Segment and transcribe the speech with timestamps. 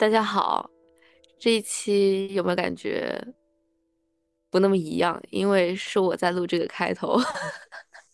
[0.00, 0.70] 大家好，
[1.38, 3.22] 这一期有没有感觉
[4.48, 5.22] 不那么一样？
[5.28, 7.18] 因为是我在录这个开头。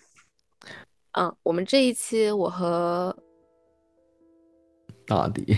[1.16, 3.16] 嗯，我们这一期我和
[5.06, 5.56] 大迪，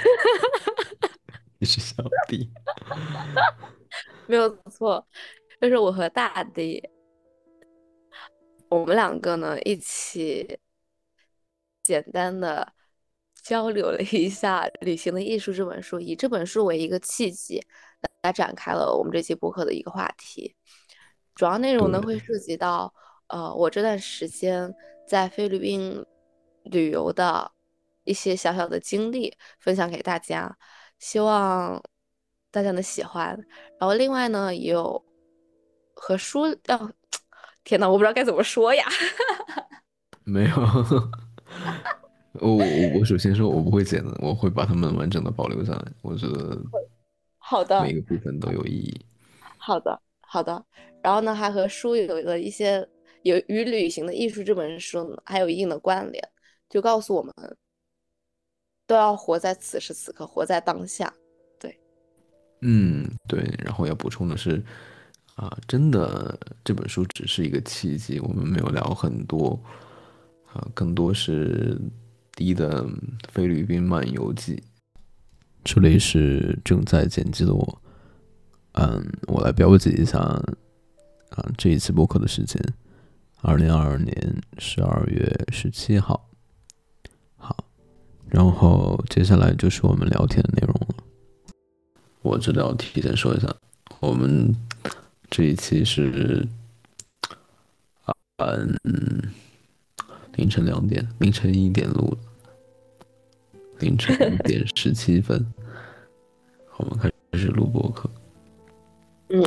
[1.60, 2.50] 你是小弟，
[4.26, 5.06] 没有错，
[5.60, 6.82] 就是我和大迪，
[8.70, 10.58] 我们两个呢一起
[11.82, 12.72] 简单的
[13.46, 17.64] 交流了一下《旅行的艺术》这本书，以这本书为一个契机
[18.22, 20.56] 来展开了我们这期播客的一个话题。
[21.34, 22.92] 主要内容呢会涉及到。
[23.28, 24.72] 呃，我这段时间
[25.04, 26.06] 在菲律宾
[26.62, 27.50] 旅游的
[28.04, 30.56] 一些小小的经历分享给大家，
[31.00, 31.82] 希望
[32.52, 33.36] 大家能喜欢。
[33.80, 35.04] 然后另外呢，也有
[35.92, 36.92] 和书要，
[37.64, 38.86] 天呐，我不知道该怎么说呀。
[40.22, 40.56] 没有，
[42.40, 45.92] 我我我首先说，我不会剪的，我会把它们完整的保留下来。
[46.02, 46.60] 我觉得
[47.38, 49.00] 好的，每个部分都有意义。
[49.58, 50.64] 好的，好的。
[51.02, 52.88] 然后呢，还和书有了一些。
[53.22, 56.28] 有与《旅行的艺术》这本书还有一定的关联，
[56.70, 57.34] 就告诉我们
[58.86, 61.12] 都要活在此时此刻，活在当下。
[61.58, 61.76] 对，
[62.60, 63.40] 嗯，对。
[63.64, 64.62] 然后要补充的是，
[65.34, 69.60] 啊，真的这本书只是一个契机，我们没有聊很多，
[70.52, 71.76] 啊，更多是
[72.36, 72.86] 第一的
[73.32, 74.62] 菲律宾漫游记。
[75.64, 77.82] 这里是正在剪辑的我，
[78.72, 80.44] 嗯，我来标记一下，啊，
[81.56, 82.62] 这一期播客的时间。
[83.40, 86.28] 二零二二年十二月十七号，
[87.36, 87.56] 好，
[88.28, 91.04] 然后接下来就是我们聊天的内容了。
[92.20, 93.48] 我这里要提前说一下，
[94.00, 94.54] 我们
[95.30, 96.46] 这一期是
[98.04, 98.12] 啊，
[98.84, 99.22] 嗯，
[100.36, 102.18] 凌晨两点，凌晨一点录的，
[103.80, 105.44] 凌晨一点十七分，
[106.76, 108.10] 我们开始录播课。
[109.30, 109.42] 嗯，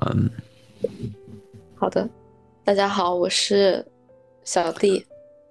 [0.00, 0.30] 嗯，
[1.74, 2.08] 好的。
[2.64, 3.82] 大家好，我是
[4.44, 5.06] 小弟。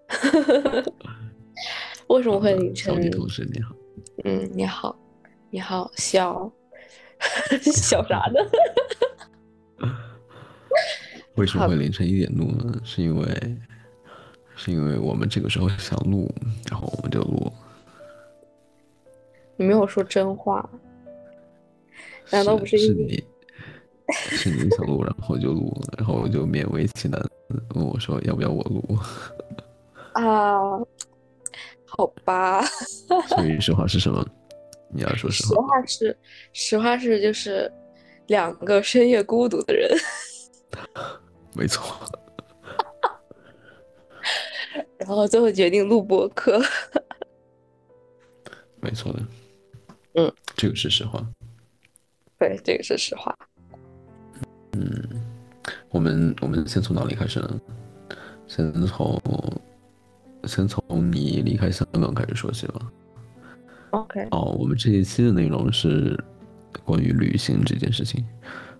[2.08, 2.94] 为什么会凌晨？
[2.94, 3.76] 小弟同学你好。
[4.24, 4.96] 嗯，你好，
[5.50, 6.52] 你好，小
[7.74, 8.40] 小啥呢？
[11.34, 12.80] 为什么会凌晨一点录呢？
[12.84, 13.58] 是因为
[14.58, 16.30] 是因为我们这个时候想录，
[16.70, 17.50] 然后我们就录。
[19.56, 20.68] 你没有说真话，
[22.32, 23.24] 难道不是你？
[24.12, 27.22] 是你想录，然后就录，然后我就勉为其难
[27.76, 28.84] 问我说要不要我录
[30.14, 30.60] 啊？
[31.86, 32.62] 好吧。
[33.28, 34.26] 所以实话是什么？
[34.90, 35.56] 你要说实话。
[35.56, 36.18] 实话是，
[36.54, 37.72] 实话是就是
[38.28, 39.90] 两个深夜孤独的人。
[41.54, 41.84] 没错。
[45.00, 46.62] 然后最后决定录播课。
[48.82, 49.20] 没错的。
[50.16, 51.26] 嗯，这个是实话。
[52.40, 53.36] 对，这个是实话。
[54.74, 55.22] 嗯，
[55.90, 57.62] 我们我们先从哪里开始呢？
[58.48, 59.22] 先从
[60.46, 60.82] 先从
[61.12, 62.92] 你离开香港开始说起吧。
[63.92, 64.28] OK。
[64.32, 66.18] 哦，我们这一期的内容是
[66.84, 68.26] 关于旅行这件事情。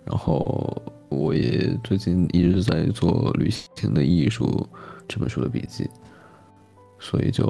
[0.04, 0.80] 然后
[1.10, 4.46] 我也最近一直在做《旅行的艺术》
[5.06, 5.86] 这本书的笔记，
[6.98, 7.44] 所以就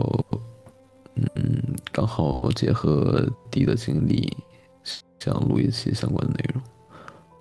[1.15, 4.37] 嗯，刚好结合弟的经历，
[5.19, 6.63] 想录一期相关的内容。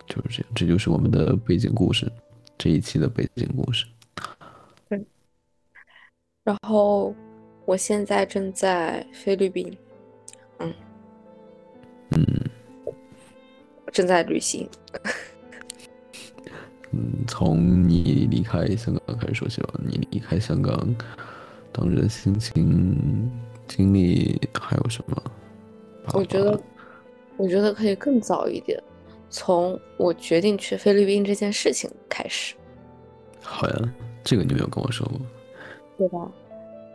[0.08, 2.12] 就是这样，这就是我们的背景故事，
[2.58, 3.86] 这一期的背景故事。
[4.88, 5.06] 对。
[6.44, 7.14] 然后，
[7.66, 9.78] 我现在正在菲律宾，
[10.60, 10.74] 嗯，
[12.12, 12.26] 嗯，
[13.92, 14.70] 正在旅行。
[16.92, 19.74] 嗯，从你离开香港开始说起吧。
[19.84, 20.96] 你离开香港
[21.78, 23.32] 当时的心情、
[23.68, 25.24] 经历还有什么？
[26.14, 26.60] 我觉得，
[27.38, 28.82] 我觉得可以更早一点。
[29.30, 32.56] 从我决定去菲律宾这件事情开始，
[33.42, 33.94] 好呀，
[34.24, 35.20] 这个你没有跟我说过，
[35.98, 36.32] 对吧？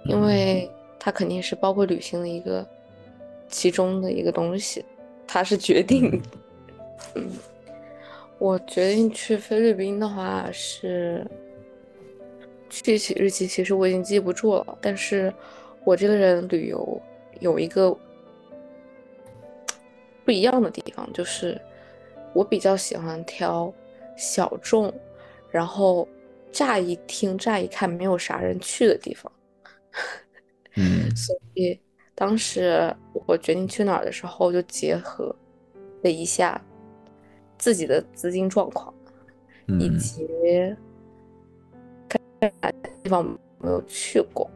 [0.06, 2.66] 因为它肯定是包括旅行的一个
[3.48, 4.82] 其中的一个东西，
[5.26, 6.20] 它是决定。
[7.14, 7.30] 嗯，
[8.38, 11.26] 我决定去菲律宾的话是
[12.82, 14.78] 具体日期，其实我已经记不住了。
[14.80, 15.32] 但是
[15.84, 17.00] 我这个人旅游
[17.40, 17.96] 有一个
[20.24, 21.60] 不一样的地方，就是。
[22.34, 23.70] 我比较喜欢挑
[24.16, 24.90] 小众，
[25.50, 26.08] 然后
[26.50, 29.30] 乍一听、乍一看没有啥人去的地方。
[30.76, 31.78] 嗯， 所以
[32.14, 32.90] 当时
[33.26, 35.26] 我决定去哪儿的时候，就结合
[36.02, 36.58] 了一下
[37.58, 38.94] 自己的资金状况，
[39.78, 40.26] 以及
[43.02, 43.24] 地方
[43.60, 44.50] 没有去过，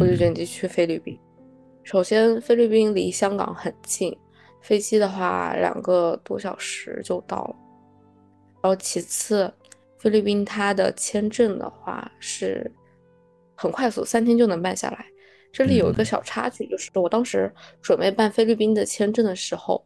[0.00, 1.18] 我就决定去菲律宾。
[1.82, 4.16] 首先菲律宾离香港很近，
[4.60, 7.56] 飞机的话两个多小时就到了。
[8.62, 9.52] 然后其次，
[9.98, 12.70] 菲律宾它的签证的话是
[13.54, 15.06] 很快速，三天就能办下来。
[15.52, 17.52] 这里有一个小插曲，就是我当时
[17.82, 19.84] 准备办菲律宾的签证的时候，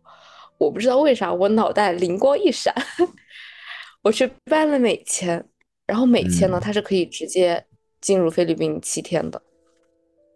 [0.58, 2.74] 我不知道为啥我脑袋灵光一闪，
[4.02, 5.42] 我去办了美签，
[5.86, 7.66] 然后美签呢它是可以直接
[8.00, 9.42] 进入菲律宾七天的，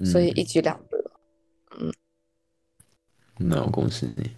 [0.04, 1.10] 所以一举两得。
[1.78, 1.92] 嗯，
[3.38, 4.30] 那我恭喜你。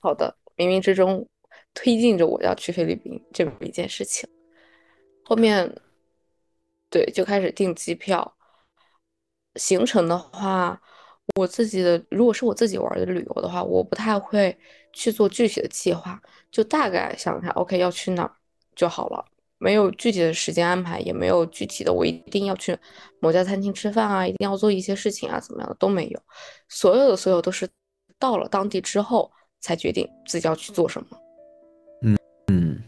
[0.00, 1.28] 好的，冥冥之中
[1.74, 4.28] 推进着我要去菲律宾这么一件事情。
[5.24, 5.74] 后面，
[6.88, 8.36] 对，就开始订机票。
[9.56, 10.80] 行程的话，
[11.36, 14.56] 我自己的如果是我自己玩的旅游的话，我不太会
[14.92, 18.36] 去做具体的计划，就大概想一下，OK 要去哪儿
[18.74, 19.24] 就好了。
[19.62, 22.76] 没有具体的时间安排，也没有具体的我一定要去
[23.20, 26.20] 某家餐厅吃饭啊，一定要做一些事情啊，怎么样的都没有。
[26.70, 27.68] 所有的所有都是
[28.18, 29.30] 到了当地之后
[29.60, 31.08] 才决定自己要去做什么。
[32.00, 32.16] 嗯
[32.46, 32.82] 嗯，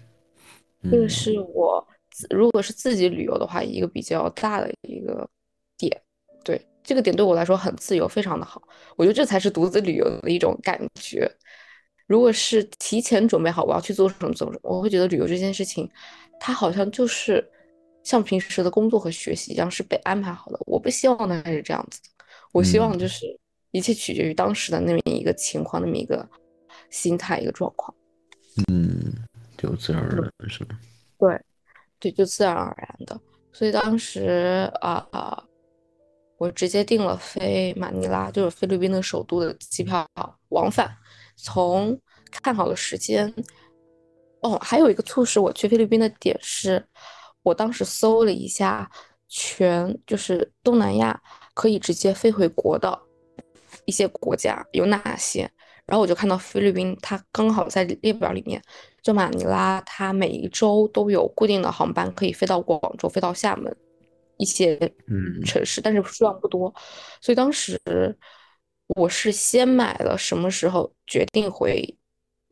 [0.90, 1.86] 这个是我
[2.30, 5.28] 如果是自己旅游的话，一个比较大的一个
[5.76, 6.00] 点。
[6.42, 8.60] 对这个点对我来说很自由，非常的好。
[8.96, 11.30] 我觉得这才是独自旅游的一种感觉。
[12.12, 15.90] 如果是提前准备好我要去做什么做什么，我会觉得旅游这件事情。
[16.38, 17.42] 它好像就是
[18.02, 20.60] 像平时的工作和学习一样，是被安排好的。
[20.66, 22.02] 我不希望它是这样子，
[22.52, 23.24] 我希望就是
[23.70, 26.28] 一切取决于当时的那么一个情况，那么一个
[26.90, 27.94] 心态，一个状况。
[28.70, 29.14] 嗯，
[29.56, 30.78] 就自然而然是吗？
[31.18, 31.40] 对，
[31.98, 33.18] 对，就自然而然的。
[33.54, 35.42] 所以当时啊啊，
[36.36, 40.06] 我直接订了飞马尼拉，就是菲律宾的首都的机票
[40.50, 40.94] 往返，
[41.36, 42.00] 从
[42.30, 43.32] 看好的时间。
[44.40, 46.84] 哦，还有一个促使我去菲律宾的点是，
[47.44, 48.90] 我当时搜了一下，
[49.28, 51.22] 全就是东南亚
[51.54, 53.00] 可以直接飞回国的
[53.84, 55.48] 一些国家有哪些，
[55.86, 58.60] 然后我就看到菲律宾，它刚好在列表里面，
[59.00, 63.72] 就马尼拉，它每一周都有固定的航班可以飞到广州、飞到厦门
[64.38, 64.76] 一些
[65.46, 66.74] 城市，但是数量不多，
[67.20, 67.80] 所以当时
[68.94, 71.96] 我是先买了什么时候决定回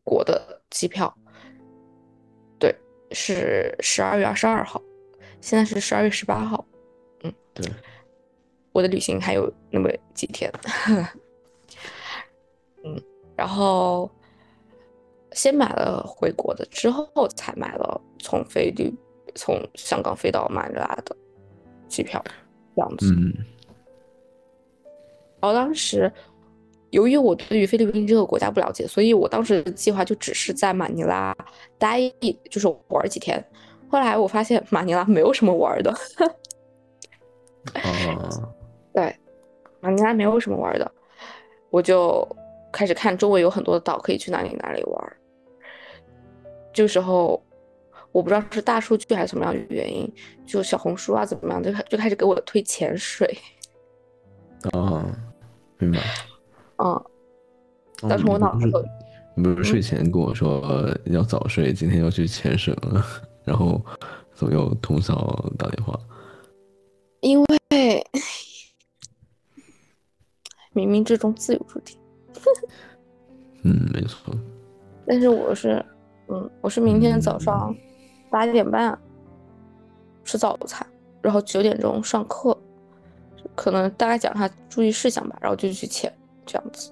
[0.03, 1.13] 国的机票。
[2.59, 2.75] 对
[3.11, 4.81] 是十二月二十二号，
[5.39, 6.65] 现在是十二月十八号，
[7.23, 7.71] 嗯，对，
[8.71, 10.51] 我的旅行还有那么几天，
[12.83, 13.01] 嗯，
[13.35, 14.09] 然后
[15.33, 18.91] 先买了回国的，之后才买了从菲律
[19.35, 21.15] 从香港飞到马尼拉的
[21.87, 22.23] 机票，
[22.75, 23.33] 这样子，嗯，
[25.39, 26.11] 然后当时。
[26.91, 31.35] 由于我对于菲律宾这个国家不了解，所以我当时的计划就只是在马尼拉
[31.77, 33.43] 待一，就是玩几天。
[33.89, 35.91] 后来我发现马尼拉没有什么玩的。
[37.73, 37.81] 啊，
[38.93, 39.15] 对，
[39.79, 40.91] 马尼拉没有什么玩的，
[41.69, 42.27] 我就
[42.71, 45.13] 开始看周围有很多的岛，可以去哪里哪里玩。
[46.73, 47.41] 这个时候，
[48.11, 50.13] 我不知道是大数据还是什么样的原因，
[50.45, 53.37] 就小红书啊怎么样，就开就开始给我推潜水。
[54.73, 55.05] 哦，
[55.77, 55.99] 明白。
[56.83, 57.05] 嗯，
[58.09, 58.65] 但是我脑子
[59.35, 63.05] 你不是睡前跟我说要早睡，今天要去潜水了，
[63.45, 63.81] 然后
[64.33, 65.15] 怎么又通宵
[65.57, 65.97] 打电话？
[67.21, 67.47] 因为
[70.73, 71.97] 冥冥之中自有注定。
[73.63, 74.33] 嗯，没错。
[75.05, 75.83] 但是我是，
[76.29, 77.75] 嗯，我是明天早上
[78.29, 78.97] 八点半
[80.23, 80.85] 吃早餐，
[81.21, 82.57] 然后九点钟上课，
[83.55, 86.11] 可能大概讲一下注意事项吧，然后就去潜。
[86.45, 86.91] 这样子，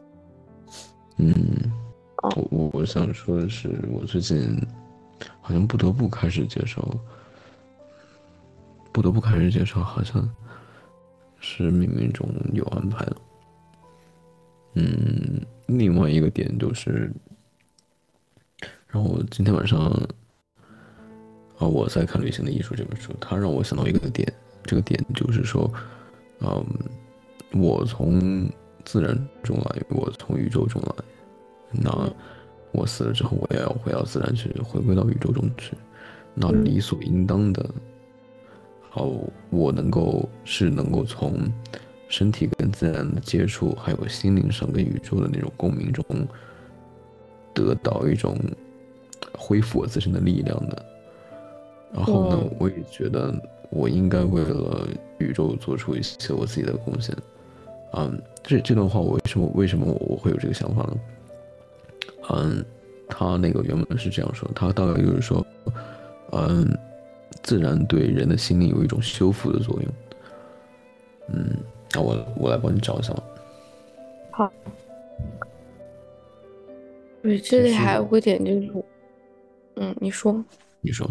[1.17, 1.71] 嗯，
[2.21, 4.55] 我我我想说的是，我最近
[5.41, 6.81] 好像不得不开始接受，
[8.93, 10.29] 不得不开始接受，好像
[11.39, 13.15] 是冥冥中有安排的。
[14.75, 17.11] 嗯，另外一个点就是，
[18.87, 19.79] 然后今天晚上
[21.57, 24.31] 啊，我在看《旅行的艺术》这本书，它让我想到一个点，
[24.63, 25.69] 这个点就是说，
[26.39, 26.65] 嗯，
[27.59, 28.49] 我从。
[28.91, 30.95] 自然中来，我从宇宙中来，
[31.71, 32.11] 那
[32.71, 35.75] 我死了之后，我也要回到自然去，回归到宇宙中去。
[36.33, 37.69] 那理所应当的，
[38.89, 39.11] 好，
[39.51, 41.35] 我能够是能够从
[42.07, 46.03] 身体跟自然的接触，还有心灵上跟宇宙的那种共鸣中，
[47.53, 48.35] 得到一种
[49.37, 50.85] 恢复我自身的力量的。
[51.93, 53.31] 然后呢，我也觉得
[53.69, 54.87] 我应该为了
[55.19, 57.15] 宇宙做出一些我自己的贡献。
[57.93, 60.97] 嗯，这这段话我为什么为什么我我会有这个想法呢？
[62.29, 62.63] 嗯，
[63.07, 65.45] 他那个原本是这样说，他大概就是说，
[66.31, 66.67] 嗯，
[67.41, 69.93] 自然对人的心灵有一种修复的作用。
[71.29, 71.57] 嗯，
[71.93, 73.23] 那我我来帮你找一下吧。
[74.31, 74.51] 好。
[77.21, 78.71] 对，这里还有个点就是，
[79.75, 80.43] 嗯，你说，
[80.79, 81.05] 你说，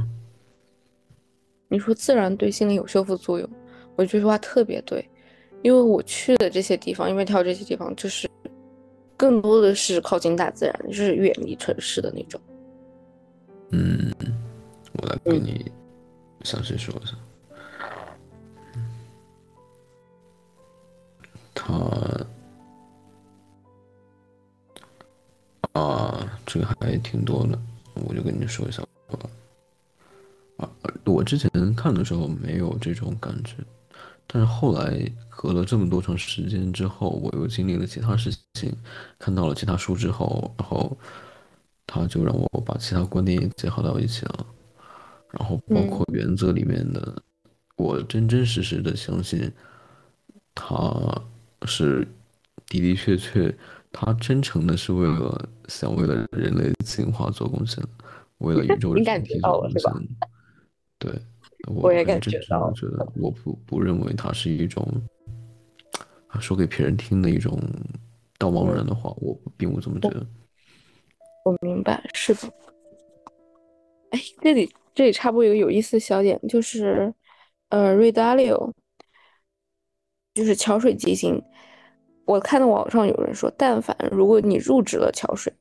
[1.69, 3.49] 你说自然对心灵有修复作用，
[3.95, 5.07] 我这句话特别对，
[5.63, 8.31] 因为我去的这些地方，因为挑这些地方就是
[9.17, 12.41] 更多的是靠近大自然，就是远离城市的那种。
[13.71, 14.13] 嗯，
[14.95, 15.71] 我来给你
[16.43, 17.17] 详细说一下。
[21.55, 21.75] 他
[25.73, 27.59] 啊，这个还挺多的，
[28.07, 29.19] 我就跟你说一下吧。
[30.59, 30.71] 啊，
[31.05, 33.55] 我之前看的时候没有这种感觉，
[34.29, 38.73] 但是后来隔了这么多长时间之后，我又经历了其他事情，
[39.19, 40.97] 看到了其他书之后，然后
[41.87, 44.47] 他就让我把其他观点也结合到一起了，
[45.33, 47.21] 然后包括原则里面的，
[47.77, 49.51] 我真真实实的相信
[50.55, 51.21] 他。
[51.67, 52.07] 是
[52.69, 53.53] 的的确确，
[53.91, 57.85] 他真诚的是为了想为了人类进化做贡献，
[58.39, 59.93] 为了宇宙 人体做贡献。
[61.01, 61.21] 对，
[61.67, 62.73] 我也感觉到。
[62.73, 64.87] 觉得我不不认为它是一种
[66.41, 67.61] 说给别人听的一种
[68.39, 70.27] 道貌岸然的话，我并不这么觉得。
[71.45, 72.41] 我明白，是的。
[74.11, 77.13] 哎，这里这里插播一个有意思的小点，就是
[77.71, 78.73] 呃，瑞达利欧。
[80.35, 81.43] 就是桥水基金，
[82.25, 85.53] 我看到网上有人说，但凡如果你入职了桥水，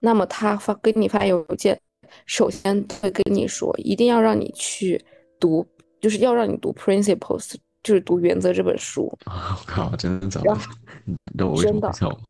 [0.00, 1.80] 那么他发给你发邮件，
[2.26, 5.02] 首先会跟你说，一定要让你去
[5.38, 5.66] 读，
[6.00, 7.40] 就是要让你读《Principles》，
[7.82, 9.06] 就是读《原则》这本书。
[9.26, 10.58] 我靠，真的假的？
[11.04, 12.20] 你知道我为什么笑？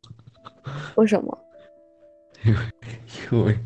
[0.95, 1.37] 为什么？
[2.43, 2.59] 因为
[3.31, 3.59] 因为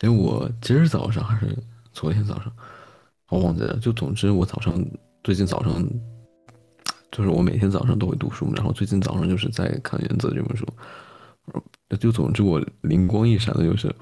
[0.00, 1.56] 因为我今儿早上还是
[1.92, 2.52] 昨天早上，
[3.28, 3.76] 我忘记了。
[3.78, 4.74] 就总之，我早上
[5.22, 5.84] 最近早上。
[7.10, 10.66] 就是我每天早上都会读书，然后最近早上就是在看《原则》这本书，
[11.98, 13.92] 就总之我灵光一闪的就是，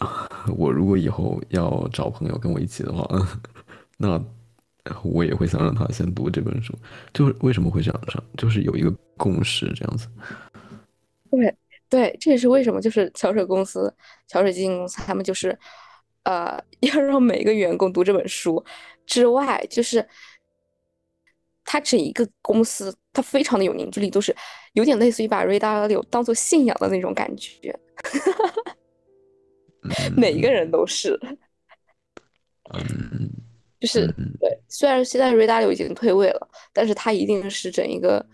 [0.56, 3.08] 我如果以后要找朋友跟我一起的话，
[3.96, 4.22] 那
[5.02, 6.74] 我也会想让他先读这本书。
[7.12, 10.08] 就是为什么会这样上，就是有一个共识这样子。
[11.30, 11.56] 对
[11.88, 13.92] 对，这也是为什么就是桥水公司、
[14.28, 15.58] 桥水基金公司他们就是，
[16.24, 18.64] 呃， 要让每一个员工读这本书
[19.06, 20.06] 之外，就是。
[21.68, 24.32] 他整一个公司，他非常的有凝聚力，都是
[24.74, 27.76] 有点类似于把 r a d a r 当做信仰的那种感觉，
[30.16, 31.18] 每一个人都是，
[32.72, 33.30] 嗯，
[33.80, 34.06] 就是
[34.40, 34.58] 对。
[34.68, 38.24] 虽然现在 d a r 已经退位了，但是他一定是整一个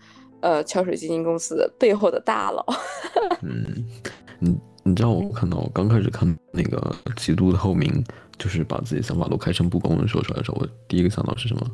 [0.41, 2.65] 呃桥水基金公司背后的大佬。
[3.43, 3.85] 嗯，
[4.39, 6.77] 你你知道我看到我刚开始看那个
[7.15, 7.89] 《极度的后名》，
[8.37, 11.71] 就是把自己想法都开诚布公的说出来的时候，我第一个想到是什么？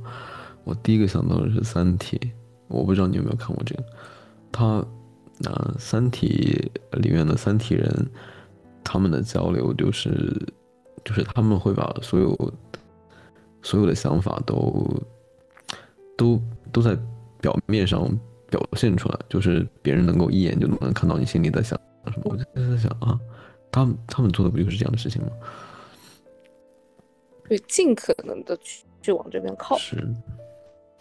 [0.65, 2.17] 我第一个想到的是《三体》，
[2.67, 3.83] 我不知道你有没有看过这个。
[4.51, 4.85] 他，
[5.39, 6.69] 那《三体》
[6.99, 8.11] 里面的三体人，
[8.83, 10.09] 他们的交流就是，
[11.03, 12.53] 就是他们会把所有
[13.61, 15.03] 所有的想法都
[16.17, 16.97] 都都在
[17.41, 18.09] 表面上
[18.49, 22.23] 表现出来，就是别人能够一眼就能看到你心里在想什么。
[22.25, 23.19] 我就在想啊，
[23.71, 25.29] 他们他们做的不就是这样的事情吗？
[27.47, 29.77] 对，尽可能的去去往这边靠。
[29.77, 30.07] 是。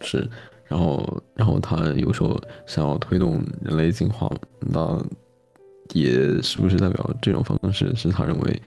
[0.01, 0.29] 是，
[0.63, 4.31] 然后，然后他有时候想要推动人类进化，
[4.61, 4.97] 那
[5.93, 8.61] 也是不是代表这种方式是他认为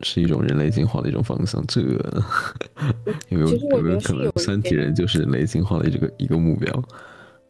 [0.00, 1.64] 是一种人类进化的一种方向？
[1.66, 2.22] 这个
[3.30, 6.72] 有没有有没有可能三体人就是人类进化的这个一个目标？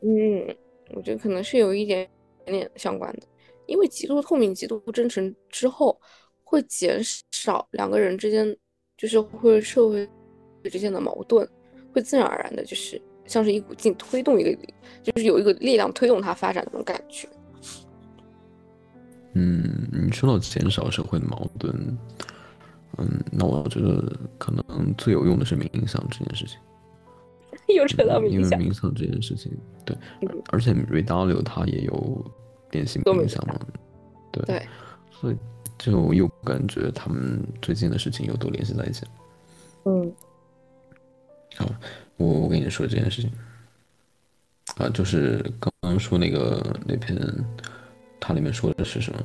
[0.03, 0.57] 嗯，
[0.95, 2.09] 我觉得可能是有一点
[2.47, 3.23] 点相关的，
[3.67, 6.01] 因为极度透明、极度真诚之后，
[6.43, 7.01] 会减
[7.31, 8.57] 少两个人之间，
[8.97, 10.09] 就是会社会
[10.65, 11.49] 之间的矛盾。
[11.93, 14.59] 会自然而然的，就是像是一股劲推动一个，
[15.01, 17.29] 就是有一个力量推动它发展的那种感觉。
[19.35, 21.73] 嗯，你说到减少社会的矛盾，
[22.99, 26.59] 嗯，那我觉得可能最有用的是冥想这件事情。
[27.75, 29.51] 又扯到冥想，因为冥想这件事情，
[29.85, 29.97] 对，
[30.51, 32.33] 而且 r e W 他也有
[32.73, 33.59] 练习冥想嘛，
[34.33, 34.67] 对，
[35.11, 35.37] 所以
[35.79, 39.07] 就又感觉他们最近的事情又都联系在一起。
[39.85, 40.13] 嗯。
[41.57, 41.71] 好，
[42.17, 43.31] 我我跟你说这件事情，
[44.77, 47.17] 啊，就是刚刚说那个那篇，
[48.21, 49.21] 它里面说的是什么？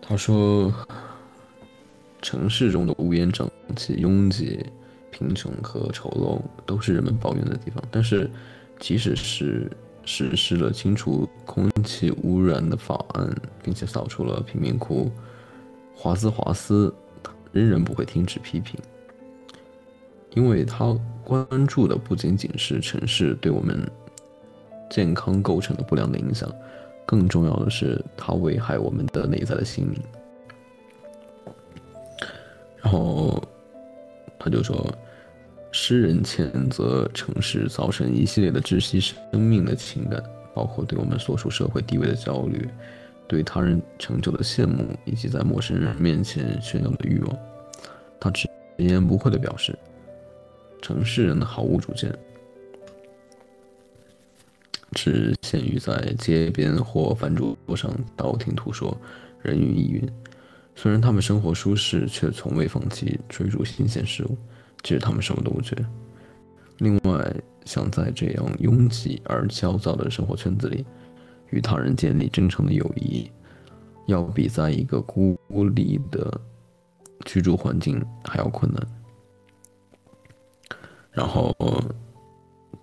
[0.00, 0.72] 他说，
[2.22, 4.64] 城市中的乌烟瘴气、拥挤、
[5.10, 7.82] 贫穷和丑陋都是人们抱怨的地方。
[7.90, 8.30] 但是，
[8.78, 9.70] 即使是
[10.04, 15.10] 实施了清除空气污染的法案，并且扫除了贫民窟，
[15.94, 16.94] 华兹华斯
[17.50, 18.78] 仍然不会停止批评。
[20.34, 23.90] 因为他关注的不仅仅是城市对我们
[24.90, 26.48] 健康构成的不良的影响，
[27.06, 30.02] 更重要的是它危害我们的内在的心灵。
[32.82, 33.42] 然后
[34.38, 34.92] 他就说，
[35.72, 40.22] 诗人谴责城市造成一系列的窒息生命的情感，
[40.54, 42.68] 包括对我们所属社会地位的焦虑，
[43.26, 47.36] 对他人成就的羡慕，以及在陌生人面前炫耀的欲望。
[48.20, 49.76] 他直言不讳地表示，
[50.80, 52.16] 城市人毫无主见，
[54.92, 58.96] 只限于在街边或饭桌上道听途说，
[59.42, 60.08] 人云亦云。
[60.74, 64.36] 虽然他们生活舒适，却从未放弃追逐新鲜事物，
[64.82, 65.74] 其实他们什么都不缺。
[66.78, 70.84] 另外，想在这样拥挤而焦躁的生活圈子里，
[71.50, 73.30] 与他人建立真诚的友谊，
[74.06, 75.38] 要比在一个孤
[75.74, 76.40] 立的
[77.24, 78.86] 居住环境还要困难。
[81.10, 81.56] 然后，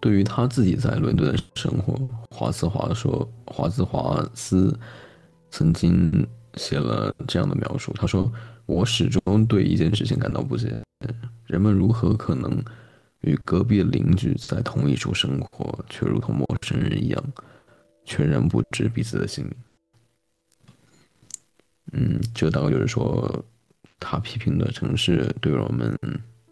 [0.04, 1.98] 对于他自己在伦敦的生活，
[2.30, 4.78] 华兹华说，华兹华斯
[5.50, 6.28] 曾经。
[6.56, 8.32] 写了这样的描述，他说
[8.68, 10.72] ：“我始终对一件事情感到不解，
[11.48, 12.64] 人们如何可能
[13.22, 17.24] 与隔壁邻居在同一处生活，却如同陌生人一样，
[18.06, 19.56] 全然不知彼此的心理？”
[21.94, 23.44] 嗯，这大概就是说，
[24.00, 25.98] 他批评的城市对我们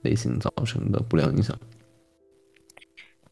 [0.01, 1.55] 内心造成的不良影响。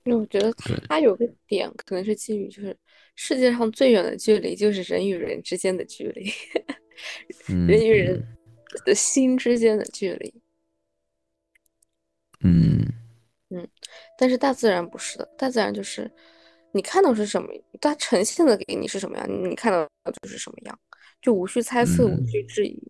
[0.10, 0.52] 因为我觉得
[0.88, 2.76] 他有个点，可能是基于就是。
[3.22, 6.32] 世界上最远的距离就是人与人之间的距离，
[7.68, 8.26] 人与人
[8.86, 10.34] 的心之间的距离。
[12.40, 12.88] 嗯
[13.50, 13.68] 嗯，
[14.18, 16.10] 但是大自然不是的，大自然就是
[16.72, 17.50] 你看到是什么，
[17.82, 19.86] 它呈现的给你是什么样，你看到
[20.24, 20.80] 就是什么样，
[21.22, 22.82] 就无需猜测，无需质疑。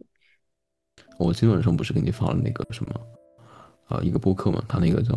[1.17, 3.07] 我今天晚上不是给你发了那个什么
[3.87, 5.15] 啊，一个播客嘛，他那个叫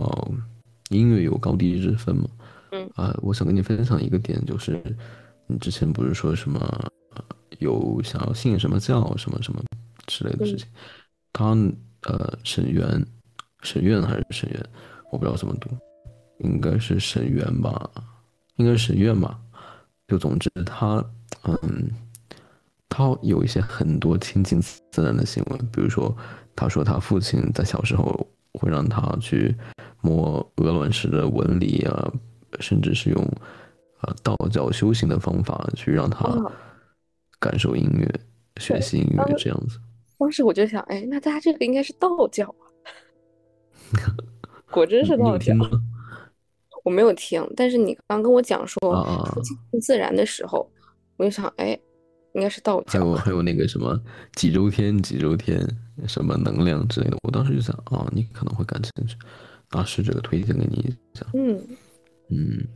[0.92, 2.28] 音乐有高低之分嘛。
[2.70, 4.82] 嗯啊，我想跟你分享一个点，就是
[5.46, 6.90] 你之前不是说什么
[7.58, 9.62] 有想要信什么教什么什么
[10.06, 10.66] 之类的事情？
[11.32, 11.56] 他
[12.04, 13.04] 呃，沈园，
[13.62, 14.66] 沈院还是沈园，
[15.10, 15.70] 我不知道怎么读，
[16.38, 17.90] 应该是沈园吧，
[18.56, 19.38] 应该是沈院吧。
[20.08, 21.04] 就总之他
[21.44, 21.90] 嗯，
[22.88, 26.14] 他有一些很多亲近自然的行为，比如说
[26.56, 28.26] 他说他父亲在小时候
[28.60, 29.54] 会让他去
[30.00, 32.12] 摸鹅卵石的纹理啊。
[32.60, 33.24] 甚至是用，
[34.00, 36.52] 啊，道教修行的方法去让他
[37.40, 38.06] 感受音乐、
[38.58, 39.78] 学习音乐这样子。
[40.18, 42.68] 当时我就想，哎，那他这个应该是道教啊，
[44.70, 45.54] 果真是道教。
[46.84, 48.78] 我没有听，但是你刚跟我讲说
[49.42, 50.70] 亲近自然的时候，
[51.16, 51.80] 我就想，哎，
[52.34, 52.98] 应该是道教。
[52.98, 54.00] 还有还有那个什么
[54.34, 55.66] 几周天、几周天
[56.06, 59.16] 什么能量之类的，我当时就想，啊，你可能会感兴趣，
[59.70, 61.26] 啊，是这个推荐给你一下。
[61.34, 61.60] 嗯。
[62.34, 62.66] 嗯，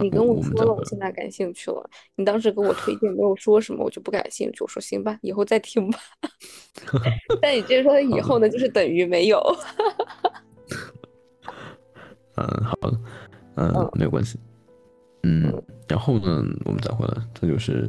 [0.00, 1.90] 你跟我说了，我现在感兴趣了。
[2.16, 4.64] 你当时给我推荐，没有说什么，我就不感兴趣。
[4.64, 5.98] 我说行吧，以后再听吧。
[7.42, 9.38] 但你这说以后呢，就是等于没有。
[12.36, 12.98] 嗯，好的，
[13.56, 14.38] 嗯，没有关系。
[15.22, 15.52] 嗯，
[15.86, 17.86] 然后呢，我们再回来，这就是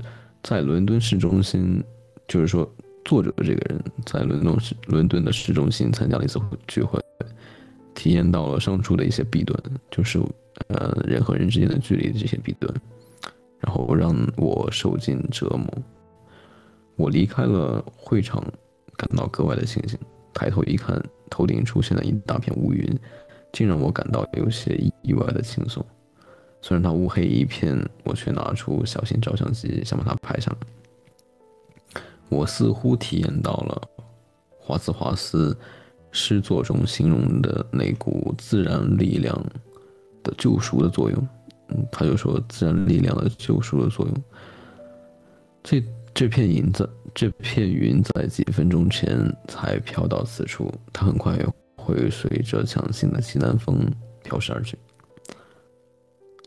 [0.48, 1.84] 在伦敦市中心，
[2.28, 2.72] 就是说，
[3.04, 7.02] 作者的这个人在伦敦市伦敦的市中心参加了一次聚会，
[7.96, 10.22] 体验到了上述的一些弊端，就是。
[10.70, 12.74] 呃，人和人之间的距离的这些弊端，
[13.60, 15.68] 然后让我受尽折磨。
[16.96, 18.42] 我离开了会场，
[18.96, 20.00] 感到格外的庆幸。
[20.34, 20.98] 抬头一看，
[21.30, 22.88] 头顶出现了一大片乌云，
[23.52, 25.86] 竟让我感到有些意外的轻松。
[26.66, 32.02] 虽然它乌黑一片，我却拿出小型照相机想把它拍下来。
[32.30, 33.82] 我似乎体验到了
[34.58, 35.56] 华兹华斯
[36.12, 39.40] 诗作中形容的那股自然力量。
[40.26, 41.28] 的救赎的作用，
[41.68, 44.24] 嗯，他就说自然力量的救赎的作用。
[45.62, 45.84] 这
[46.16, 49.16] 这片云在这片云在几分钟前
[49.48, 51.38] 才飘到此处，它很快
[51.78, 53.80] 会随着强劲的西南风
[54.24, 54.76] 飘逝而去。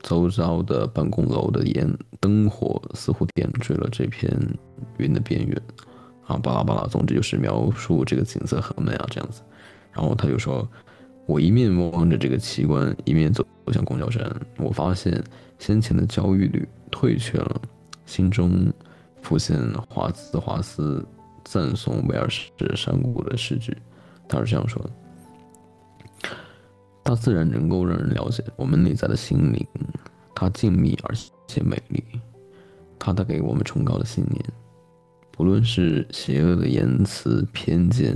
[0.08, 4.32] 周遭的办公楼的烟灯火似乎点缀了这片
[4.96, 5.62] 云的边缘，
[6.26, 9.42] 啊，巴拉巴拉，总之就是描述这个景色很美啊，这样子。
[9.92, 10.66] 然后他就说。
[11.26, 14.34] 我一面望着这个奇观，一面走向公交站。
[14.56, 15.22] 我发现
[15.58, 17.60] 先前的焦虑率退却了，
[18.06, 18.72] 心中
[19.20, 19.54] 浮现
[19.90, 21.06] 华兹华斯
[21.44, 23.76] 赞颂威尔士山谷的诗句。
[24.26, 24.90] 他是这样说的
[27.08, 29.66] ：“大自然能够让人了解我们内在的心灵，
[30.34, 31.14] 它静谧而
[31.46, 32.04] 且美丽，
[32.98, 34.44] 它带给我们崇高的信念。
[35.30, 38.14] 不论是邪恶的言辞、偏见。”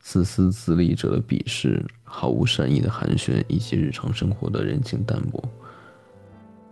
[0.00, 5.42] 自私自利者的鄙视，毫无善意的寒暄，以及日常生活的人情淡薄，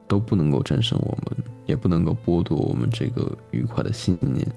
[0.09, 4.49] 都不能够战胜我们，也不能够剥夺我们这个愉快的信念。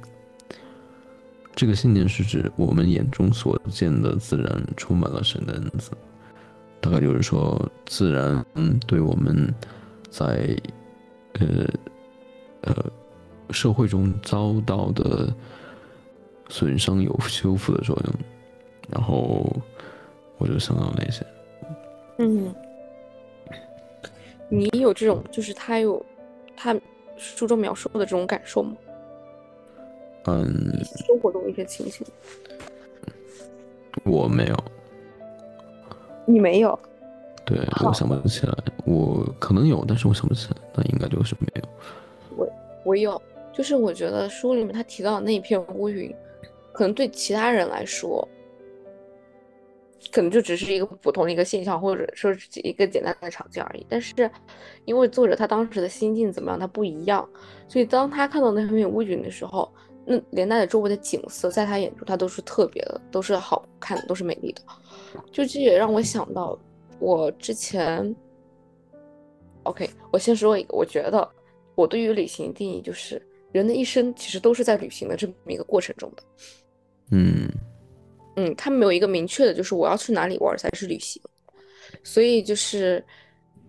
[1.54, 5.92] 这个信念是指我们眼中所见的自然充满了神的恩赐，
[6.82, 8.46] 大概就是说，自然
[8.88, 9.54] 对我们
[10.10, 10.56] 在
[11.34, 11.66] 呃
[12.62, 12.74] 呃
[13.52, 15.34] 社会中遭到的
[16.50, 18.14] 损伤有修复的作用。
[18.92, 19.46] 然后
[20.38, 21.26] 我就想到那些，
[22.18, 22.54] 嗯，
[24.50, 26.04] 你有这种就是他有
[26.56, 26.76] 他
[27.18, 28.76] 书中描述的这种感受吗？
[30.26, 32.06] 嗯，生活中一些情形，
[34.04, 34.56] 我没有，
[36.32, 36.78] 你没有，
[37.44, 38.54] 对我想不起来，
[38.86, 41.64] 我可能有，但是我想不起来，那应该就是没有。
[42.38, 42.48] 我
[42.86, 43.20] 我有，
[43.52, 46.16] 就是我觉得书里面他提到的那一片乌云，
[46.72, 48.28] 可能对其他人来说，
[50.12, 53.84] 可能就只是一个普通的一个现象，或者说是一个简单的场景而已。
[53.90, 54.30] 但是，
[54.86, 57.28] 因为作者他当时的心境怎么样，他不一样，
[57.68, 59.68] 所以当他看到那片乌云的时候。
[60.12, 64.62] 那连带的周围的景色，在他眼中，他都是特别的，都是好看的，都是美丽的。
[65.32, 66.58] 就这也让我想到，
[66.98, 68.16] 我之前
[69.62, 71.30] ，OK，我先说一个，我觉得
[71.76, 76.24] 我对于旅行定义就是，人的一生其实都是在旅行的这么一个过程中的。
[77.12, 77.48] 嗯
[78.36, 81.22] 嗯，他没有一个明确的，就是我要去哪里玩才是旅行。
[82.04, 83.06] 所以就是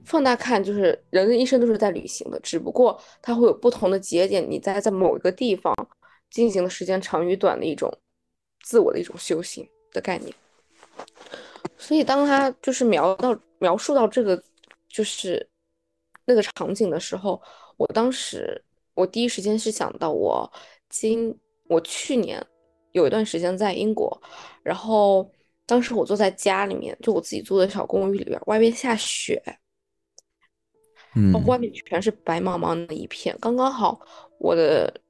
[0.07, 5.75] 放大看，就是人的一生都是在旅行的，只不过它会有不同的节点，你在在某一个地方。
[6.31, 7.93] 进行的时间长与短的一种
[8.63, 10.33] 自我的一种修行的概念，
[11.77, 14.41] 所以当他就是描到描述到这个
[14.89, 15.49] 就是
[16.25, 17.43] 那个场景的时候，
[17.77, 18.63] 我当时
[18.95, 20.49] 我第一时间是想到我
[20.89, 21.37] 今
[21.69, 22.41] 我去年
[22.93, 24.23] 有一段时间在英国，
[24.63, 25.29] 然后
[25.67, 29.43] 当时我坐在家里面，就我自己租的小公寓里边，外边下雪，
[31.17, 34.01] 嗯，外面全是白茫茫的一片，刚刚好
[34.39, 35.01] 我的。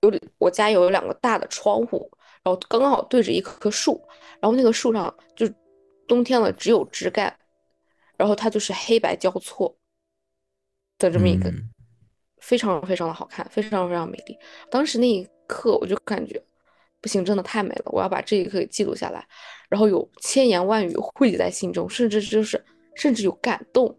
[0.00, 2.08] 有我家有两个大的窗户，
[2.44, 4.00] 然后刚刚好对着一棵树，
[4.40, 5.48] 然后那个树上就
[6.06, 7.36] 冬天了只有枝干，
[8.16, 9.76] 然后它就是黑白交错
[10.98, 11.52] 的这么一个，
[12.38, 14.38] 非常非常的好看，非常非常美丽。
[14.70, 16.40] 当时那一刻我就感觉
[17.00, 19.26] 不行，真的太美了，我要把这一刻给记录下来，
[19.68, 23.98] 然后有千言万语汇集在心中，甚至就是甚至有感动。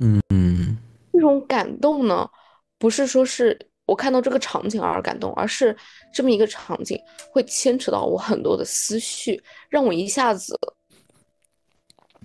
[0.00, 0.78] 嗯嗯，
[1.12, 2.30] 这种感动呢，
[2.78, 3.67] 不是说是。
[3.88, 5.74] 我看到这个场景而感动，而是
[6.12, 7.00] 这么一个场景
[7.32, 10.54] 会牵扯到我很多的思绪，让我一下子，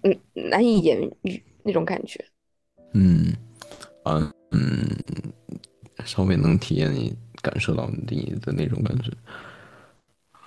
[0.04, 2.23] 嗯，难以言喻那种感觉。
[2.91, 3.34] 嗯，
[4.04, 4.89] 嗯嗯，
[6.04, 9.10] 稍微能体验你感受到你的那种感觉。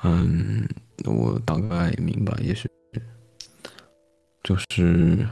[0.02, 0.68] 嗯，
[1.06, 2.68] 我大概明白，也许
[4.44, 5.26] 就是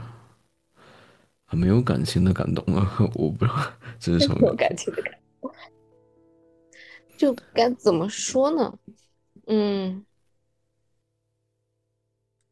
[1.51, 5.13] 没有感情的感动啊，我不知道这是什么感情的感。
[7.17, 8.77] 就该怎么说呢？
[9.47, 10.05] 嗯，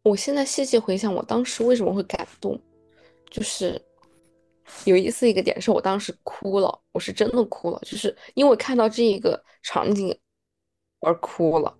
[0.04, 2.60] 我现在细细回想，我当时为什么会感动，
[3.30, 3.82] 就是
[4.86, 10.18] 有意思一个点是我当时哭了，我是真的哭了，就是因为看到这一个场景
[11.00, 11.78] 而哭了。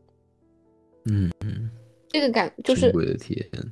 [1.06, 1.70] 嗯嗯，
[2.10, 3.72] 这个感就是的体验。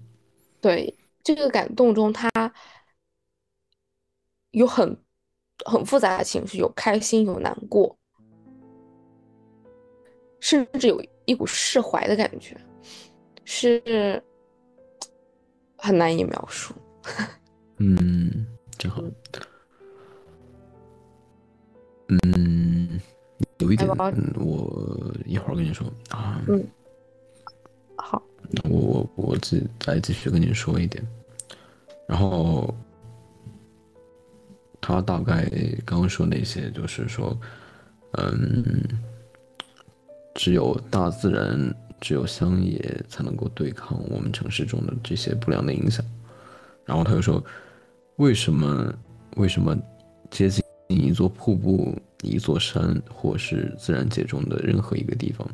[0.59, 2.29] 对这个感动中，他
[4.51, 4.97] 有很
[5.65, 7.97] 很复杂的情绪，有开心，有难过。
[10.41, 12.57] 甚至有一股释怀的感觉，
[13.45, 14.21] 是
[15.77, 16.73] 很难以描述。
[17.77, 18.45] 嗯，
[18.77, 19.01] 真好。
[22.07, 22.99] 嗯，
[23.59, 23.87] 有一点，
[24.35, 26.41] 我一会儿跟你说啊。
[26.49, 26.61] 嗯，
[27.95, 28.21] 好。
[28.65, 31.01] 我我我自再继续跟你说一点，
[32.05, 32.75] 然后
[34.81, 35.49] 他大概
[35.85, 37.39] 刚刚说那些，就是说，
[38.13, 38.83] 嗯。
[40.33, 46.05] 只有大自然，只有乡野才能够对抗我们城市中的这些不良的影响。
[46.85, 47.43] 然后他又说
[48.17, 48.93] ：“为什么？
[49.37, 49.77] 为什么
[50.29, 55.47] 接近一座瀑布、一座山，或是自然界中的任何一个地方，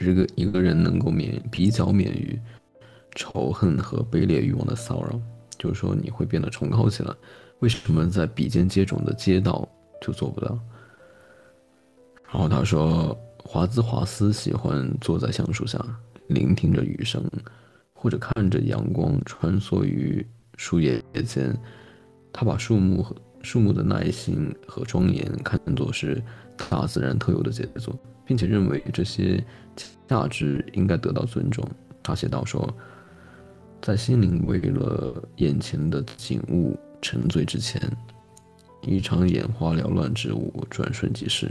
[0.00, 2.36] 一个一个人能够免比较免于
[3.14, 5.20] 仇恨和卑劣欲望的骚扰？
[5.56, 7.14] 就是说，你会变得崇高起来。
[7.60, 9.68] 为什么在比肩接踵的街道
[10.00, 10.58] 就做不到？”
[12.34, 15.78] 然后他说，华兹华斯喜欢坐在橡树下，
[16.26, 17.24] 聆听着雨声，
[17.92, 21.56] 或者看着阳光穿梭于树叶间。
[22.32, 26.20] 他把树木和树木的耐心和庄严看作是
[26.68, 29.40] 大自然特有的杰作，并且认为这些
[30.08, 31.64] 价值应该得到尊重。
[32.02, 32.68] 他写道说，
[33.80, 37.80] 在心灵为了眼前的景物沉醉之前，
[38.82, 41.48] 一场眼花缭乱之物转瞬即逝。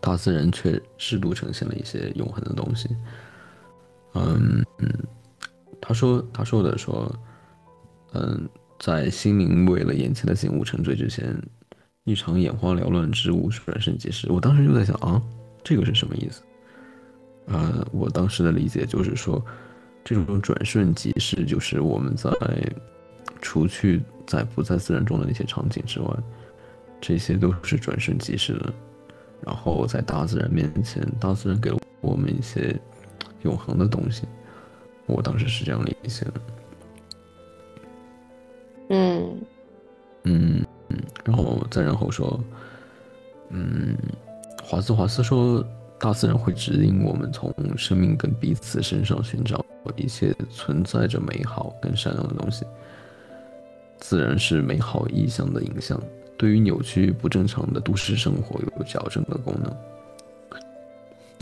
[0.00, 2.88] 大自然却适度呈现了一些永恒的东西。
[4.14, 4.88] 嗯嗯，
[5.80, 7.14] 他说他说的说，
[8.12, 11.36] 嗯，在心灵为了眼前的景物沉醉之前，
[12.04, 14.30] 一场眼花缭乱之物转瞬即逝。
[14.32, 15.22] 我当时就在想啊，
[15.62, 16.42] 这个是什么意思？
[17.46, 19.44] 呃，我当时的理解就是说，
[20.04, 22.30] 这种转瞬即逝，就是我们在
[23.40, 26.16] 除去在不在自然中的那些场景之外，
[27.00, 28.72] 这些都是转瞬即逝的。
[29.44, 32.78] 然后在大自然面前，大自然给了我们一些
[33.42, 34.24] 永恒的东西。
[35.06, 36.32] 我当时是这样理解的。
[38.90, 39.40] 嗯
[40.24, 40.64] 嗯，
[41.24, 42.38] 然后再然后说，
[43.48, 43.96] 嗯，
[44.62, 45.64] 华斯华斯说，
[45.98, 49.64] 大自然会指引我们从生命跟彼此身上寻找
[49.96, 52.64] 一切存在着美好跟善良的东西。
[53.98, 56.00] 自然是美好意象的影像。
[56.40, 59.76] 对于扭曲不正常的都市生活有矫正的功能。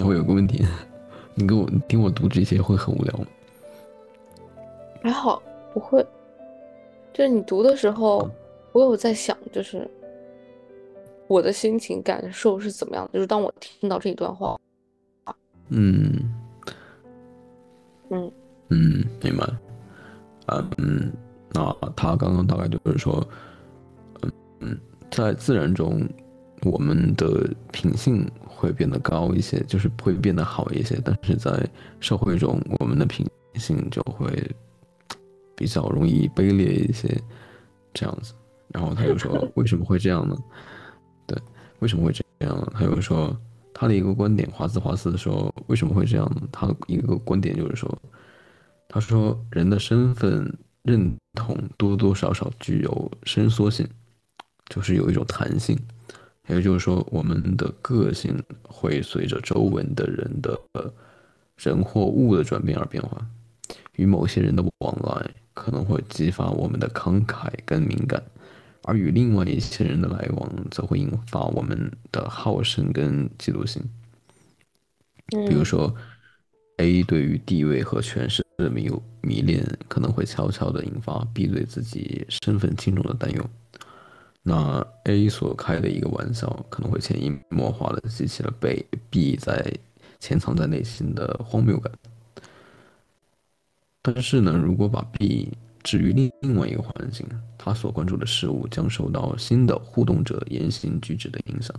[0.05, 0.67] 我有个问题，
[1.37, 3.27] 你给我你听我读这些会很无聊吗？
[5.01, 5.41] 还好
[5.73, 6.05] 不会，
[7.13, 8.29] 就是你读的时候，
[8.73, 9.89] 我有在想，就是
[11.29, 13.13] 我的心情感受是怎么样的？
[13.13, 14.59] 就是当我听到这一段话，
[15.69, 16.13] 嗯
[18.11, 18.33] 嗯
[18.71, 19.47] 嗯，明白。
[20.79, 21.13] 嗯，
[21.53, 23.25] 那他刚刚大概就是说，
[24.61, 24.81] 嗯嗯。
[25.11, 26.07] 在自然中，
[26.63, 31.01] 我们的品性会变得高一些，就是会变得好一些。
[31.03, 31.67] 但是在
[31.99, 34.31] 社会中，我们的品性就会
[35.57, 37.09] 比较容易卑劣一些，
[37.95, 38.35] 这样子。
[38.69, 40.37] 然后他就说：“为什么会这样呢？”
[41.27, 41.41] 对，
[41.79, 42.73] 为什么会这样？
[42.75, 43.35] 他又说
[43.73, 47.99] 他的一个观点，华兹华斯说：“为什么会这样呢？”他的一个观点就是说，
[48.89, 53.89] 他说人的身份认同多多少少具有伸缩性。
[54.69, 55.79] 就是有一种弹性，
[56.49, 60.61] 也就是说，我们的个性会随着周围的人的
[61.57, 63.27] 人或物的转变而变化。
[63.97, 68.23] 与某些人的往来可能会激发我们的慷慨跟敏感，
[68.85, 73.83] 而与另外一些人的来往则会引发我们的好胜跟嫉妒心。
[75.27, 75.93] 比如说
[76.77, 78.89] ，A 对于地位和权势的迷
[79.21, 83.51] 迷恋，可能会悄悄地引发 B 对自己身份轻重的担忧。
[84.43, 89.73] 那 A 所开的一个玩笑，可能会潜移默化的激起了被 B 在
[90.19, 91.93] 潜藏在内心的荒谬感。
[94.01, 95.51] 但是呢，如果把 B
[95.83, 97.27] 置于另另外一个环境，
[97.59, 101.75] 他所关注的事物将受到新的互动者言行举止的影响，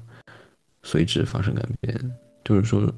[0.83, 2.11] 随之发生改变。
[2.43, 2.93] 就是说，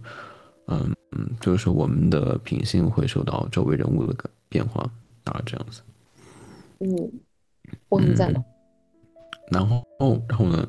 [0.68, 0.94] 嗯，
[1.40, 4.90] 就是说我们的品性会受到周围人物的变化，
[5.24, 5.82] 大概这样子。
[6.80, 7.12] 嗯，
[7.90, 8.44] 我很赞同。
[9.52, 9.86] 然后，
[10.28, 10.68] 然后呢？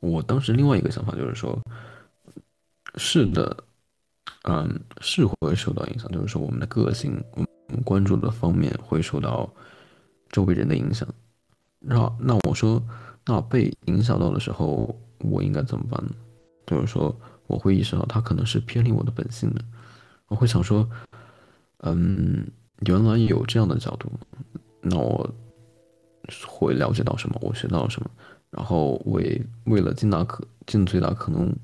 [0.00, 1.60] 我当时另外一个想法就是说，
[2.94, 3.64] 是的，
[4.44, 6.08] 嗯，是会受到影响。
[6.12, 7.40] 就是说，我们的个性，我
[7.74, 9.52] 们关注的方面会受到
[10.28, 11.08] 周围人的影响。
[11.80, 12.80] 那那我说，
[13.26, 16.12] 那被影响到的时候，我应该怎么办呢？
[16.64, 19.60] 就是说，我会意识到他可能是偏离我的本性的。
[20.28, 20.88] 我会想说，
[21.78, 22.46] 嗯，
[22.86, 24.12] 原来有这样的角度，
[24.80, 25.28] 那我。
[26.46, 28.10] 会了解到什么，我学到了什么，
[28.50, 31.54] 然后为为了尽大可尽最大可能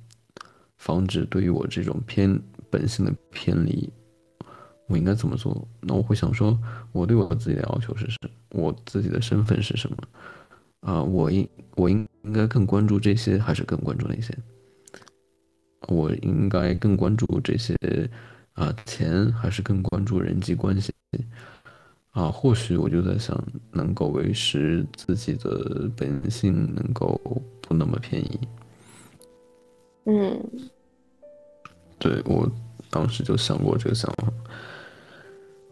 [0.77, 3.91] 防止对于我这种偏本性的偏离，
[4.89, 5.67] 我应该怎么做？
[5.81, 6.59] 那我会想说，
[6.93, 8.31] 我对我自己的要求是什么？
[8.51, 9.97] 我自己的身份是什么？
[10.81, 14.37] 啊，我应我应应该更关注这些，还是更关注那些？
[15.89, 17.75] 我应该更关注这些
[18.53, 20.93] 啊钱，还是更关注人际关系？
[22.15, 23.37] 啊，或许我就在想，
[23.73, 27.21] 能够维持自己的本性，能够
[27.61, 28.41] 不那么便宜。
[30.05, 30.41] 嗯，
[31.99, 32.49] 对我
[32.89, 34.33] 当时就想过这个想法。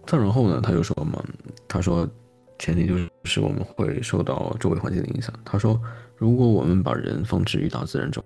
[0.05, 1.23] 再然后呢，他就说嘛，
[1.69, 2.11] 他说，
[2.59, 5.33] 前提就是我们会受到周围环境的影响。
[5.45, 5.81] 他说，
[6.17, 8.25] 如果我们把人放置于大自然中，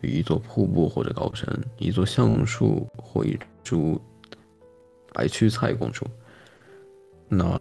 [0.00, 1.46] 与一座瀑布或者高山，
[1.76, 4.00] 一座橡树或一株
[5.12, 6.06] 白屈菜共处。
[7.28, 7.60] 那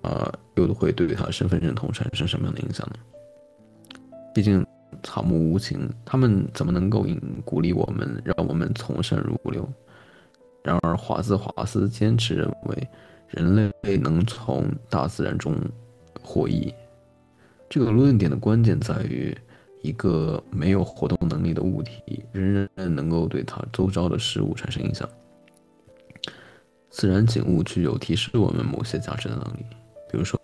[0.56, 2.96] 又会对他身份认同产生什么样的影响呢？
[4.34, 4.66] 毕竟
[5.04, 9.68] 草木无情，他们怎么能够引鼓励我们，让我们从善如流？
[10.64, 12.88] 然而华兹华斯坚持认为，
[13.30, 15.56] 人类能从大自然中
[16.22, 16.74] 获益。
[17.70, 19.36] 这个论点的关键在于，
[19.82, 25.08] 一个没有活动能力的物体，仍然能够对它周遭的事物产生影响。
[26.96, 29.66] 自然景物具有提示我们某些价值的能力，
[30.10, 30.40] 比如说，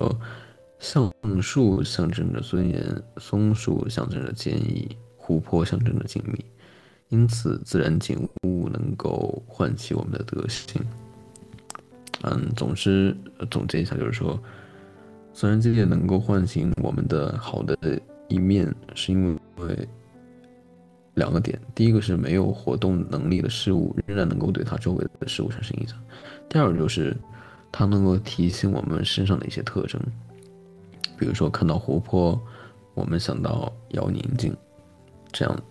[0.79, 1.09] 橡
[1.41, 2.83] 树象征着尊严，
[3.19, 6.35] 松树象征着坚毅，湖泊象征着静谧。
[7.07, 10.81] 因此，自然景物能够唤起我们的德性。
[12.23, 13.15] 嗯，总之
[13.49, 14.37] 总结一下，就是说，
[15.31, 17.77] 自然界能够唤醒我们的好的
[18.27, 19.87] 一面，是因为
[21.13, 25.97] 两个点：第一个是没有活动能力的事物仍然能够对它周围的事物产生影响；
[26.51, 27.15] 第二个就是
[27.71, 29.97] 它能够提醒我们身上的一些特征，
[31.17, 32.37] 比如说看到湖泊，
[32.93, 34.53] 我们想到要宁静，
[35.31, 35.63] 这样，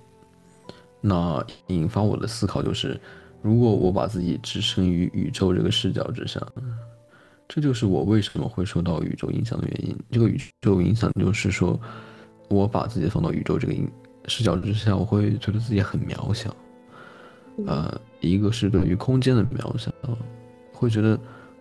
[1.03, 2.99] 那引发我的思考就是。
[3.43, 6.39] 如果我把自己置身于宇宙这个视角之下，
[7.49, 9.97] 这就是我为什么会受到宇宙影响的原因。
[10.11, 11.81] 这个宇宙影响就是说，
[12.51, 13.91] 我把自己放到宇宙这个影
[14.27, 16.55] 视角之下，我会觉得自己很渺小。
[17.67, 19.91] 呃，一个是对于空间的渺小，
[20.81, 21.19] 会觉得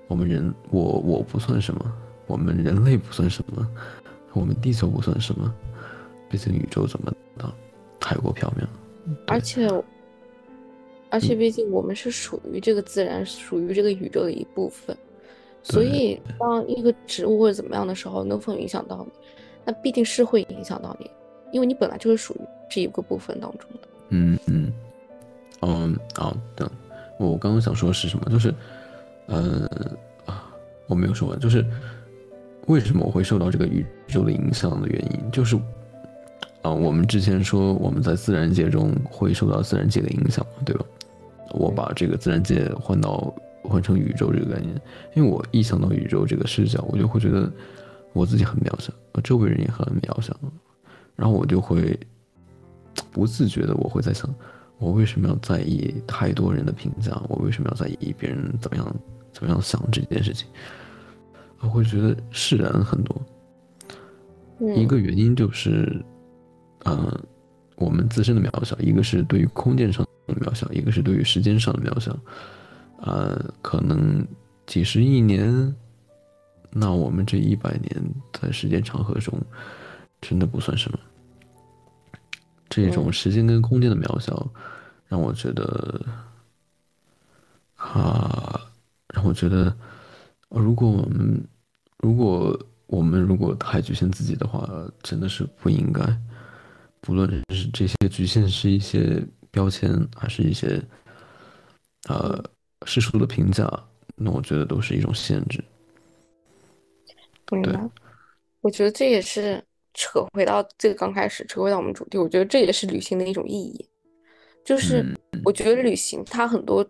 [0.08, 1.94] 我们人，我我不算什么，
[2.26, 3.68] 我们人类不算什么，
[4.34, 5.54] 我们地球不算什么，
[6.30, 7.54] 毕竟宇宙怎么的，
[8.00, 8.66] 太过缥缈。
[9.28, 9.70] 而且。
[11.12, 14.96] 而且毕竟我们是属于这个自然，属于这个宇宙的一部分，
[15.64, 19.12] 所以当一个植物或者怎么样的时候，能否影响到你，
[19.66, 21.10] 那必定是会影响到你，
[21.52, 23.88] 因为你本来就是属于这一个部分当中的。
[24.10, 24.72] 嗯嗯，
[25.62, 26.70] 嗯啊，等
[27.18, 28.30] 我刚刚想说的是什么？
[28.30, 28.54] 就是，
[29.30, 29.70] 呃
[30.26, 30.52] 啊，
[30.88, 31.66] 我没有说完，就是
[32.68, 35.56] 为什么我会受到这个宇宙的影响的原因，就是
[36.62, 40.86] 啊，我们之前说我们在自然界中会受到自然界的影响，对吧？
[41.52, 44.76] 我把这个自然界换到换成宇宙这个概念，
[45.16, 47.52] 因为我一想到宇宙这个视角，我就会觉得
[48.14, 50.36] 我自己很渺小，我周围人也很渺小，
[51.16, 51.98] 然后我就会
[53.12, 54.30] 不自觉的我会在想，
[54.78, 57.20] 我为什么要在意太多人的评价？
[57.28, 58.96] 我为什么要在意别人怎么样
[59.32, 60.48] 怎么样想这件事情？
[61.60, 63.22] 我会觉得释然很多。
[64.76, 66.04] 一个原因就是，
[66.86, 67.18] 嗯，
[67.76, 70.10] 我们自身的渺小，一个是对于空间上的。
[70.36, 72.16] 渺小，一个是对于时间上的渺小，
[73.00, 74.24] 呃，可能
[74.68, 75.76] 几十亿年，
[76.70, 79.34] 那我们这一百年在时间长河中，
[80.22, 81.00] 真的不算什么。
[82.70, 84.48] 这种时间跟空间的渺小，
[85.08, 86.06] 让我觉得，
[87.76, 88.62] 啊，
[89.20, 89.76] 让我觉得，
[90.48, 91.44] 如果我们，
[91.98, 94.66] 如果我们如果太局限自己的话，
[95.04, 96.02] 真的是不应该。
[97.02, 99.22] 不论是这些局限是一些。
[99.52, 100.80] 标签还是一些，
[102.08, 102.40] 呃，
[102.86, 103.68] 世俗的评价，
[104.16, 105.60] 那我觉得都是一种限制。
[107.50, 107.90] 明白。
[108.62, 109.60] 我觉得这也是
[109.96, 112.18] 扯回到这个刚开始，扯回到我们主题。
[112.20, 113.90] 我觉得这也是旅行的一种意义，
[114.64, 115.04] 就是
[115.44, 116.88] 我觉得旅行它很多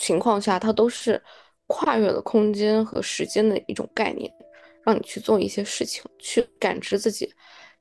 [0.00, 1.22] 情况下，它都是
[1.66, 4.28] 跨越了空间和时间的一种概念，
[4.82, 7.32] 让你去做一些事情，去感知自己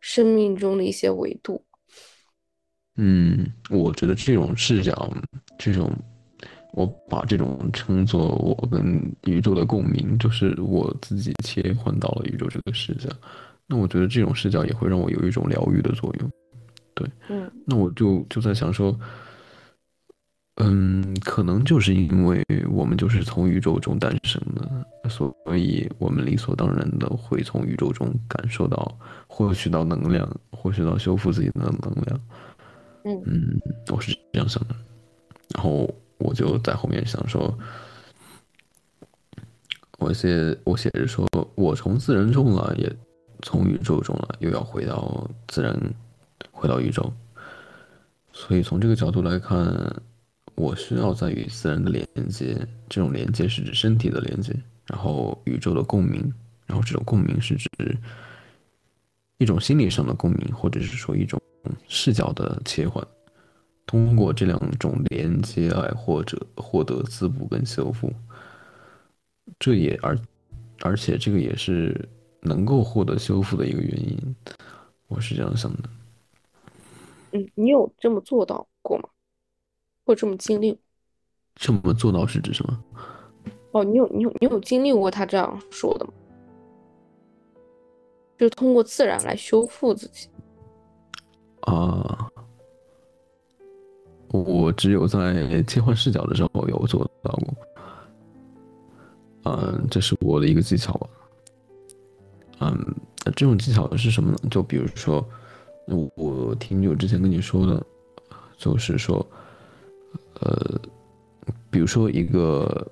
[0.02, 1.64] 生命中的一些维度。
[2.98, 5.10] 嗯，我觉得这种视角，
[5.58, 5.90] 这种，
[6.74, 13.10] 我把这种称作我跟宇宙的共鸣，就是我自己切换到了宇宙这个视角。
[13.66, 16.30] 那我觉得这种视角也会让我有一种疗愈的作用。
[16.94, 19.00] 对，嗯，那我就就在想说，
[20.62, 32.20] 嗯，可能就是因为我们就是从宇宙中诞生的，所以我们理所当然的会从宇宙中感受到、获取到能量，获取到修复自己的能量。
[33.06, 34.76] 嗯，我是这样想的，
[35.56, 37.58] 然后我就在后面想说，
[39.98, 42.94] 我写我写着说，我从自然中了，也
[43.44, 45.74] 从宇宙中了，又要回到自然，
[46.52, 47.14] 回到宇宙，
[48.34, 49.58] 所以从这个角度来看，
[50.60, 52.54] 我需要在与自然的连接，
[52.90, 54.54] 这种连接是指身体的连接，
[54.86, 56.22] 然后宇宙的共鸣，
[56.68, 57.70] 然后这种共鸣是指
[59.38, 61.42] 一种心理上的共鸣，或者是说一种。
[61.90, 63.06] 视角的切换，
[63.86, 68.12] 通过这两种连接来或者获得滋补跟修复，
[69.60, 70.18] 这也而
[70.82, 72.08] 而且这个也是
[72.42, 74.36] 能够获得修复的一个原因，
[75.10, 75.90] 我是这样想的。
[77.34, 79.10] 嗯，你有这么做到过吗？
[80.10, 80.76] 或这么经历？
[81.54, 82.84] 这么做到是指什么？
[83.74, 86.12] 哦，你有你有你有经历过他这样说的吗？
[88.36, 90.28] 就是通过自然来修复自己。
[91.62, 92.28] 啊，
[94.30, 97.54] 我只有在切换视角的时候有做到过。
[99.44, 101.10] 嗯，这是我的一个技巧吧。
[102.62, 102.96] 嗯，
[103.36, 104.38] 这种技巧是什么呢？
[104.50, 105.24] 就比如说，
[106.16, 107.86] 我挺久之前跟你说的，
[108.58, 109.24] 就是说，
[110.42, 110.80] 呃，
[111.70, 112.88] 比如说一个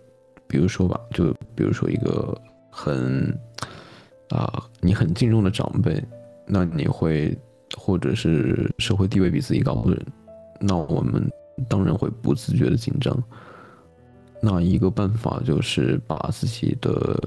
[0.48, 2.36] 比如说吧，就比如说一个
[2.70, 3.38] 很
[4.30, 6.04] 啊、你很敬重的长辈，
[6.46, 7.38] 那你会
[7.78, 10.06] 或者是社会地位比自己高的人，
[10.60, 11.26] 那我们
[11.70, 13.18] 当然会不自觉的紧张。
[14.42, 17.18] 那一个办法就是把自己的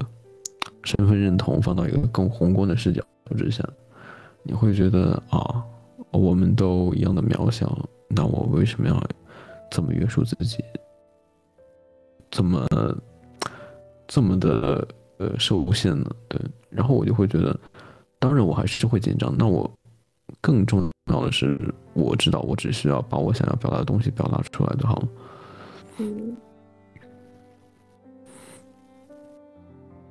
[0.83, 3.03] 身份认同放到一个更宏观的视角
[3.35, 3.67] 之下，
[4.43, 5.63] 你会觉得啊，
[6.11, 8.95] 我们都一样的渺小，那我为什么要
[9.71, 10.63] 这么约束自己？
[12.29, 12.67] 怎么
[14.07, 16.05] 这么的呃受限呢？
[16.29, 17.59] 对，然后我就会觉得，
[18.19, 19.35] 当然我还是会紧张。
[19.37, 19.69] 那我
[20.39, 21.59] 更重要的是，
[21.93, 25.07] 我知道我只需要把我想要表达的东西表达出来就好了。
[25.97, 26.37] 嗯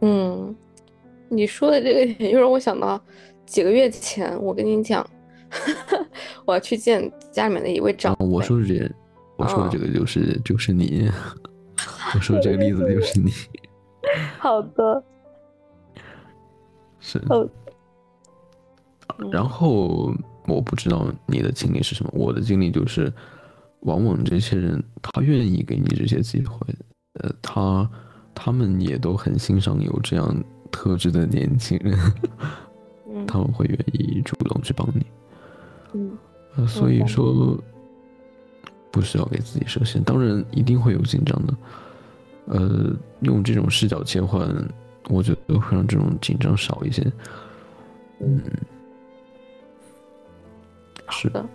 [0.02, 0.56] 嗯，
[1.28, 2.98] 你说的这个点又让我想到
[3.46, 5.06] 几个月前，我跟你讲，
[6.44, 8.90] 我要去见家里面的一位长啊，我说的这，
[9.41, 11.11] 我说的这个就是就是你，
[12.14, 13.30] 我说的这个例子就是你，
[14.38, 15.03] 好的，
[17.01, 17.18] 是。
[17.28, 17.49] 哦
[19.30, 20.14] 然后
[20.47, 23.12] 我不知道你的经历是什么，我的经历就是，
[23.80, 26.57] 往往这些人他愿意给你这些机会，
[27.20, 27.91] 呃，他
[28.34, 30.34] 他们也都很欣赏有这样
[30.70, 31.99] 特质的年轻人，
[33.12, 33.24] 嗯。
[33.28, 35.05] 他们会愿意主动去帮你，
[35.93, 36.16] 嗯。
[36.57, 37.62] 呃，所以懂说
[38.91, 41.55] 不需要给自己设限，当然一定会有紧张的，
[42.47, 44.49] 呃，用这种视角切换，
[45.09, 47.03] 我觉得会让这种紧张少一些，
[48.20, 48.43] 嗯，
[51.09, 51.28] 是。
[51.30, 51.47] 的，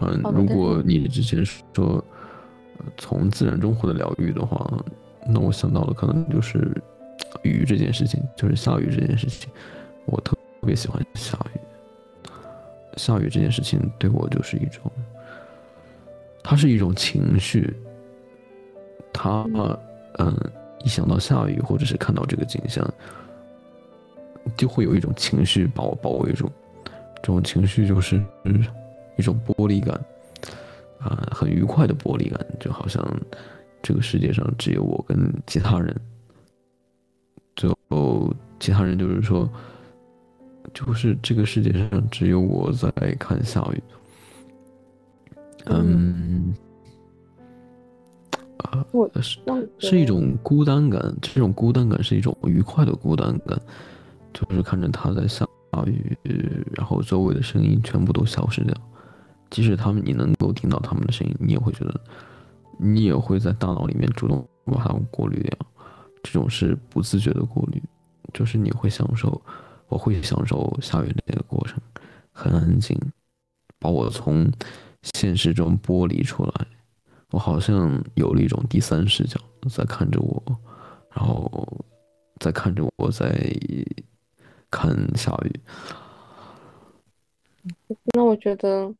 [0.00, 2.04] 嗯，如果你之前说，
[2.78, 4.84] 呃从自然中获得疗愈的话，
[5.26, 6.70] 那我想到了可能就是
[7.42, 9.50] 雨这件事情，就是下雨这件事情，
[10.06, 11.60] 我特别喜欢下雨。
[12.96, 14.90] 下雨这件事情对我就是一种，
[16.42, 17.72] 它是一种情绪，
[19.12, 19.46] 它
[20.18, 20.36] 嗯，
[20.84, 22.86] 一想到下雨或者是看到这个景象，
[24.56, 26.50] 就会有一种情绪把我包围住，
[27.16, 28.22] 这种情绪就是
[29.16, 29.94] 一种玻璃感，
[30.98, 33.02] 啊、很愉快的玻璃感，就好像
[33.80, 35.94] 这个世界上只有我跟其他人，
[37.54, 37.76] 就
[38.58, 39.48] 其他人就是说，
[40.74, 43.82] 就是这个世界上只有我在看下雨，
[45.66, 46.54] 嗯，
[48.58, 48.84] 啊、
[49.20, 49.40] 是
[49.78, 53.60] 是一种孤单感，这种孤单感是一种愉快的孤单感，
[54.32, 55.46] 就是看着它在下
[55.86, 56.16] 雨，
[56.74, 58.74] 然后周围的声音全部都消失掉，
[59.50, 62.00] 即使他们你能够听到他们的声音，你也会觉得，
[62.78, 65.58] 你也会在大脑里面主动把它过滤掉，
[66.22, 67.82] 这种是不自觉的过滤，
[68.32, 69.40] 就是你会享受，
[69.88, 71.78] 我会享受下雨的那个过程，
[72.32, 72.98] 很安静，
[73.78, 74.50] 把我从
[75.02, 76.66] 现实中剥离出来。
[77.30, 79.40] 我好像有了一种第三视角
[79.70, 80.42] 在看着我，
[81.10, 81.84] 然后
[82.40, 83.32] 在看着我在
[84.70, 85.60] 看下雨。
[88.14, 88.92] 那我觉得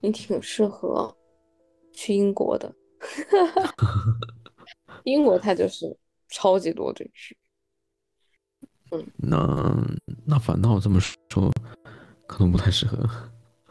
[0.00, 1.12] 你挺适合
[1.92, 2.72] 去英国的，
[5.04, 5.96] 英国它就是
[6.28, 7.10] 超级多的雨。
[9.16, 9.74] 那
[10.24, 11.50] 那反倒这么说，
[12.26, 13.08] 可能不太适合。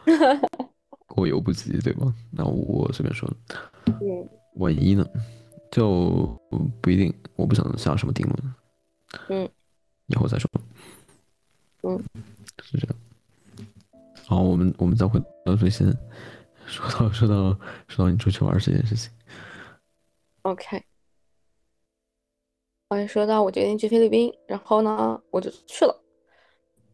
[1.13, 2.13] 过犹不及，对吧？
[2.31, 3.29] 那我随便说，
[3.85, 5.05] 嗯万一呢？
[5.71, 6.37] 就
[6.81, 8.55] 不一定，我不想下什么定论。
[9.29, 9.49] 嗯，
[10.07, 10.49] 以后再说。
[11.83, 11.97] 嗯，
[12.61, 12.95] 是这样。
[14.25, 15.87] 好，我们我们再回到最先，
[16.65, 17.57] 说到 说到
[17.87, 19.11] 说到你出去玩这件事情。
[20.43, 20.83] ，OK。
[22.89, 26.03] 我也说到我决定去菲律宾，然后呢，我就去了。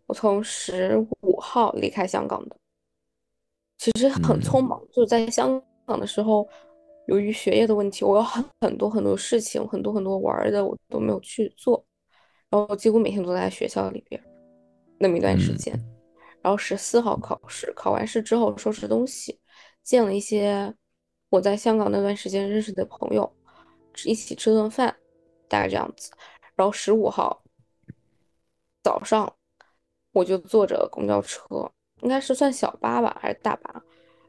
[0.06, 2.56] 我从十五号离开香港的，
[3.78, 6.48] 其实很嗯匆忙，就是在香港的时候，
[7.08, 11.86] 由于学业的问题，我有很很多很多事情，很多很多玩儿的，我都没有去做，
[12.50, 14.22] 然后几乎每天都在学校里边
[15.00, 15.80] 那么一段时嗯间。
[16.42, 19.40] 然后十四号考试，考完试之后收拾东西，
[19.84, 20.74] 见了一些
[21.30, 23.30] 我在香港那段时间认识的朋友，
[24.06, 24.96] 一起吃顿饭，
[25.50, 26.10] 大概这样子。
[26.56, 27.44] 然后十五号
[28.82, 29.32] 早上，
[30.14, 31.46] 我就坐着公交车，
[32.02, 33.72] 应该是算小巴吧，还是大巴，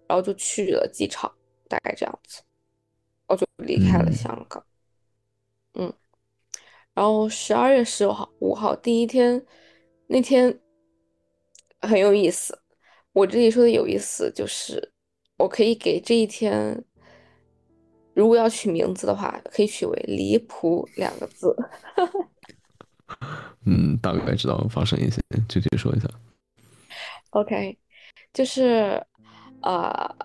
[0.06, 1.32] 然后就去了机场，
[1.68, 2.42] 大概这样子，
[3.26, 4.64] 我就离开了嗯香港。
[5.74, 5.92] 嗯，
[6.94, 9.44] 然后十二月十五号五号第一天，
[10.06, 10.58] 那天
[11.80, 12.58] 很有意思。
[13.12, 14.92] 我这里说的有意思，就是
[15.36, 16.84] 我可以给这一天，
[18.14, 21.54] 如果要取名字的话，可以取为“离谱”两个字。
[23.66, 26.08] 嗯，大概知道发生一些，具体说一下。
[27.30, 27.78] OK，
[28.32, 29.04] 就是
[29.62, 30.16] 呃，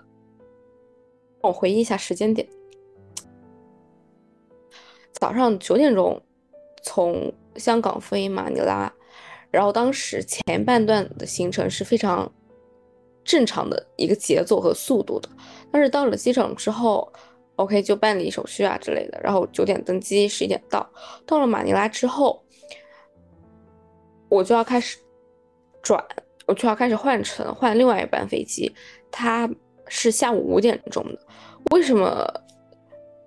[1.42, 2.48] 我回忆一下时间点。
[5.12, 6.22] 早上九点钟
[6.82, 8.92] 从香港飞马尼拉，
[9.52, 12.30] 然后当时前半段的行程是非常
[13.24, 15.30] 正常的一个节奏和速度的，
[15.72, 17.12] 但是到了机场之后
[17.56, 20.90] ，OK 就办理手续啊之类的，然后九点登机，十一点到，
[21.26, 22.44] 到了马尼拉之后，
[24.30, 24.98] 我就要开始
[25.82, 26.04] 转，
[26.46, 28.74] 我就要开始换乘，换另外一班飞机，
[29.12, 29.50] 它
[29.88, 31.20] 是下午五点钟的，
[31.72, 32.28] 为什么？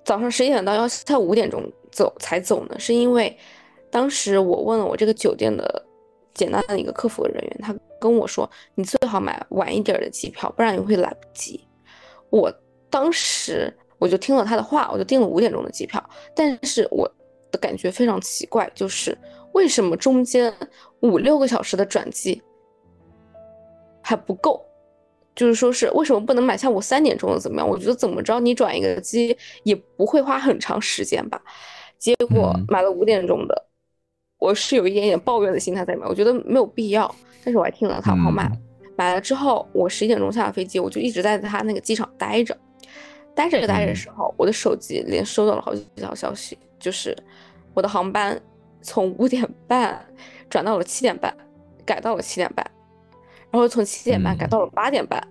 [0.04, 1.60] 早上十一点到，要下午五点钟
[1.90, 3.36] 走才走呢，是因为
[3.90, 5.84] 当时我问了我这个酒店的
[6.32, 11.66] 简单的一个客服人员，他跟我说，你最好买晚一点的机票，不然你会来不及。
[12.30, 12.48] 我
[12.88, 16.00] 当时我就听了他的话，我就订了五点钟的机票，
[16.36, 17.12] 但是我
[17.50, 19.18] 的感觉非常奇怪，就是
[19.54, 20.54] 为什么中间
[21.00, 22.40] 五六个小时的转机
[24.06, 24.64] 还不够？
[25.34, 27.68] 就是说，是为什么不能买下午三点钟的怎么样？
[27.68, 31.42] 我觉得怎么着，你转一个机也不会花很长时间吧。
[31.98, 33.66] 结果买了五点钟的，
[34.38, 36.08] 我是有一点点抱怨的心态在里面。
[36.08, 37.12] 我觉得没有必要，
[37.44, 38.48] 但是我还听了他话买。
[38.96, 42.56] 买了之后，我十一点钟下了飞机，我就一直在他那个机场待着。
[43.34, 47.14] 待着待着的时候，我的手机连收到了好几条消息，就是
[47.74, 48.40] 我的航班
[48.80, 50.00] 从五点半
[50.48, 51.36] 转到了七点半，
[51.84, 52.64] 改到了七点半。
[53.50, 55.26] 然后从七点半改到了八点半，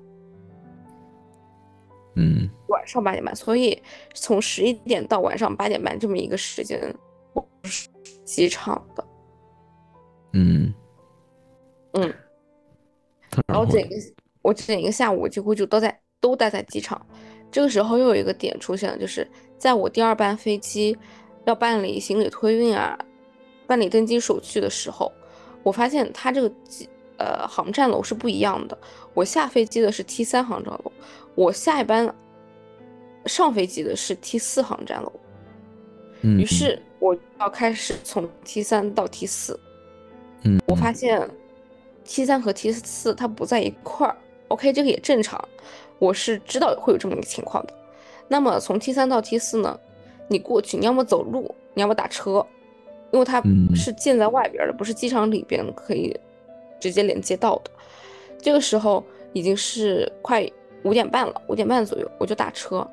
[2.15, 3.79] 嗯，晚上八点半，所以
[4.13, 6.79] 从十一点到晚上八点半这么一个时间，
[7.33, 7.87] 我是
[8.23, 9.07] 机场的，
[10.33, 10.73] 嗯
[11.93, 12.13] 嗯，
[13.45, 13.95] 然后整个
[14.41, 17.05] 我整一个下午几乎就都在都待在机场。
[17.51, 20.97] 这个时候又有一个点出现了，就是在我第二班飞机
[21.45, 22.97] 要办理行李托运啊、
[23.67, 25.11] 办理登机手续的时候，
[25.63, 26.89] 我发现他这个机。
[27.17, 28.77] 呃，航站楼是不一样的。
[29.13, 30.91] 我下飞机的是 T 三航站楼，
[31.33, 32.13] 我下一班
[33.25, 35.11] 上飞机的是 T 四航站楼。
[36.21, 39.59] 嗯，于是我要开始从 T 三到 T 四。
[40.43, 41.29] 嗯，我发现
[42.03, 44.15] T 三和 T 四它不在一块儿。
[44.49, 45.43] OK，这个也正常，
[45.97, 47.73] 我是知道会有这么一个情况的。
[48.27, 49.79] 那么从 T 三到 T 四呢，
[50.27, 52.45] 你过去你要么走路，你要么打车，
[53.11, 53.41] 因为它
[53.73, 56.15] 是建在外边的，不是机场里边可以。
[56.79, 57.71] 直接连接到的，
[58.39, 59.03] 这个时候
[59.33, 60.47] 已经是快
[60.83, 62.87] 五点半了，五点半左右我就打车。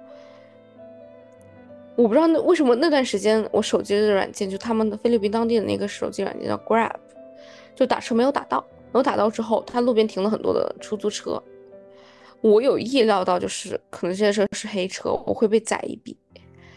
[1.95, 6.95] 我不知道那为什么那段时间我手机的软件就他们的菲律宾当地的那个手机软件叫 Grab，
[7.75, 11.41] 就打车没有打到，没有打到之后，它路边停了很多的出租车。
[12.41, 16.17] 我有意料到就是可能这些车是黑车，我会被宰一笔。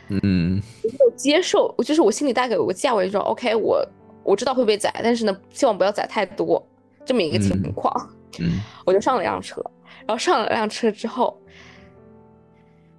[0.10, 3.84] 嗯，没有接受，就是我心里大概有个价位，就说 OK，我
[4.22, 6.62] 我知道会被宰，但是呢，希望不要宰太多。
[7.06, 7.94] 这么一个情况，
[8.40, 9.64] 嗯， 我就上了辆车，
[10.06, 11.40] 然后上了辆车之后，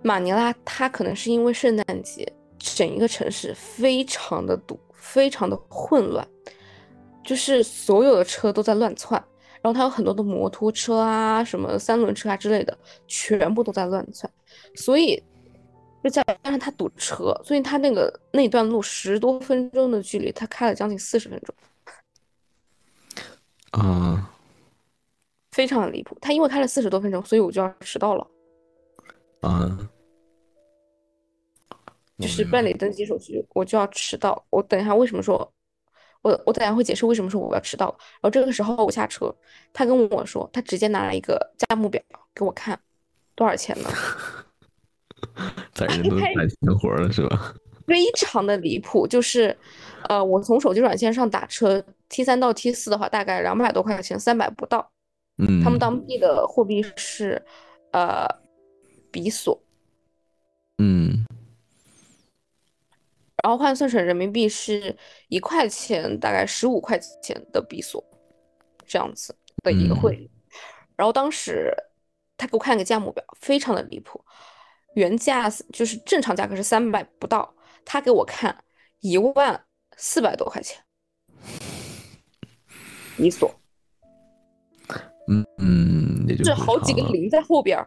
[0.02, 6.26] 马尼拉它可能是因为圣诞节，整一个城市非常的堵，非常的混乱，
[7.24, 9.22] 就是所有的车都在乱窜，
[9.60, 12.78] 然后它有很多的摩托车啊，什么三轮车啊之类的，
[13.08, 14.30] 全部都在乱窜，
[14.76, 15.22] 所以
[16.04, 21.54] 就加上它堵车，所以它那个那段路十多分钟的距离，它开了将近四十分钟。
[23.76, 24.30] 啊，
[25.52, 26.16] 非常的离谱。
[26.18, 28.26] 他因为开了四十多分钟，所以我就要迟到了。
[29.42, 29.78] 啊，
[32.18, 34.42] 就是办理登机手续，我就要迟到。
[34.48, 35.52] 我等一下为什么说，
[36.22, 37.94] 我我等下会解释为什么说我要迟到。
[38.14, 39.34] 然后这个时候我下车，
[39.74, 42.00] 他跟我说，他直接拿了一个价目表
[42.34, 42.80] 给我看，
[43.34, 43.90] 多少钱呢？
[45.74, 47.54] 宰人都宰钱活了是吧？
[47.86, 49.54] 非常的离谱，就是，
[50.08, 51.84] 呃，我从手机软件上打车。
[52.08, 54.92] T 三到 T 四的话，大概两百多块钱，三百不到。
[55.38, 57.44] 嗯，他们当地的货币是，
[57.92, 58.26] 呃，
[59.10, 59.62] 比索。
[60.78, 61.24] 嗯，
[63.42, 64.96] 然后换算成人民币是
[65.28, 68.02] 一块钱，大概十五块钱的比索，
[68.86, 70.30] 这样子的一个汇率。
[70.96, 71.70] 然后当时
[72.36, 74.24] 他给我看个价目表，非常的离谱，
[74.94, 77.54] 原价就是正常价格是三百不到，
[77.84, 78.64] 他给我看
[79.00, 79.64] 一万
[79.96, 80.82] 四百多块钱。
[83.16, 83.52] 比索，
[85.28, 87.78] 嗯嗯，也就是好几个零在后边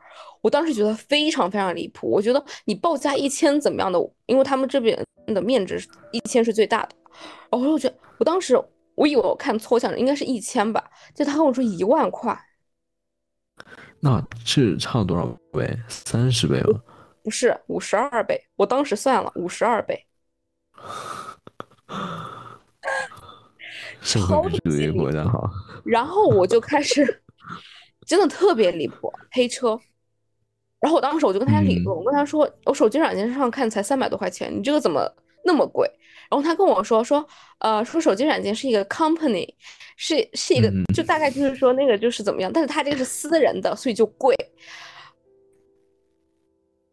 [0.41, 2.09] 我当时觉得非常非常离谱。
[2.09, 3.99] 我觉得你报价一千怎么样的？
[4.25, 6.95] 因为他们这边的面值一千是最大的。
[7.51, 8.59] 然后我觉得，我当时
[8.95, 12.37] 我以为我看错，想着应该是一千吧，就他跟我说一万块，
[13.99, 15.77] 那是差多少倍？
[15.87, 16.81] 三十倍吗？
[17.21, 18.41] 不是，五十二倍。
[18.55, 20.05] 我当时算了，五十二倍。
[24.01, 24.59] 超离
[24.91, 25.09] 谱
[25.85, 27.21] 然后我就开始，
[28.05, 29.79] 真的特别离谱，黑车。
[30.79, 35.11] 然后我当时我就跟他理论，我跟他说，我手机软件上看才三百多块钱，你这个怎么
[35.43, 35.89] 那么贵？
[36.29, 37.27] 然后他跟我说说，
[37.57, 39.47] 呃，说手机软件是一个 company，
[39.97, 44.35] 是是一个，就大概就是说那个就是怎么样，但是他这个是私人的，所以就贵。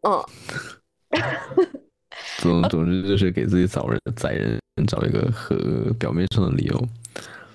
[0.01, 0.21] 嗯，
[2.37, 5.55] 总总之就是给自己找人宰人找一个和
[5.99, 6.87] 表面上的理由。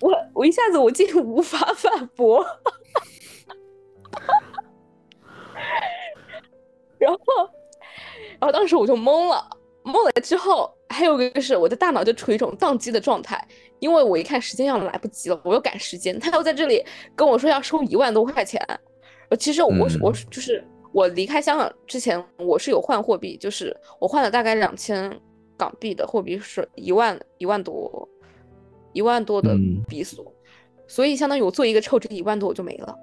[0.01, 2.45] 我我一下子我竟无法反驳，
[6.99, 7.19] 然后
[8.41, 9.49] 然后当时我就懵了，
[9.85, 13.47] 懵了之后还有一个是我的大脑就处于一种宕机的状态，
[13.79, 18.61] 因为我一看时间要来不及了，我又赶时间，他又在这里跟我说要收一万多块钱，
[19.29, 20.65] 呃，其实我我就是。
[20.93, 25.21] 我离开香港之前，我是有换货币，就是我换了大概两千
[25.57, 28.09] 港币的货币，是一万一万多，
[28.93, 29.57] 一万多的
[29.89, 30.25] 比索，
[30.87, 32.95] 所以相当于我做一个抽，这一万多我就没了，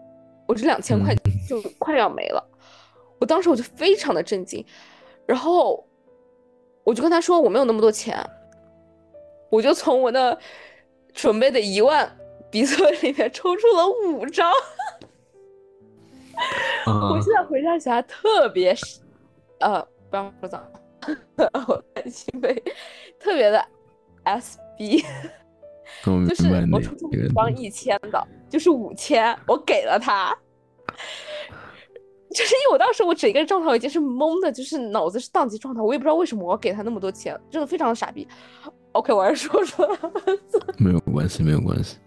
[0.47, 1.15] 我这两千块
[1.47, 2.43] 就快要没了。
[3.19, 4.63] 我当时我就非常的震惊，
[5.25, 5.85] 然后
[6.83, 8.17] 我就跟他说我没有那么多钱，
[9.49, 10.37] 我就从我那
[11.11, 12.17] 准备的一万
[12.51, 14.51] 比索里面抽出了五张。
[16.85, 18.75] 我现在回想起来特别，
[19.59, 20.63] 呃，不要说脏，
[21.67, 22.55] 我很心扉，
[23.19, 23.63] 特别的
[24.25, 25.03] SB，
[26.27, 30.35] 就是我出出五张一千的，就是五千，我给了他，
[32.33, 38.27] 就是因为我当时我整个状态已经是懵的，就是脑子是宕机状态，我也不知道为什么我要给他那么多钱，真的非常的傻逼。
[38.93, 39.89] OK，我还是说出来，
[40.77, 41.97] 没有关系，没有关系。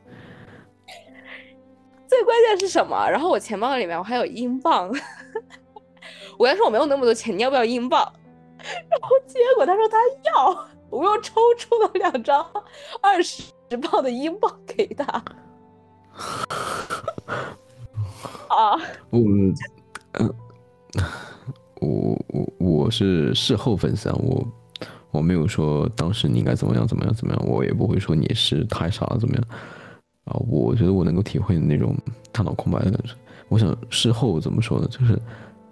[2.12, 3.08] 最关键是什么？
[3.08, 4.90] 然后我钱包里面我还有英镑，
[6.36, 8.00] 我跟他说我没有那么多钱，你要不要英镑？
[8.60, 9.96] 然后结果他说他
[10.30, 12.46] 要，我又抽出了两张
[13.00, 13.44] 二十
[13.90, 15.04] 磅的英镑给他。
[18.54, 18.76] 啊，
[19.08, 20.34] 我，嗯，
[21.80, 24.46] 我我我是事后分享，我
[25.12, 29.42] 我没有说当时你应该怎么样怎么样怎么样，我也不会说你是太傻了怎么样。
[30.32, 31.94] 啊，我觉得我能够体会那种
[32.32, 33.14] 大脑空白的感觉。
[33.48, 34.88] 我想事后怎么说呢？
[34.90, 35.18] 就是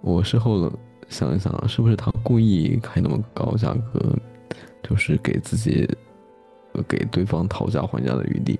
[0.01, 0.71] 我事后
[1.09, 4.15] 想一想啊，是不是他故意开那么高价格，
[4.83, 5.89] 就是给自己
[6.87, 8.59] 给对方讨价还价的余地？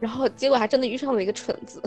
[0.00, 1.82] 然后结果还真的遇上了一个蠢子，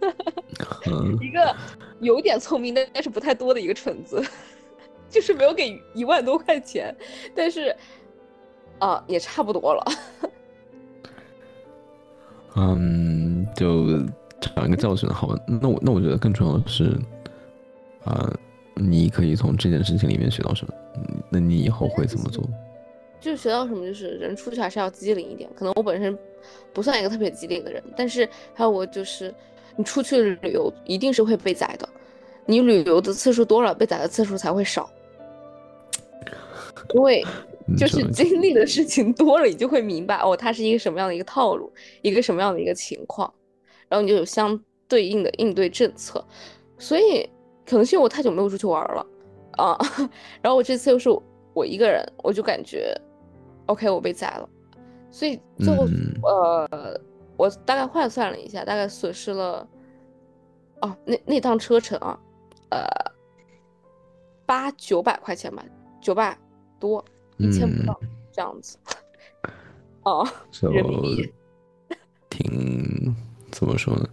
[1.20, 1.56] 一个
[2.00, 4.22] 有点聪明但是不太多的一个蠢子，
[5.10, 6.94] 就是没有给一万多块钱，
[7.34, 7.74] 但是
[8.78, 9.84] 啊，也差不多了。
[12.56, 13.86] 嗯，就
[14.40, 15.38] 讲一个教训，好吧？
[15.46, 16.96] 那我那我觉得更重要的是，
[18.04, 18.32] 啊，
[18.74, 20.74] 你可以从这件事情里面学到什么？
[21.30, 22.42] 那你以后会怎么做？
[23.20, 25.48] 就学到什么，就是人出去还是要机灵一点。
[25.54, 26.16] 可能我本身
[26.72, 29.32] 不算一个特别机灵的人，但是还有我就是，
[29.76, 31.88] 你出去旅游一定是会被宰的。
[32.46, 34.88] 你旅游的次数多了，被宰的次数才会少，
[36.94, 37.24] 因为。
[37.76, 43.32] 就是经历的事情多了，你就会明白哦，它是一个什么样的一个套路，一个什么样的一个情况，
[43.88, 46.24] 然后你就有相对应的应对政策。
[46.78, 47.28] 所以
[47.66, 49.06] 可能是因为我太久没有出去玩了
[49.52, 49.76] 啊，
[50.40, 51.10] 然后我这次又是
[51.52, 52.94] 我一个人，我就感觉
[53.66, 54.48] OK，我被宰了。
[55.10, 55.86] 所以最后
[56.22, 57.00] 呃，
[57.36, 59.68] 我大概换算了一下，大概损失了
[60.80, 62.18] 哦，那那趟车程啊，
[62.70, 62.86] 呃，
[64.46, 65.64] 八九百块钱吧，
[66.00, 66.38] 九百
[66.78, 67.04] 多。
[67.38, 67.98] 一千不到
[68.32, 68.76] 这样子，
[70.02, 70.28] 哦，
[70.60, 71.32] 人
[72.28, 73.14] 挺
[73.50, 74.08] 怎么说呢？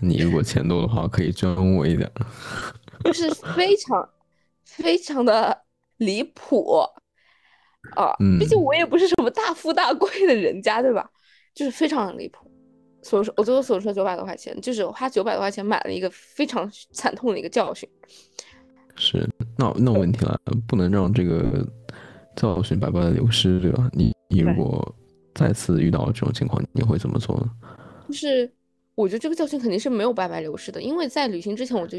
[0.00, 2.10] 你如果钱多的话，可以捐我一点。
[3.04, 4.08] 就是非常
[4.64, 5.62] 非常的
[5.96, 6.78] 离谱
[7.96, 8.14] 啊！
[8.38, 11.10] 毕竟我也不是什么大富大贵的人家，对吧？
[11.54, 12.50] 就是非常离谱。
[13.02, 17.88] 所以说，我最后损失了九百多块钱，就是花九百多块钱买了一个非常惨痛的一个教训。
[18.96, 21.66] 是，那那问题了，不能让这个。
[22.36, 23.90] 教训白白的流失，对吧？
[23.92, 24.94] 你你如果
[25.34, 27.50] 再次遇到这种情况，你会怎么做呢？
[28.08, 28.50] 就是
[28.94, 31.98] 我觉得这个教训肯定是没有白白流失的，因为在旅行之前我就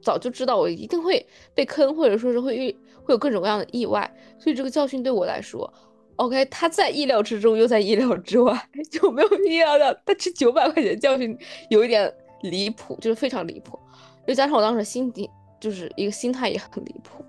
[0.00, 5.70] 早就知道我一定会被坑，或者说是会遇会有各种各样的意外，所以这个教训对我来说
[6.16, 11.36] ，OK，他在意料之中又在意料之外， 就没有意料到他吃九百块钱教训
[11.70, 13.78] 有一点离谱，就是非常离谱，
[14.26, 15.28] 又加上我当时心底
[15.60, 17.24] 就是一个心态也很离谱。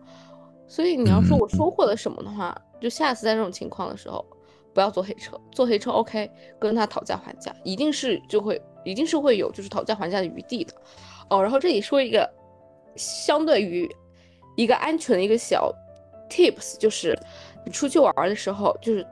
[0.67, 4.23] 所以你要说我收获了什么的话，就下次在这种情况的时候，
[4.73, 10.73] 不要坐黑车，坐黑车 OK，跟他讨价还价，一定是就会，一定是会有就是讨价还价的余地的。
[11.29, 12.29] 哦，然后这里说一个
[12.95, 13.89] 相对于
[14.57, 15.73] 一个安全的一个小
[16.29, 17.17] tips，就是
[17.65, 19.07] 你出去玩的时候，就是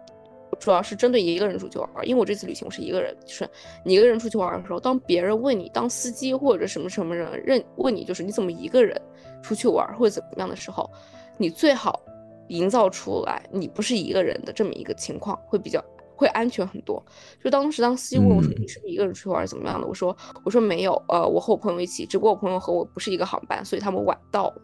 [0.59, 3.49] 主要是针对一个人出去玩，因为我这次旅行我是一个人，就是
[3.83, 9.01] 你一个人出去玩的时候，当别人问你，当司机或者什么什么人认问你，就是你怎么一个人
[9.41, 10.89] 出去玩或者怎么样的时候。
[11.37, 12.01] 你最好
[12.49, 15.83] 营造出来你不是一个人的这么一个情况，会比较
[16.15, 17.03] 会安全很多。
[17.43, 24.61] 就当时当司机问我说嗯你是不是一个人出去玩怎么样的，我说我说没有，呃，我和我朋友一起，只不过我朋友和我不是一个航班，所以他们晚到了，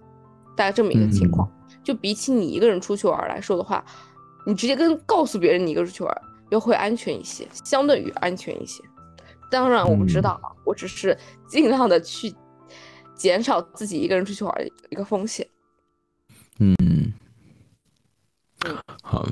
[0.56, 1.50] 大概这么一个情况。
[1.84, 3.84] 就比起你一个人出去玩来说的话，
[4.46, 8.84] 你直接跟告诉别人你一个人出去玩又会安全一些，相对于安全一些。
[9.50, 11.18] 当然我不知道啊，我只是
[11.50, 12.34] 尽量的去
[13.16, 15.46] 减少自己一个人出去玩的一个风险。
[16.60, 16.76] 嗯。
[18.66, 19.26] 嗯，好，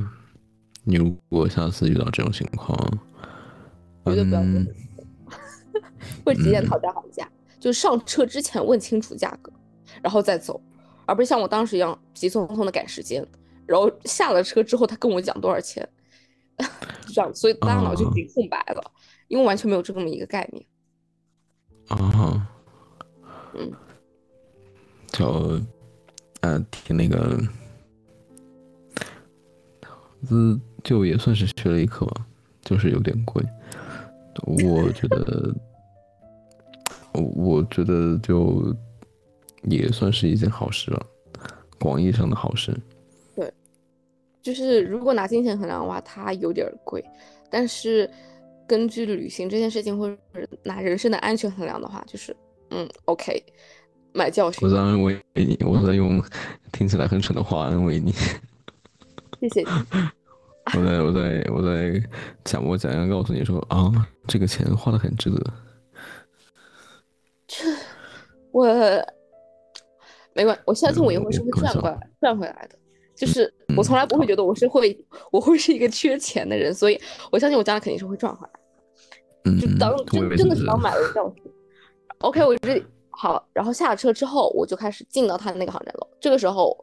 [0.84, 2.76] 你如果下次遇到这种情况，
[4.06, 4.68] 绝对不要嗯，
[6.26, 9.52] 会直接讨价还价，就上车之前问清楚价格，
[10.02, 10.60] 然后再走，
[11.06, 13.24] 而不是像我当时一样急匆匆的赶时间，
[13.68, 15.88] 然后下了车之后他跟我讲多少钱，
[17.06, 18.92] 就这样，所以大脑就已经空白了，
[19.28, 20.66] 因为完全没有这么一个概念。
[21.90, 22.48] 啊，
[23.54, 23.72] 嗯，
[25.12, 25.62] 就
[26.42, 27.38] 呃挺那个，
[30.28, 32.26] 这就也算是学了一课吧，
[32.62, 33.44] 就是有点贵。
[34.44, 35.54] 我觉得，
[37.14, 38.74] 我觉得就
[39.64, 41.06] 也算是一件好事了，
[41.78, 42.74] 广义上的好事。
[43.36, 43.52] 对
[44.42, 47.04] 就是如果拿金钱衡量的话，它有点贵，
[47.50, 48.10] 但是
[48.66, 50.18] 根据旅行这件事情，或者
[50.64, 52.34] 拿人身的安全衡量的话，就是
[52.70, 53.44] 嗯，OK，
[54.14, 56.22] 买教训我，在安慰你，我在用
[56.72, 58.12] 听起来很蠢的话安慰你。
[59.40, 59.68] 谢谢你。
[60.78, 62.10] 我在我在我在
[62.44, 63.92] 假模假样告诉你说啊，
[64.28, 65.54] 这个钱花的很值得。
[67.48, 67.66] 这
[68.52, 68.68] 我
[70.34, 72.78] 没关，我相信我以后是会赚过来、赚回来的。
[73.16, 74.96] 就是我从来不会觉得我是会，
[75.32, 77.02] 我会是一个缺钱的人，所以
[77.32, 78.60] 我相信我将来肯定是会赚回来。
[79.46, 81.52] 嗯，就当真真的是当买了教训。
[82.20, 82.82] OK，我这
[83.22, 86.08] 好，然后下了车之后，我就开始进到他的那个航站楼。
[86.22, 86.74] 这个时候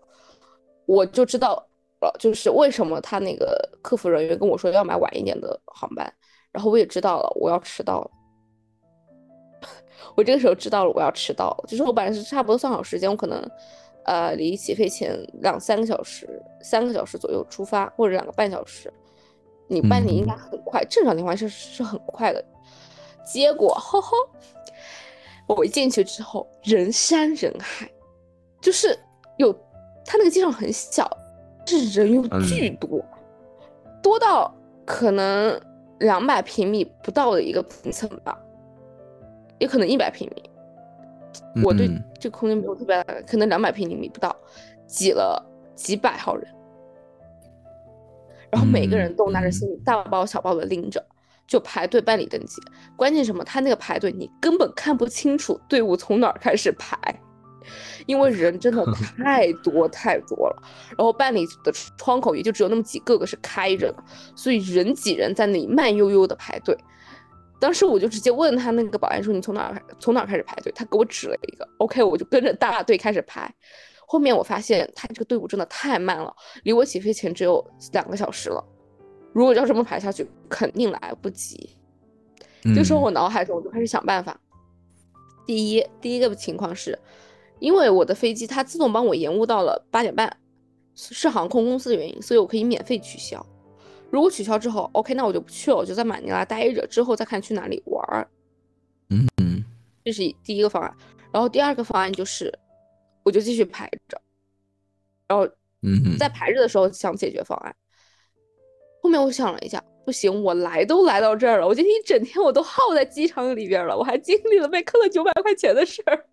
[0.85, 1.55] 我就知道
[2.03, 6.13] 了，就是为什么他那个客服人员跟我说要买晚一点的航班，
[6.53, 8.11] 然后我也知道了我要迟到了。
[10.15, 13.43] 我这个时候知道了我要迟到了，就是我本来是差不多算好时间，我可能
[14.05, 16.29] 呃离起飞前两三个小时、
[16.61, 18.93] 三个小时左右出发，或者两个半小时。
[19.69, 22.45] 你办理应该很快，正常情况下是是很快的。
[23.25, 24.15] 结果，呵呵，
[25.47, 27.89] 我一进去之后，人山人海，
[28.61, 28.99] 就是
[29.37, 29.53] 有
[30.05, 31.09] 他那个机场很小，
[31.67, 33.05] 是人又巨多，
[34.03, 34.53] 多到
[34.85, 35.61] 可能
[36.01, 38.39] 两百平米不到的一个平层吧，
[39.59, 40.51] 也可能一百平米。
[41.63, 44.35] 我对嗯这个空间没有特别大的，可能两百平米不到，
[44.87, 45.41] 挤了
[45.75, 46.49] 几百号人，
[48.51, 51.05] 然后每个人都拿着嗯行李大包小包的拎着，
[51.47, 52.61] 就排队办理登记。
[52.97, 53.45] 关键什么？
[53.45, 56.97] 他那个排队你根本看不清楚队伍从哪儿开始排，
[58.07, 58.85] 因为人真的
[59.23, 60.63] 太多太多了。
[60.97, 66.77] 然后办理的窗口也就只有那么几个个是开着的，所以人挤人在那里慢悠悠的排队。
[67.59, 73.51] 当时我就直接问他那个保安说：“你从哪儿从哪儿开始排队？”他给我指了一个，OK，我就跟着大队开始排。
[74.07, 76.31] 后面我发现他这个队伍真的太慢了，
[76.65, 78.63] 离我起飞前只有两个小时了。
[79.37, 81.69] 如果要这么排下去，肯定来不及。
[82.75, 84.41] 这时候我脑海中我就开始想办法。
[85.45, 86.99] 第一，第一个情况是，
[87.59, 90.35] 因为我的飞机它自动帮我延误到了八点半，
[90.95, 93.45] 是航空公司的原因，所以我可以免费取消。
[94.11, 98.27] 如果取消之后，OK，那我就不去了，我就在马尼拉待着，之后再看去哪里玩儿。
[99.11, 99.63] 嗯嗯
[100.03, 100.97] 这是第一个方案。
[101.31, 102.51] 然后第二个方案就是，
[103.23, 104.19] 我就继续排着，
[105.29, 105.47] 然后
[106.19, 107.77] 在排着的时候想解决方案。
[109.07, 116.27] 后面我想了一下，不行，我来都来到这儿了，我今天一整天我都耗在机场里边了，我还经历了被坑了九百块钱的事儿，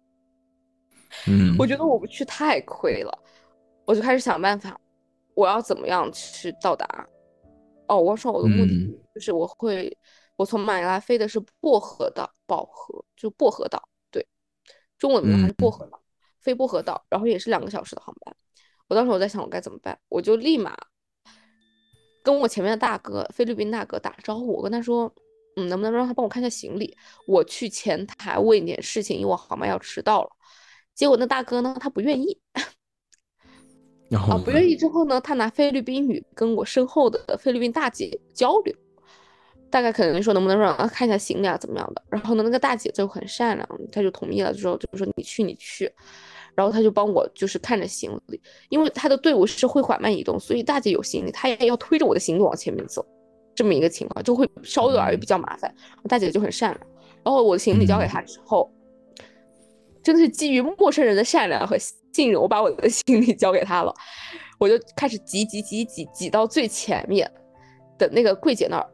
[1.27, 3.15] 嗯， 我觉得我不去太亏了，
[3.85, 4.75] 我就开始想办法，
[5.35, 7.07] 我要怎么样去到达？
[7.87, 9.95] 哦，我说我的目的嗯就是我会，
[10.35, 14.25] 我从马尼拉飞的是薄荷岛，薄荷就薄荷岛，对，
[14.97, 16.01] 中文名还是薄荷岛，
[16.41, 18.35] 飞薄荷岛，然后也是两个小时的航班。
[18.87, 20.75] 我当时我在想我该怎么办，我就立马
[22.23, 25.13] 跟我前面的大哥，菲律宾大哥打了招呼，我跟他说，
[25.57, 26.95] 嗯，能不能让他帮我看一下行李？
[27.27, 30.29] 我去前台问一点事情，因为我航班要迟到了。
[30.95, 32.61] 结果那大哥呢，他不愿意啊，
[34.09, 38.75] 然后呢不愿意之后呢，他拿菲律宾语跟我身后的菲律宾大姐交流，
[39.69, 42.03] 大概可能说能不能让他看一下行李啊，怎么样的。
[42.09, 45.91] 然后呢，那个大姐就很善良，她就同意了，之后就说你去你去，
[46.55, 53.05] 然后他就帮我就是看着行李，因为他的队伍是会缓慢移动，所以大姐有行李，她也要推着我的行李往前面走，
[53.55, 55.73] 这么一个情况就会稍微而言比较麻烦。
[56.07, 56.87] 大姐就很善良，
[57.23, 58.71] 然后我的行李交给她之后，
[60.03, 63.93] 真的是基于陌生人的善良和信任，我把我的行李交给她了。
[64.59, 67.29] 我就开始挤挤挤挤挤到最前面
[67.97, 68.87] 的那个柜姐那儿，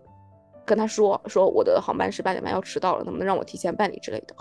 [0.66, 4.34] 跟他说说我的航班是八点半要迟到了，能不能让我提前办理之类的。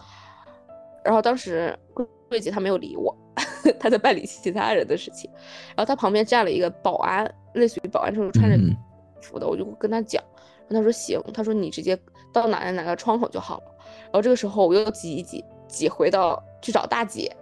[1.04, 3.16] 然后当时柜柜姐她没有理我，
[3.80, 5.30] 她在办理其他人的事情。
[5.68, 8.76] 然后她旁边站了一个保安，类似于保安这种穿着嗯
[9.20, 10.22] 服的，我就跟他讲，
[10.70, 11.98] 他说行，他说你直接
[12.32, 13.64] 到哪哪哪个窗口就好了。
[14.04, 17.34] 然后这个时候我又挤一挤挤回到去找大姐，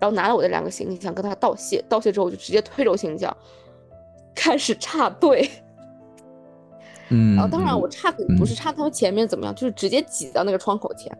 [0.00, 3.36] 然后拿了我的两个行李箱跟她道谢，道谢之后我就直接推着我行李箱
[4.34, 5.48] 开始插队。
[7.10, 11.16] 嗯，然后当然我插可不是插他们前面怎么样，就是直接挤到那个窗口前。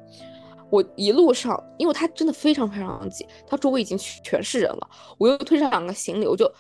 [0.70, 6.50] 我一路上，因为他真的非常非常挤，他周围已经全是人了，我又推上两个行李，我就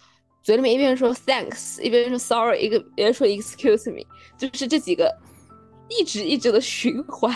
[0.42, 4.04] 嘴里面一边说 thanks，一边说 sorry，一个一边说 excuse me，
[4.36, 5.10] 就是这几个
[5.88, 7.32] 一直一直的循环，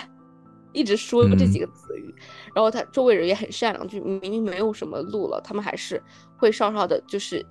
[0.72, 2.14] 一直说这几个词语。
[2.55, 6.03] 然后他周围人也很善良，就明明没有什么路了，他们还是
[6.37, 7.45] 会稍稍的，就是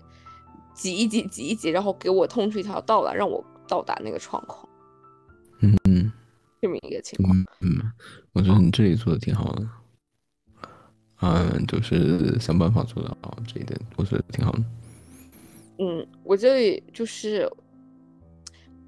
[0.74, 4.68] 挤一挤挤一挤，然后给我通出一条道来，让我到达那个窗口。
[6.64, 7.38] 这么一个情况。
[7.38, 7.92] 嗯嗯，
[8.32, 9.68] 我觉得你这里做的挺好的，
[11.20, 14.64] 嗯，就是想办法做到这一点，我觉得挺好的。
[15.80, 17.52] 嗯，我这里就是，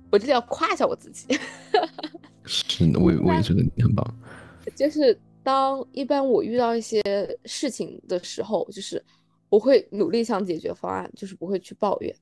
[0.09, 1.37] 我这里要夸一下我自己，
[2.45, 4.17] 是的，我也我也觉得你很棒。
[4.73, 7.01] 就是当一般我遇到一些
[7.43, 9.03] 事情的时候，就是
[9.49, 12.15] 我会努力想解决方案，就是不会去抱怨。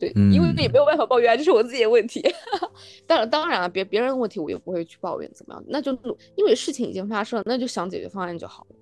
[0.00, 2.20] 对，因为嗯也没有办法抱怨啊，这是我自己的问题。
[3.06, 5.62] 当然，当然了，别别人的问题我也不会去抱怨，怎么样？
[5.68, 8.76] 那就努，因为事情已经发生了，那就想解决方案就好了。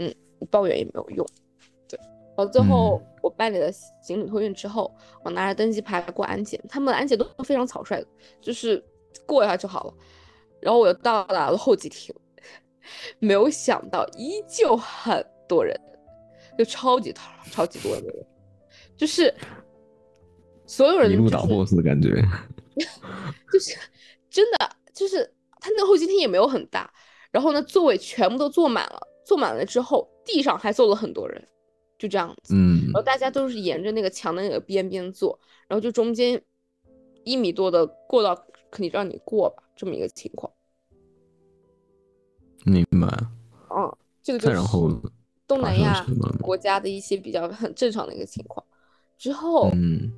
[0.00, 0.14] 嗯，
[0.50, 1.24] 抱怨也没有用。
[1.88, 1.96] 对，
[2.36, 3.70] 然后最后嗯我办理了
[4.02, 4.92] 行李托运之后，
[5.24, 8.06] 我拿着登机牌过安检，他们的安检都非常草率的，
[8.40, 8.84] 就是
[9.24, 9.94] 过一下就好了。
[10.60, 12.12] 然后我又到达了候机厅，
[13.20, 15.78] 没有想到依旧很多人，
[16.58, 17.14] 就超级
[17.50, 18.26] 超级多的人，
[18.96, 19.32] 就是
[20.72, 22.14] 所有人一路打 boss 的感觉。
[23.52, 23.76] 就是
[24.30, 25.22] 真的就是
[25.60, 26.90] 他那个候机厅也没有很大，
[27.30, 31.46] 然后呢座位全部都坐满了，坐满了之后地上还坐了很多人，
[31.98, 36.40] 就这样子，嗯然后大家都是沿着那个墙的那个边边坐，然后就中间
[37.24, 38.34] 一米多的过道
[38.70, 40.50] 肯定让你过吧，这么一个情况。
[42.64, 43.06] 明白。
[43.76, 44.56] 嗯，这个就是
[45.46, 46.06] 东南亚
[46.40, 48.64] 国家的一些比较很正常的一个情况。
[49.18, 50.10] 之后，嗯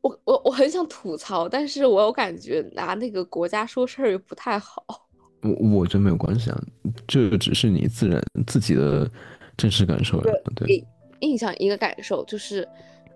[0.00, 4.82] 我我我很想吐槽，但是我有感觉拿那个国家说事儿又不太好。
[5.42, 6.60] 我我觉得没有关系啊，
[7.06, 9.08] 这只是你自然自己的
[9.56, 10.32] 真实感受呀。
[10.56, 10.86] 对，给
[11.20, 12.68] 印象一个感受就是，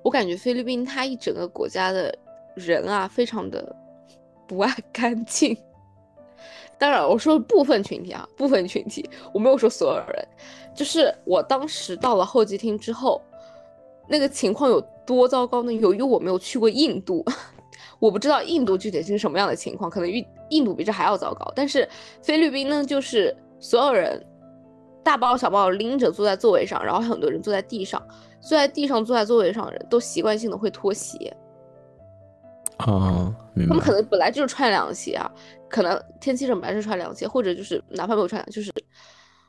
[0.02, 2.16] 我感觉菲律宾它一整个国家的
[2.54, 3.74] 人啊，非常的
[4.46, 5.56] 不爱干净。
[6.78, 10.28] 当然，我说部分群体啊，部分群体，我没有说所有人。
[10.74, 13.20] 就是我当时到了候机厅之后，
[14.08, 15.72] 那个情况有多糟糕呢？
[15.72, 17.24] 由于我没有去过印度，
[17.98, 21.50] 我不知道印度具体是什么样的情况，可能印印度比这还要糟糕。
[21.54, 21.88] 但是
[22.22, 24.24] 菲律宾呢，就是所有人
[25.02, 28.00] 大包小包拎着坐在座位上，然后很多人坐在地上，
[28.40, 31.34] 坐在地上坐在座位上的人都习惯性的会脱鞋，
[32.78, 33.32] 啊，
[33.68, 33.80] 他们。
[33.80, 35.30] 可能本来就是穿凉鞋啊，
[35.68, 38.72] 可能天气热本来是穿凉鞋，或者就是哪怕没有穿凉，就是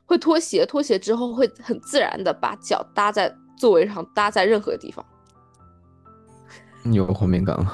[0.05, 3.33] 会脱鞋，脱鞋之后会很自然的把脚搭在
[3.63, 5.05] 座位上，搭在任何地方。
[6.83, 7.63] 你有画面感了。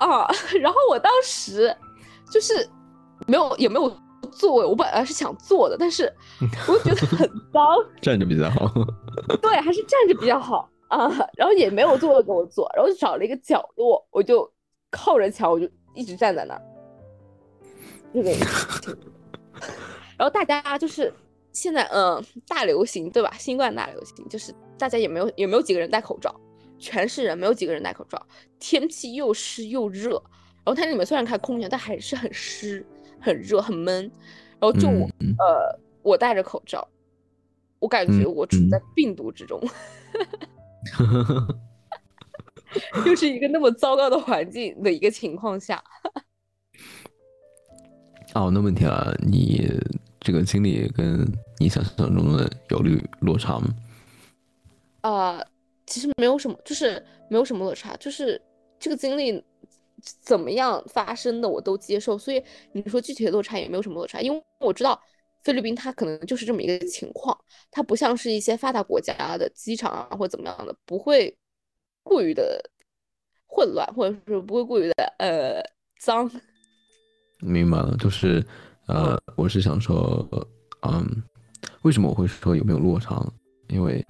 [0.00, 0.26] 啊，
[0.58, 1.76] 然后我当时
[2.30, 2.66] 就是
[3.26, 3.94] 没有也没有
[4.32, 6.10] 座位，我本来是想坐的，但是
[6.66, 7.62] 我又觉得很 脏，
[8.00, 8.72] 站着比较好。
[9.42, 11.06] 对，还是站着比较好啊。
[11.36, 14.50] 然后也没有座位给我坐，然后就找了一个角落，我就
[14.90, 16.62] 靠着墙，我就一直站在那儿，
[18.14, 18.30] 这个。
[20.16, 21.12] 然后大家就是
[21.56, 23.32] 现在嗯大流行对吧？
[23.38, 26.38] 新冠大流行，就是大家也没有也没有几个人戴口罩，
[26.78, 28.26] 全是人，没有几个人戴口罩。
[28.58, 30.22] 天气又湿又热，
[30.56, 32.84] 然后它里面虽然开空调，但还是很湿、
[33.18, 34.02] 很热、很闷。
[34.60, 36.86] 然后就我、嗯呃，我戴着口罩，
[37.78, 39.58] 我感觉嗯我处在病毒之中，
[43.06, 45.82] 又是一个那么糟糕的环境的一个情况下，
[48.34, 49.66] 哦，那问题啊，你
[50.20, 51.26] 这个经历跟
[51.58, 53.68] 你想象中的有略落差吗？
[55.02, 55.46] 呃，
[55.86, 58.40] 其实没有什么，就是没有什么落差，就是
[58.78, 59.42] 这个经历
[60.20, 62.42] 怎么样发生的我都接受，所以
[62.72, 65.00] 你说具体的落差也没有什么落差，因为我知道
[65.42, 67.36] 菲律宾它可能就是这么一个情况，
[67.70, 71.34] 它不像是一些发达国家的机场啊或怎么样的，不会
[72.02, 72.60] 过于的
[73.46, 75.62] 混乱，或者是不会过于的呃
[76.00, 76.28] 脏。
[77.40, 78.44] 明白了，就是
[78.88, 80.26] 呃，我是想说，
[80.82, 81.22] 嗯，
[81.86, 83.32] 为什么我会说有没有落差呢？
[83.68, 84.04] 因为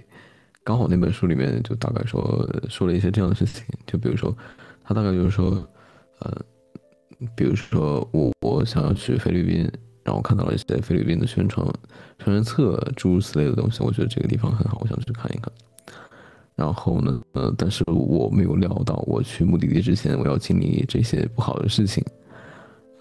[0.64, 4.34] 刚好那本书里面就大概说说了一些这样的事情，就比如说，
[4.82, 5.50] 他大概就是说，
[6.20, 6.42] 呃，
[7.36, 9.70] 比如说我我想要去菲律宾，
[10.02, 11.66] 然后看到了一些菲律宾的宣传
[12.24, 15.52] 宣传册诸如此类的东西，我觉得这个地方很好，我想去看一看。
[16.54, 22.02] 然后呢，呃，但是我没有料到我去目的地之前我要经历这些不好的事情，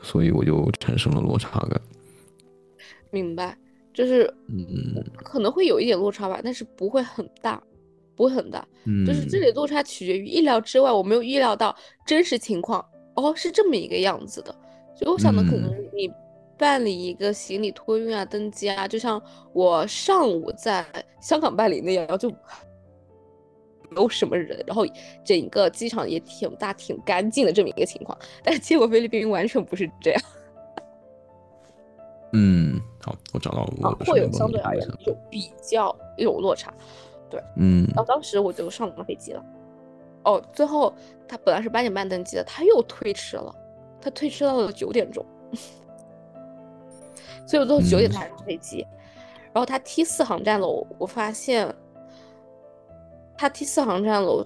[0.02, 1.80] 所以我就产生了落差感。
[3.10, 3.58] 明白，
[3.96, 7.64] 就是嗯可能会有一点落差吧，但是不会很大，
[8.16, 8.68] 不会很大。
[8.84, 11.76] 嗯，就是这里落差取决于意料之外，我没有预料到
[12.06, 12.86] 真实情况，
[13.16, 14.54] 哦，是这么一个样子的。
[14.96, 16.12] 所以我想的可能嗯你
[16.58, 19.22] 办理一个行李托运啊、登机啊，就像
[19.54, 20.86] 我上午在
[21.22, 22.30] 香港办理那样，就
[23.90, 24.86] 没有什么人，然后
[25.24, 28.18] 整个机场也挺大、挺干净的这么一个情况。
[28.44, 30.22] 但是结果菲律宾完全不是这样，
[32.36, 36.74] 嗯，好，我找到我啊，的会有相对而言有比较有落差。
[37.30, 39.44] 对嗯然后当时我就上了飞机了。
[40.26, 40.94] 哦，最后
[41.28, 43.56] 他本来是八点半登机的，他又推迟了，
[44.02, 45.26] 他推迟到了九点钟，
[47.48, 48.86] 所以我最后九点嗯才上飞机。
[49.54, 51.74] 然后他 T 四航站楼，我发现
[53.38, 54.46] 他 T 四航站楼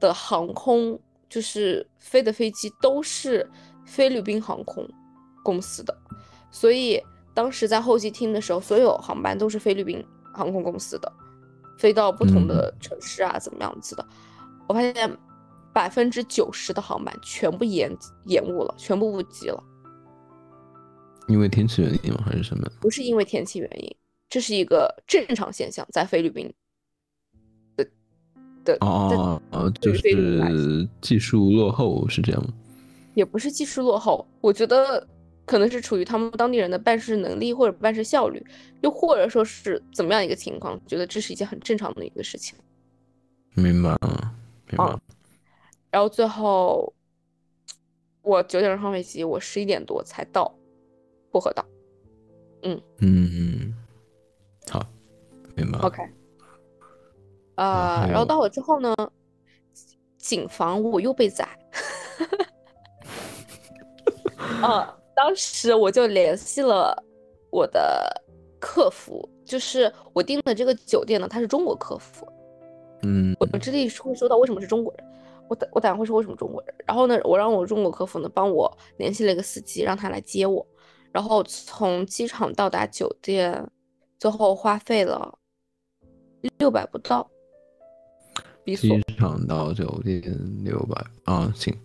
[0.00, 3.48] 的航空就是飞的飞机都是
[3.86, 4.84] 菲律宾航空
[5.44, 5.96] 公司的，
[6.50, 7.00] 所以
[7.38, 11.12] 当时在候机厅的时候，所有航班都是菲律宾航空公司的。
[11.78, 14.04] 飞到不同的城市啊，怎么样子的？
[14.66, 15.16] 我发现
[15.72, 19.62] 百分之九十的航班全部延延误了，全部误机了，
[21.28, 22.24] 因为天气原因吗？
[22.26, 22.68] 还是什么？
[22.80, 23.96] 不是因为天气原因，
[24.28, 26.52] 这是一个正常现象，在菲律宾
[27.76, 27.88] 的
[28.64, 32.52] 的哦哦哦，就是技术落后是这样吗？
[33.14, 35.06] 也不是技术落后，我觉得
[35.48, 38.44] 可能是处于他们当地人的办事能力或者办事效率，
[38.82, 42.56] 又或者说是怎么样一个情况，觉得这是一件很正常的一个事情。
[43.54, 44.34] 明白了，
[44.68, 44.92] 明白了。
[44.92, 45.00] 啊
[45.90, 46.92] 然后最后
[48.20, 50.54] 我九点钟上飞机，我十一点多才到
[51.30, 51.64] 薄荷岛。
[52.62, 53.74] 嗯嗯，
[54.68, 54.86] 好，
[55.56, 55.86] 明白了。
[55.86, 56.02] OK，
[57.54, 58.94] 呃，然后到了之后呢，
[60.18, 61.48] 谨防我又被宰。
[64.60, 66.96] 啊， 当时我就联系了
[67.50, 68.08] 我的
[68.60, 72.24] 客服，就是我订的这个酒店呢，他是中国客服。
[73.02, 75.04] 嗯我这里会说到为什么是中国人，
[75.48, 76.72] 我等我等下会说为什么中国人。
[76.86, 80.64] 然后呢，我让我中国客服呢帮我联系了一个司机，让他来接我。
[81.10, 83.68] 然后从机场到达酒店，
[84.20, 85.36] 最后花费了
[86.58, 87.28] 六百不到
[88.64, 89.02] 机。
[89.16, 90.22] 场到酒店
[90.62, 91.76] 六百啊，行，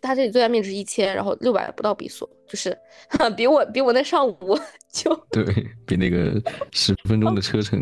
[0.00, 2.76] 他这里最大面值一千，然后六百不到比索，就是
[3.36, 4.58] 比我比我那上午
[4.92, 5.44] 就对
[5.86, 6.40] 比那个
[6.72, 7.80] 十分钟的车程，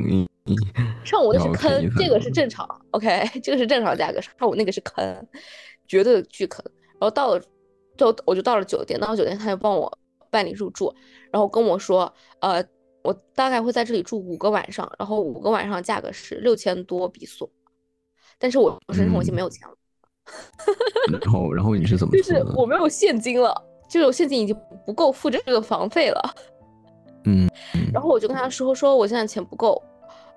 [1.04, 5.26] 上午那是坑，这个是正常，OK，这个是正常价格，上午那个是坑，
[5.86, 6.64] 绝对巨坑。
[6.92, 7.42] 然后到了，
[7.96, 9.98] 就我就到了酒店，到了酒店他就帮我
[10.30, 10.94] 办理入住，
[11.30, 12.64] 然后跟我说，呃，
[13.02, 17.50] 我大概会在这里住五个晚上，然后五个晚上价格是六千多比索，
[18.38, 19.74] 但是我身上我已经没有钱了，
[21.10, 22.42] 然后然后你是怎么就是？
[22.56, 23.54] 我没有现金了，
[23.88, 24.56] 就是我现金已经
[24.86, 26.34] 不够付这个房费了。
[27.24, 27.48] 嗯，
[27.92, 29.82] 然后我就跟他说说我现在钱不够，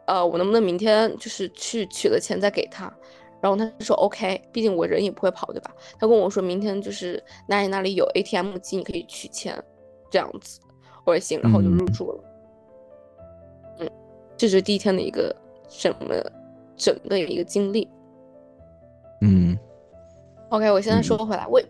[0.06, 2.92] 呃，我能不能明天就是去取了钱再给他？
[3.40, 5.72] 然后他说 OK，毕竟我人也不会跑，对吧？
[6.00, 9.62] 他跟我说明天就是哪里哪里有 ATM 机，你可以取钱，
[10.10, 10.60] 这样子。
[11.06, 12.24] 我说行，然后我就入嗯住了。
[13.80, 13.90] 嗯，
[14.36, 15.34] 这是第一天的一个
[15.70, 16.16] 什么
[16.76, 17.88] 整个一个经历。
[19.22, 19.58] 嗯
[20.50, 21.04] OK，我现在嗯。
[21.04, 21.66] 说回来，为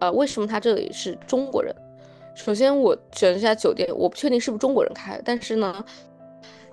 [0.00, 1.74] 呃为什么他这里是中国人？
[2.34, 5.84] 首先我选这家酒店，我不确定是不是中国人开的，但是呢，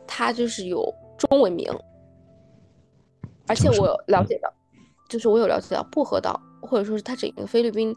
[0.07, 1.69] 他就是有中文名，
[3.45, 4.49] 而且我有了解到，
[5.09, 7.93] 就是我有了解到薄荷岛或者说是它整个菲律宾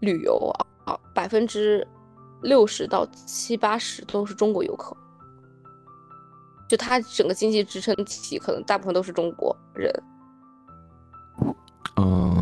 [0.00, 0.36] 旅游
[0.84, 1.86] 啊，百分之
[2.42, 4.94] 六十到七八十都是中国游客，
[6.68, 9.90] 就它整个经济支撑体可能大部分都是中国人。
[11.96, 12.35] 嗯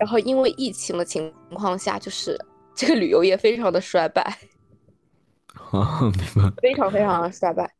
[0.00, 2.36] 然后因为疫情的情况下，就是
[2.74, 4.22] 这个旅游业非常的衰败，
[5.70, 6.50] 啊，明白。
[6.62, 7.70] 非常非常的衰败，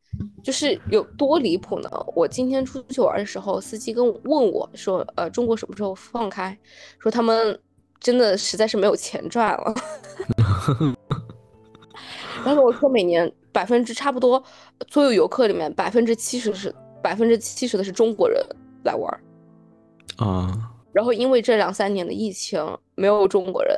[0.44, 1.88] 就是有多离谱呢？
[2.14, 6.56] 我今天出去玩的时候，司机跟我问我说，呃，中国什么时候放开？
[6.98, 7.58] 说他们
[7.98, 9.74] 真的实在是没有钱赚了。
[12.44, 14.42] 然后我说每年百分之差不多
[14.88, 18.44] 所有游客里面百分之七十是百分之七十的是中国人
[18.84, 19.20] 来玩儿，
[20.24, 22.60] 啊，然后因为这两三年的疫情，
[22.94, 23.76] 没有中国人，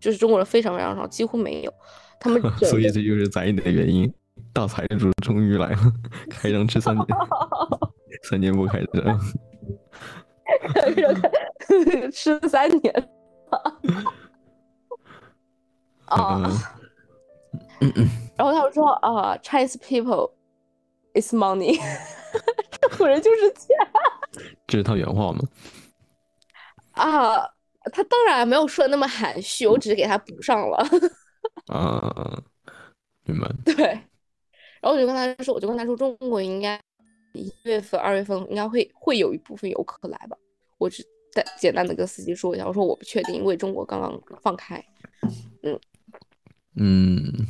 [0.00, 1.72] 就是中国人非常非常少，几乎没有。
[2.18, 4.12] 他们 所以这就是宰你的原因。
[4.52, 5.92] 大财主终于来了，
[6.30, 7.06] 开张吃三年，
[8.28, 9.20] 三年不开张，
[12.12, 13.08] 吃三年。
[16.06, 16.50] 啊，
[18.36, 20.32] 然后他们说啊，Chinese people
[21.14, 21.76] is money，
[22.80, 23.68] 中国人就是钱。
[24.66, 25.40] 这是他原话吗？
[26.94, 27.46] 啊，
[27.92, 30.78] 他当然没有说的那么含蓄，我只是给他补上了。
[31.68, 32.42] 啊，
[33.24, 33.48] 明白。
[33.64, 36.80] 对，然后我就跟他说，我就跟他说，中国应该
[37.32, 40.36] 一月份、二月份应该会会有一部分游客来吧。
[40.78, 44.82] 我只简简单的跟司机说一下，我说我不确定，因为中国刚刚放开。
[45.62, 45.80] 嗯
[46.76, 47.46] 嗯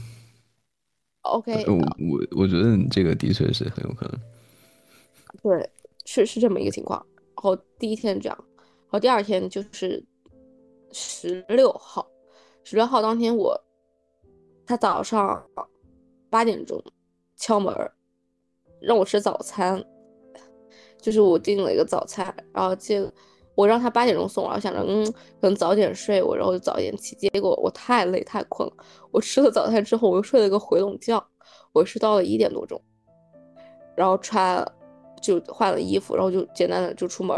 [1.22, 4.20] ，OK，我我我觉得这个的确是很有可能。
[5.42, 5.70] 对，
[6.04, 7.04] 是是这么一个情况。
[7.34, 8.53] 然后第一天这样，然
[8.94, 10.00] 然后第二天就是
[10.92, 12.08] 十六号，
[12.62, 13.60] 十六号当天我。
[14.64, 15.44] 他早上
[16.30, 16.80] 八点钟
[17.34, 17.74] 敲门，
[18.80, 19.84] 让我吃早餐，
[21.02, 23.04] 就是我订了一个早餐，然后结
[23.56, 25.04] 我让他八点钟送，然后想着嗯
[25.40, 28.76] 可能早点睡我，然后就早点起，结果我太累太困了，
[29.10, 31.20] 我吃了早餐之后我又睡了个回笼觉，
[31.72, 32.80] 我是到了一点多钟，
[33.96, 34.64] 然后穿
[35.20, 37.36] 就换了衣服，然后就简单的就出门，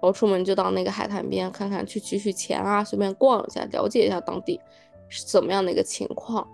[0.00, 4.60] 然后出门就到那个海滩边看看去取取钱啊，随便逛一下，了解一下当地。
[5.08, 6.44] 是怎么样的一个情况？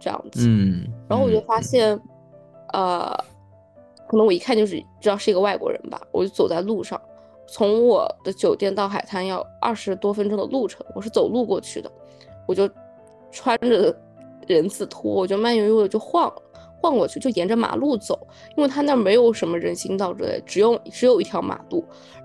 [0.00, 1.92] 这样子，嗯，然后我就发现，
[2.72, 3.14] 呃，
[4.08, 6.00] 可能我一看就是知道是一个外国人吧。
[6.10, 6.98] 我就走在路上，
[7.46, 11.92] 从我的酒店到海滩要二十多分钟的路程，我是走路过去的。
[12.48, 12.66] 我就
[13.30, 13.94] 穿着
[14.46, 16.32] 人字拖，我就慢悠悠的就晃
[16.80, 18.18] 晃过去，就沿着马路走，
[18.56, 21.84] 因为他那没有什么人行道之类，只有只有一条马路。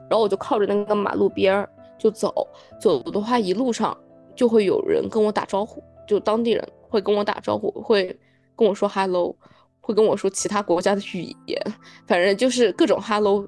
[0.09, 2.47] 然后我就靠着那个马路边儿就走，
[2.79, 3.95] 走的话一路上。
[4.35, 8.05] 就会有人跟我打招呼，就当地人会跟我打招呼，会
[8.53, 9.33] 跟我说 hello，
[9.79, 11.57] 会跟我说其他国家的语言，
[12.05, 13.47] 反正就是各种 hello，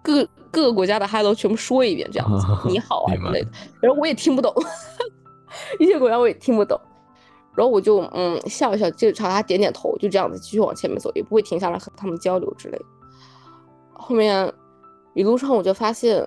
[0.00, 3.50] 各各个国家的 hello 全部说一遍，这样子 你好啊之类的。
[3.80, 4.54] 然后我也听不懂，
[5.80, 6.80] 一些国家我也听不懂，
[7.56, 12.84] 然后我就嗯笑一笑，就朝他点点头，就这样子继续往前面走，也不会停下来和他们交流之类的。
[13.94, 14.54] 后面
[15.18, 16.24] 一路上我就发现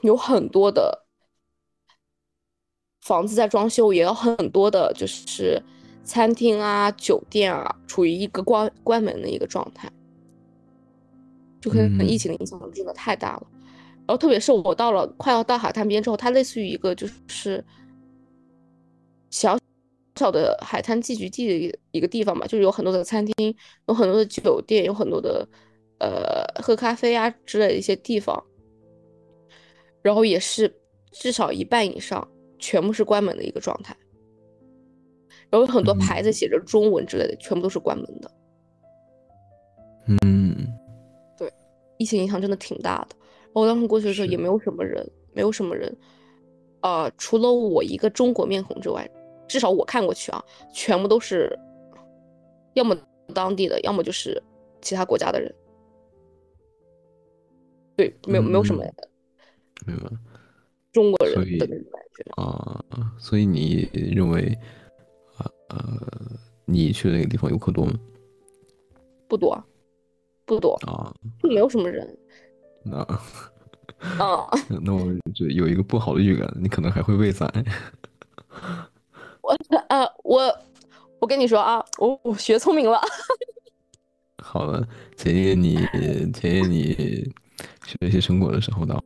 [0.00, 1.06] 有很多的。
[3.02, 5.60] 房子在装修，也有很多的，就是
[6.04, 9.90] 餐厅啊、酒店啊，处于一个关关门的一个状态，
[11.62, 13.46] 就可能疫情的影响真的太大了。
[14.06, 17.64] 然后特别是我到了快要到海滩边之后，它类似于一个就是
[19.30, 19.58] 小
[20.16, 23.56] 小的海滩聚集地的一一个地方吧，就是有很多的餐厅，
[23.88, 25.48] 有很多的酒店，有很多的
[26.00, 28.42] 呃喝咖啡啊之类的一些地方，
[30.02, 30.74] 然后也是
[31.12, 32.26] 至少一半以上。
[32.62, 33.96] 全部是关门的一个状态，
[35.48, 38.30] 然后有很多牌子写着中文之类的，全部都是关门的。
[40.06, 40.54] 嗯，
[41.38, 41.50] 对，
[41.96, 43.16] 疫情影响真的挺大的。
[43.54, 45.96] 我当时过去的时候也没有什么人，没有什么人，
[46.82, 49.10] 呃，除了我一个中国面孔之外，
[49.48, 50.44] 至少我看过去啊，
[50.74, 51.58] 全部都是
[52.74, 52.94] 要么
[53.34, 54.38] 当地的，要么就是
[54.82, 55.50] 其他国家的人。
[58.00, 58.82] 对，没有没有什么，
[59.86, 60.10] 明白。
[60.90, 62.82] 中国人的那种感觉啊，
[63.18, 64.56] 所以你认为
[65.36, 66.00] 啊呃，
[66.64, 67.92] 你去的那个地方游客多吗？
[69.28, 69.62] 不多，
[70.46, 71.12] 不多啊，
[71.42, 72.16] 就没有什么人。
[72.82, 72.96] 那
[74.18, 74.48] 啊，
[74.82, 77.46] 那我就有一个不好的预感，你可能还会被宰。
[79.42, 79.54] 我
[79.90, 80.58] 呃，我
[81.18, 82.98] 我跟你说啊，我我学聪明了。
[84.42, 85.76] 好了，姐姐你
[86.32, 87.30] 姐姐你
[88.00, 89.02] 学习成果的时候到。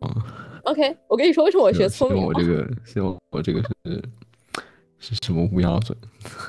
[0.64, 2.22] OK，我跟你说为什么我学聪明。
[2.22, 4.02] 我这个，希望我这个是
[4.98, 5.96] 是什么乌鸦嘴？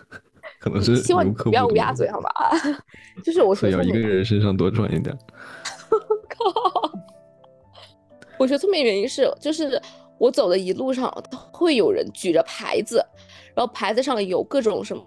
[0.59, 2.31] 可能是希望你不要乌鸦嘴，好吧？
[3.23, 5.15] 就是我所以要一个人身上多赚一点。
[6.29, 6.91] 靠！
[8.37, 9.81] 我学聪明原因是，就是
[10.17, 11.09] 我走的一路上
[11.51, 12.97] 会有人举着牌子，
[13.53, 15.03] 然后牌子上有各种什么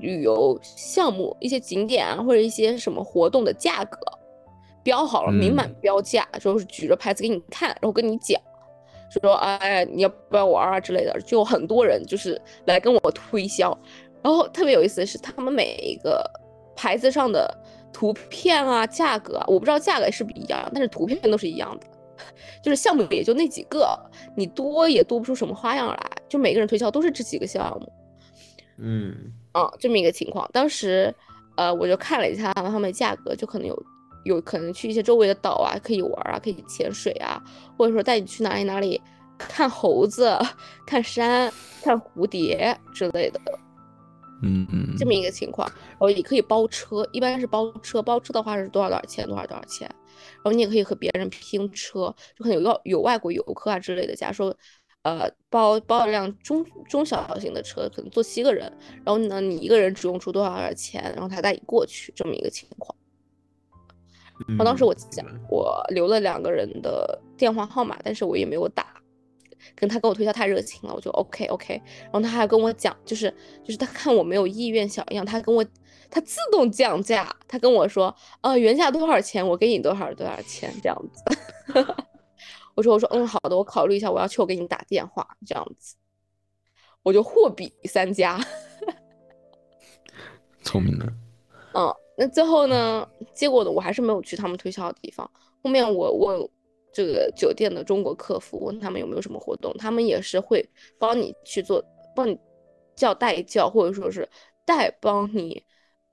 [0.00, 3.98] 旅游项目、一些景点啊，或者一些什么活动的价格。
[4.82, 8.40] 标好了，明码标价，就是举着牌子给你看，然后跟你讲，
[9.10, 13.76] 说哎，你要不要玩啊之类的，就很多人就是来跟我推销。
[14.22, 16.24] 然后特别有意思的是，他们每一个
[16.76, 17.52] 牌子上的
[17.92, 21.86] 图片啊、价格啊，我不知道价格是不是一样，但是图片都是一样的，
[22.62, 23.98] 就是项目也就那几个，
[24.36, 27.92] 你多也多不出什么花样来，就每个人推销都是这几个项目。
[28.78, 29.14] 嗯，
[29.52, 30.48] 啊，这么一个情况。
[30.52, 31.14] 当时，
[31.56, 33.76] 呃，我就看了一下他们的价格，就可能有。
[34.24, 37.42] 有可能去一些周围的岛啊，可以玩啊，可以潜水啊，
[37.76, 39.00] 或者说带你去哪里哪里
[39.38, 40.38] 看猴子、
[40.86, 43.40] 看山、看蝴蝶之类的。
[44.44, 54.52] 嗯嗯，这么一个情况，然后也可以包车，一般是包车，包车的话是多少多少钱，多少多少钱，然后你也可以和别人拼车，就可能有有有外国游客啊之类的，假如说，
[55.02, 58.64] 呃，包包一辆中中小型的车，可能坐七个人，
[59.04, 62.92] 然后呢，你一个人只用出多少多少钱，然后他带你过去，这么一个情况。
[64.48, 69.00] 然后当时我讲，我留了两个人的电话号码，但是我也没有打，
[69.74, 71.80] 跟他跟我推销太热情了，我就 OK OK。
[72.04, 73.30] 然后他还跟我讲，就是
[73.64, 75.64] 就是他看我没有意愿小样，他跟我
[76.10, 81.24] 他自动降价，他跟我说，呃，原价多少钱，我给你多少多少钱这样子。
[82.74, 85.96] 我说我说嗯好的，我考虑一下，我要去我给你打电话这样子，
[87.02, 88.40] 我就货比三家，
[90.62, 91.06] 聪明的。
[91.74, 91.94] 嗯。
[92.16, 93.08] 那最后呢？
[93.32, 93.70] 结果呢？
[93.70, 95.28] 我还是没有去他们推销的地方。
[95.62, 96.50] 后面我问
[96.92, 100.62] 这个酒店的中国客服，问他们有没有什么活动，他们也是会
[100.98, 101.82] 帮你去做，
[102.14, 102.38] 帮你
[102.94, 104.28] 叫代叫，或者说是
[104.66, 105.64] 代帮你，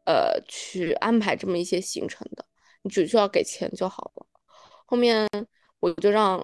[0.05, 2.45] 呃，去安排这么一些行程的。
[2.81, 4.25] 你只需要给钱就好了。
[4.85, 5.27] 后面
[5.81, 6.43] 我就让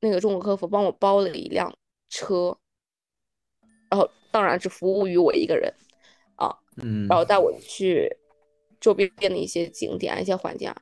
[0.00, 1.70] 那个中国客服帮我包了一辆
[2.08, 2.56] 车，
[3.90, 5.70] 然后当然只服务于我一个人
[6.36, 8.10] 啊，嗯，然后带我去。
[8.80, 10.76] 周边的一些景点、一些环境啊，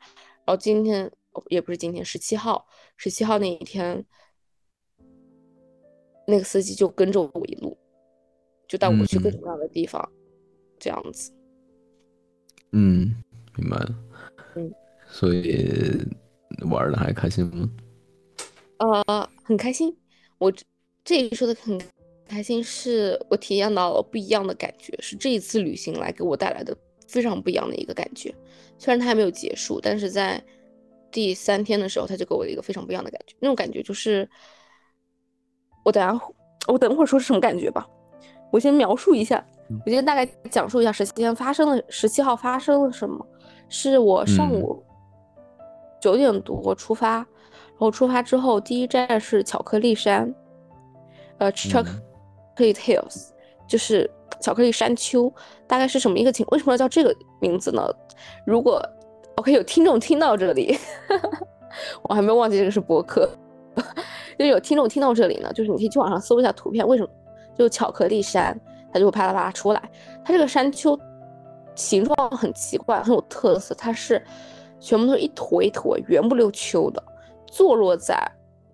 [0.44, 1.10] 然后今天
[1.48, 2.66] 也不是今天，十七号，
[2.96, 4.04] 十七号那一天，
[6.26, 7.76] 那个司机就跟着我一路，
[8.68, 10.08] 就带我去各种各样的地方，
[10.78, 11.32] 这样子。
[12.72, 13.14] 嗯，
[13.56, 13.94] 明白了。
[14.56, 14.72] 嗯，
[15.06, 16.02] 所以
[16.70, 17.70] 玩的还开心吗？
[18.78, 19.96] 呃，很开心。
[20.38, 20.52] 我
[21.04, 21.80] 这里说的很
[22.26, 26.76] 开心，是我体验到了不一样的感觉，是这一次旅行来给我带来的。
[27.06, 28.34] 非常不一样的一个感觉，
[28.78, 30.42] 虽然它还没有结束，但是在
[31.10, 33.36] 第三天的时候，他就给我一个非常不一样的感觉。
[33.38, 34.28] 那种感觉就是，
[35.84, 36.18] 我等下
[36.66, 37.86] 我等会儿说是什么感觉吧。
[38.50, 39.44] 我先描述一下，
[39.84, 43.24] 我先大概讲述一下十七天发生了十七号发生了什么。
[43.68, 44.82] 是我上午
[46.00, 47.26] 九点多出发，然
[47.78, 50.34] 后出发之后第一站是巧克力山，
[51.38, 51.94] 呃，Chocolate
[52.56, 53.30] Hills，
[53.68, 54.10] 就是。
[54.44, 55.32] 巧克力山丘
[55.66, 56.44] 大概是什么一个情？
[56.50, 57.82] 为什么要叫这个名字呢？
[58.44, 58.78] 如果
[59.36, 60.76] OK 有听众听到这里，
[62.04, 63.26] 我还没忘记这个是博客，
[64.38, 67.08] 就有听众听到这里呢，就是你可以去网上搜一下图片，为什么
[67.56, 68.54] 就巧克力山，
[68.92, 69.82] 它就会啪啦啪啦出来。
[70.22, 70.98] 它这个山丘
[71.74, 74.22] 形状很奇怪，很有特色，它是
[74.78, 77.02] 全部都是一坨一坨圆不溜秋的，
[77.46, 78.14] 坐落在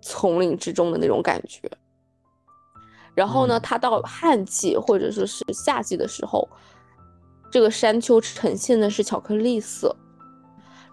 [0.01, 1.71] 丛林之中的那种感觉。
[3.15, 6.49] 然后呢，它到旱季或者说是夏季的时候，
[7.51, 9.95] 这个山丘呈现的是巧克力色，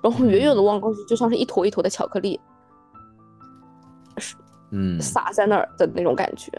[0.02, 2.39] 然后远远的望过去，就像是一坨一坨的巧克力，
[4.18, 4.35] 是
[4.72, 6.52] 嗯撒在那儿的那种感觉，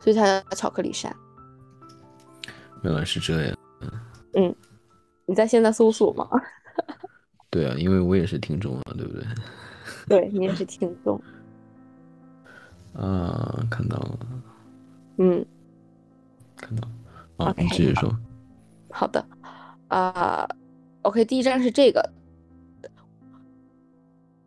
[0.00, 1.14] 所以它叫巧克力山。
[2.82, 3.58] 原来是这样。
[4.34, 4.54] 嗯，
[5.26, 6.26] 你在现在搜索吗？
[7.50, 9.24] 对啊，因为我也是听众啊，对不对？
[10.08, 11.22] 对你也是听众。
[12.96, 14.18] 啊，看到了。
[15.24, 15.46] 嗯，
[16.56, 16.88] 看到，
[17.36, 18.12] 啊，你继续说。
[18.90, 19.06] 好。
[19.06, 19.24] 的，
[19.86, 20.48] 啊
[21.02, 22.12] ，OK，第一站是这个，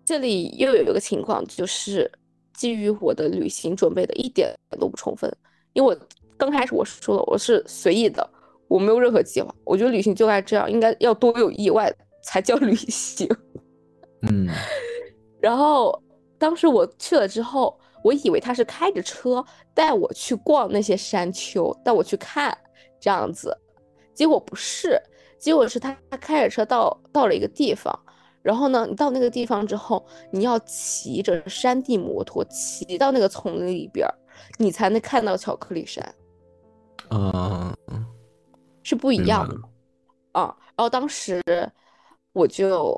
[0.04, 2.12] 这里又有一个情况，就是
[2.54, 5.34] 基于我的旅行准备的一点都不充分，
[5.72, 8.30] 因为我刚开始我说了我是随意的，
[8.68, 11.90] 我没有任何计划，我觉得旅行就该这样，应该要多有意外
[12.22, 13.26] 才叫旅行。
[14.24, 14.50] 嗯，
[15.40, 16.04] 然后
[16.38, 17.80] 当时我去了之后。
[18.06, 22.56] 我以为他是开着车带我去逛那些山丘，带我去看
[23.00, 23.58] 这样子，
[24.14, 25.02] 结果不是，
[25.40, 28.00] 结果是他他开着车到到了一个地方，
[28.44, 34.08] 然后呢，你到那个地方之后，你要骑着山地摩托骑到那个丛林里边，
[34.60, 36.16] 你才能看到巧克力山，
[37.10, 37.76] 啊，
[38.84, 39.56] 是不一样的
[40.34, 40.56] 啊。
[40.76, 41.42] 然后当时
[42.34, 42.96] 我就。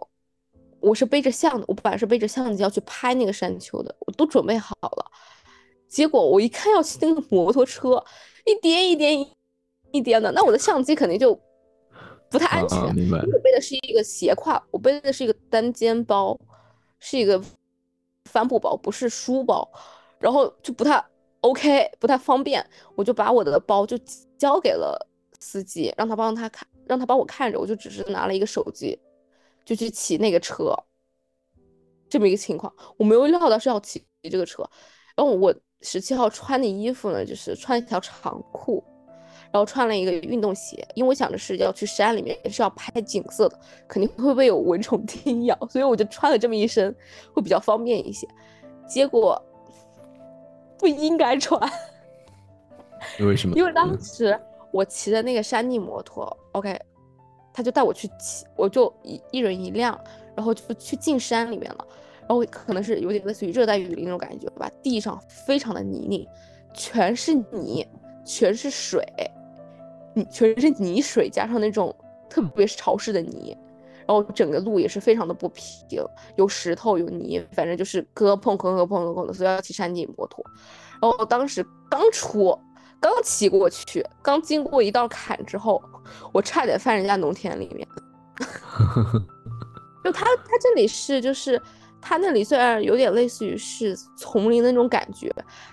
[0.80, 5.12] 我是背着相，我本来是背着相机要去拍那个山丘的，我都准备好了。
[5.88, 8.04] 结果我一看要骑那个摩托车，
[8.46, 9.26] 一颠一颠
[9.92, 11.34] 一颠的，那我的相机肯定就
[12.30, 12.80] 不太安全。
[12.80, 16.38] 我背的是一个斜挎，我背的是一个单肩包，
[17.00, 17.42] 是一个
[18.26, 19.68] 帆布包，不是书包，
[20.20, 21.04] 然后就不太
[21.42, 22.66] OK，不太方便。
[22.96, 23.98] 我就把我的包就
[24.38, 25.08] 交给了
[25.40, 29.00] 司机，让他帮他看，让他帮我看着，我就只是拿了一个手机。
[29.68, 30.74] 就去骑那个车，
[32.10, 34.64] 这么一个情况，我没有料到是要骑这个车。
[35.14, 38.82] 然后我十七号穿的衣服呢，就是穿一条长裤，
[39.52, 46.96] 然后穿了一个运动鞋，因为我想着是要去山里面，是要拍景色的，肯定会被有蚊虫 叮咬，所以我就穿了这么一身，
[47.34, 48.26] 会比较方便一些。
[48.88, 49.38] 结果
[50.80, 51.60] 不应该穿，
[53.20, 53.58] 为什么？
[53.58, 54.40] 因为当时。
[54.74, 56.78] 我骑的那个山地摩托，OK，
[57.58, 60.00] 他就带我去骑，我就一一人一辆，
[60.36, 61.88] 然后就去进山里面了。
[62.20, 66.28] 然后可能是有点类似于热带雨林那种感觉吧，地上非常的泥泞，
[66.72, 67.84] 全是泥，
[68.24, 69.04] 全是水，
[70.14, 71.92] 你全是泥水加上那种
[72.30, 73.58] 特别潮湿的泥，
[74.06, 76.00] 然后整个路也是非常的不平，
[76.36, 80.46] 有石头有泥，反正就是磕碰磕磕碰磕碰的，所以要骑山地摩托。
[81.02, 82.56] 然后当时刚出，
[83.00, 85.82] 刚骑过去，刚经过一道坎之后，
[86.32, 87.88] 我差点翻人家农田里面。
[90.04, 91.62] 就他他这里是就是。
[92.00, 95.30] 他那里虽然有点类似于是丛林的那种感觉，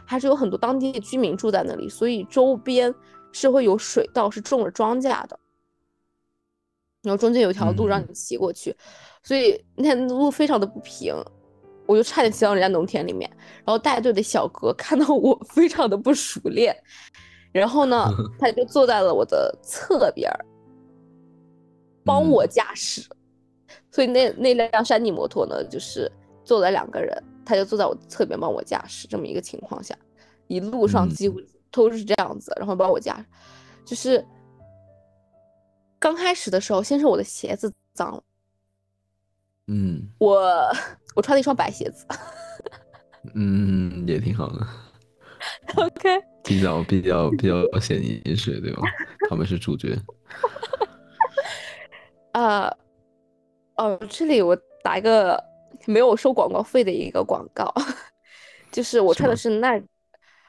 [0.07, 2.93] 还是有很多当地的居民住在那里，所以周边
[3.31, 5.39] 是会有水稻，是种了庄稼的。
[7.03, 8.75] 然后中间有条路让你骑过去，
[9.23, 11.15] 所以那路非常的不平，
[11.86, 13.31] 我就差点骑到人家农田里面。
[13.65, 16.77] 然后带队的小哥看到我 非常的不熟练，
[17.52, 18.09] 然后呢，
[18.39, 20.31] 他就坐在了我的侧边，
[22.05, 23.02] 帮我驾驶。
[23.90, 26.11] 所以那那辆山地摩托呢，就是
[26.44, 29.06] 坐了两个人，他就坐在我侧边帮我驾驶。
[29.09, 29.97] 这么一个情况下，
[30.48, 31.40] 一路上几乎
[31.70, 33.24] 都是这样子，然后帮我驾。
[33.85, 34.24] 就是
[35.98, 38.23] 刚开始的时候，先是我的鞋子脏了，
[39.69, 40.73] 嗯，我
[41.15, 42.07] 我穿了一双白鞋子，
[43.35, 44.66] 嗯，也挺好的。
[45.77, 48.82] OK，比较比较比较显眼水，对吧？
[49.28, 49.97] 他们是主角。
[52.32, 52.73] 啊。
[53.77, 55.36] 哦，这里我打一个
[55.85, 57.74] 没有收广告费的一个广告，
[58.70, 59.82] 就是我穿的是耐，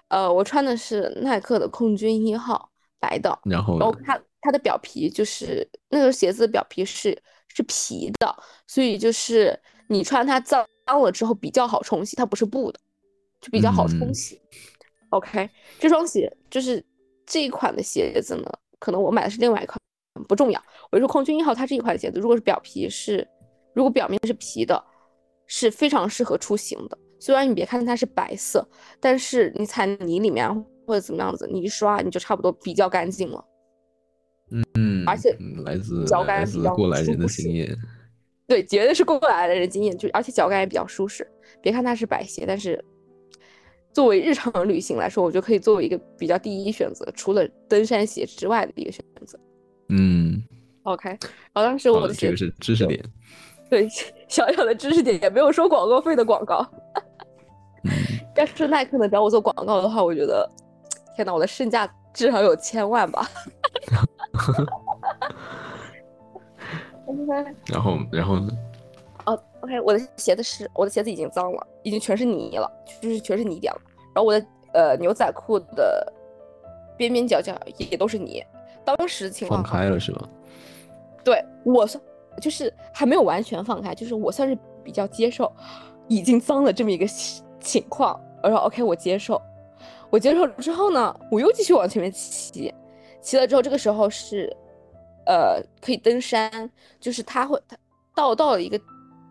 [0.10, 2.70] 呃，我穿的是耐克的空军一号
[3.00, 8.36] 白的，然后，然后它它的表皮就是那个鞋子的表皮是是皮的，
[8.68, 12.80] 所以就是你穿它脏了之后比较好冲洗，它不是布的，
[13.42, 14.42] 就比较好冲洗。
[15.10, 15.50] OK，
[15.80, 16.84] 这双鞋就是
[17.26, 19.80] 这一款的鞋子呢，可能我买的是另外一款。
[20.30, 23.28] 不重要，我说空军一号它这一款鞋子，如果是表皮是，
[23.74, 24.82] 如果表面是皮的，
[25.46, 26.98] 是非常适合出行的。
[27.20, 28.66] 虽然你别看它是白色，
[29.02, 30.50] 但是你踩泥里面
[30.88, 33.46] 或者怎么样子，你一刷你就差不多比较干净了。
[34.76, 35.36] 嗯，而且
[35.66, 37.76] 来自脚感比较过来人的经验，
[38.48, 41.28] 对，绝对是过来的人的经验，就而且脚感也比较舒适。
[41.62, 42.84] 别看它是白鞋，但是
[43.92, 49.40] 作为日常旅行来说，我觉得可以作为一个比较第一选择，除了登山鞋之外的一个选择。
[49.90, 50.44] 嗯
[50.84, 51.20] ，OK，然
[51.56, 53.04] 后当时我的这个是知识点，
[53.70, 53.88] 对，
[54.28, 56.66] 小小的知识点，也没有收广告费的广告。
[58.36, 60.48] 要是耐克能找我做广告的话，我觉得，
[61.16, 63.28] 天哪，我的身价至少有千万吧。
[67.68, 68.52] 然后，然后呢？
[69.26, 72.72] 哦，OK，我的鞋子是，我的鞋子已经脏了，已经全是泥了，
[73.02, 73.82] 就是全是泥点了。
[74.14, 76.14] 然后我的呃牛仔裤的
[76.98, 78.44] 边边角角也都是泥。
[78.84, 80.30] 当时情况放开了是吗？
[81.24, 82.04] 对我算
[82.40, 85.52] 就是还没有完全放开，就是我算是比较接受
[86.08, 87.08] 已经脏了这么一个
[87.60, 88.20] 情况。
[88.44, 89.42] 我说 OK，我接受。
[90.12, 92.72] 我接受了之后呢，我又继续往前面骑，
[93.22, 94.56] 骑了之后，这个时候是
[95.26, 96.70] 呃可以登山，
[97.00, 97.78] 就是他会他
[98.14, 98.80] 到到了一个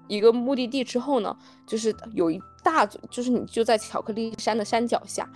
[0.09, 5.31] 一个目的地之后呢，就是有一大组，就是你就在巧克力山的山脚下，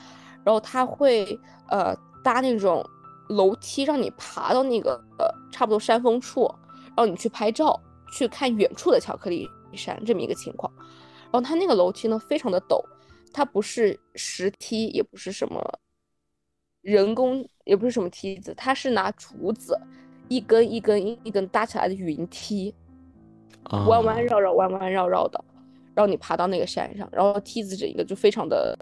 [0.45, 2.85] 然后他会呃搭那种。
[3.31, 6.51] 楼梯让你爬到那个呃差不多山峰处，
[6.87, 7.79] 然后你去拍照，
[8.11, 10.73] 去看远处的巧克力山这么一个情况。
[11.25, 12.83] 然后它那个楼梯呢非常的陡，
[13.31, 15.63] 它不是石梯，也不是什么
[16.81, 19.79] 人工，也不是什么梯子，它是拿竹子
[20.29, 22.75] 一根一根一根搭起来的云梯，
[23.71, 25.43] 弯弯绕绕弯弯绕绕的，
[25.95, 28.77] 然后你爬到那个山上，然后梯子整一个就非常的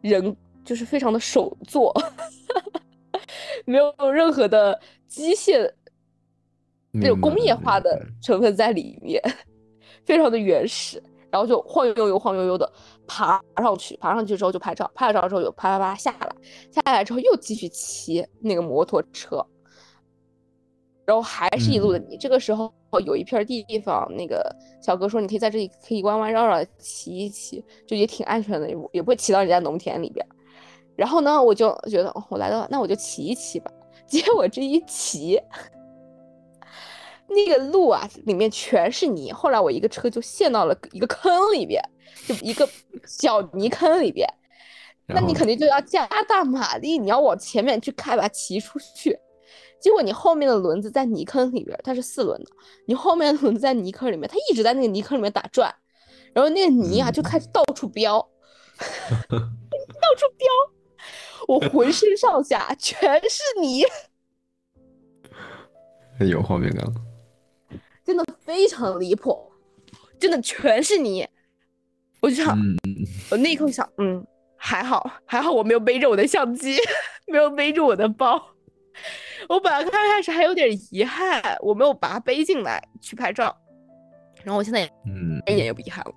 [0.00, 1.94] 人就是非常的手做。
[3.64, 5.70] 没有任何的机械
[6.90, 9.22] 那种工业化的成分在里面，
[10.04, 12.70] 非常的原始，然后就晃悠悠、晃悠悠的
[13.06, 16.34] 爬上去，爬上去之后就拍照，拍了照之后就啪啪啪下来，
[16.70, 19.44] 下来之后又继续骑那个摩托车，
[21.08, 22.18] 然后还是一路的泥。
[22.18, 22.70] 这个时候
[23.06, 30.24] 有一片地方，那个小哥说你可以在这里可以弯弯绕绕骑一骑，就也挺安全的，也也不会骑到人家农田里边。
[30.94, 33.72] 然后呢，我就觉得我来了，那我就骑一骑吧。
[34.06, 35.40] 结果这一骑，
[37.26, 39.32] 那个路啊，里面全是泥。
[39.32, 41.82] 后来我一个车就陷到了一个坑里边，
[42.26, 42.68] 就一个
[43.06, 44.28] 小泥坑里边。
[45.06, 49.18] 那你肯定就要加大马力，你要往前面去开，把它骑出去。
[49.80, 52.50] 结果你后面的轮子在泥坑里边，它是四轮的，
[52.86, 55.74] 你后面的轮子在泥坑里面，它一直在那个泥坑里面打转，
[56.32, 58.20] 然后那个泥啊就开始到处飙，
[59.28, 59.38] 到
[60.16, 60.46] 处飙。
[61.46, 63.84] 我浑身上下全是泥，
[66.28, 66.92] 有画面感了。
[68.04, 69.50] 真的非常离谱，
[70.18, 71.26] 真的全是泥。
[72.20, 72.76] 我就想，嗯，
[73.30, 74.26] 我那一刻想，嗯，
[74.56, 76.76] 还好，还好我没有背着我的相机，
[77.28, 78.54] 没有背着我的包。
[79.48, 83.56] 我本来刚开始还有点遗憾，我没有把它背进来去拍照。
[84.44, 86.12] 然后我现在也嗯一点也不遗憾了，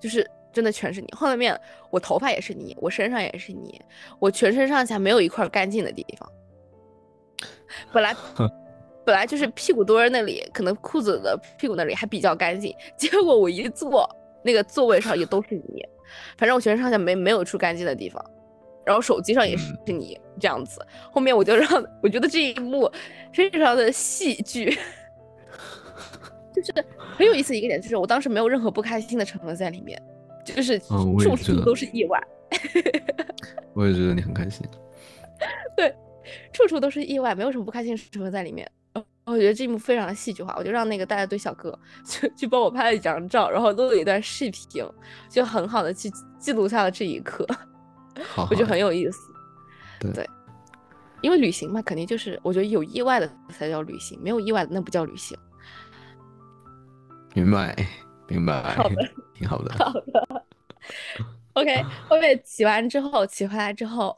[0.00, 1.08] 就是真的全是泥。
[1.12, 1.58] 后面
[1.90, 3.80] 我头发也是泥，我身上也是泥，
[4.18, 6.32] 我全身上下没有一块干净的地方。
[7.92, 8.16] 本来
[9.04, 14.08] 本来就是屁股墩儿那里，可能裤子的屁股那里还比较干净，结果我一坐，
[14.42, 15.84] 那个座位上也都是泥，
[16.38, 18.24] 反正我全身上下没没有出干净的地方。
[18.86, 20.80] 然后手机上也是你，这样子。
[21.12, 22.88] 后面我就让我觉得这一幕
[23.34, 24.78] 非常的戏剧，
[26.54, 30.00] 就是很有意思一个点，就是我当时没有任何不开心的成分在里面，
[30.44, 32.22] 就是处处都是意外，
[33.74, 34.64] 我也觉得你很开心。
[35.76, 35.92] 对，
[36.52, 38.70] 处处都是意外，没有什么不开心的成分在里面。
[39.26, 41.76] 我觉得这一幕非常的戏剧化，我就让那个带了队小哥
[42.06, 44.88] 去去帮我拍了几张照，然后录了一段视频，
[45.28, 46.08] 就很好的去
[46.38, 47.44] 记录下了这一刻。
[48.24, 49.18] 好好我觉得很有意思。
[50.00, 50.28] 对对，
[51.22, 55.36] 因为旅行嘛，肯定就是我觉得有意外的才叫旅行，没有意外的那不叫旅行。
[57.34, 57.74] 明白
[58.28, 59.74] 明白， 好的挺好的。
[59.74, 60.44] 好的，
[61.54, 64.16] OK，后面骑完之后，骑回来之后，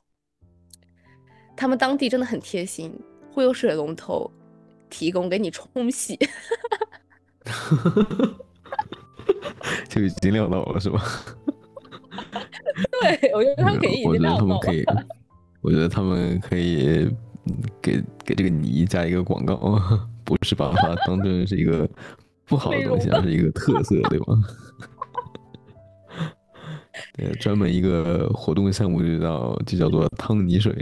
[1.56, 2.92] 他们当地真的很贴心，
[3.32, 4.30] 会有水龙头
[4.90, 6.18] 提供给你冲洗。
[9.88, 11.00] 就已经料到了是吧？
[13.00, 14.84] 对，我觉得他们可以我觉得他们可以。，
[15.60, 17.04] 我觉得他们可以
[17.46, 19.56] 嗯给给这个泥加一个广告，
[20.24, 21.88] 不是把它当成是一个
[22.44, 24.34] 不好的东西，而是 一个特色，对吧？
[27.14, 30.72] 对，专门一个活动项目就叫就叫做汤泥水。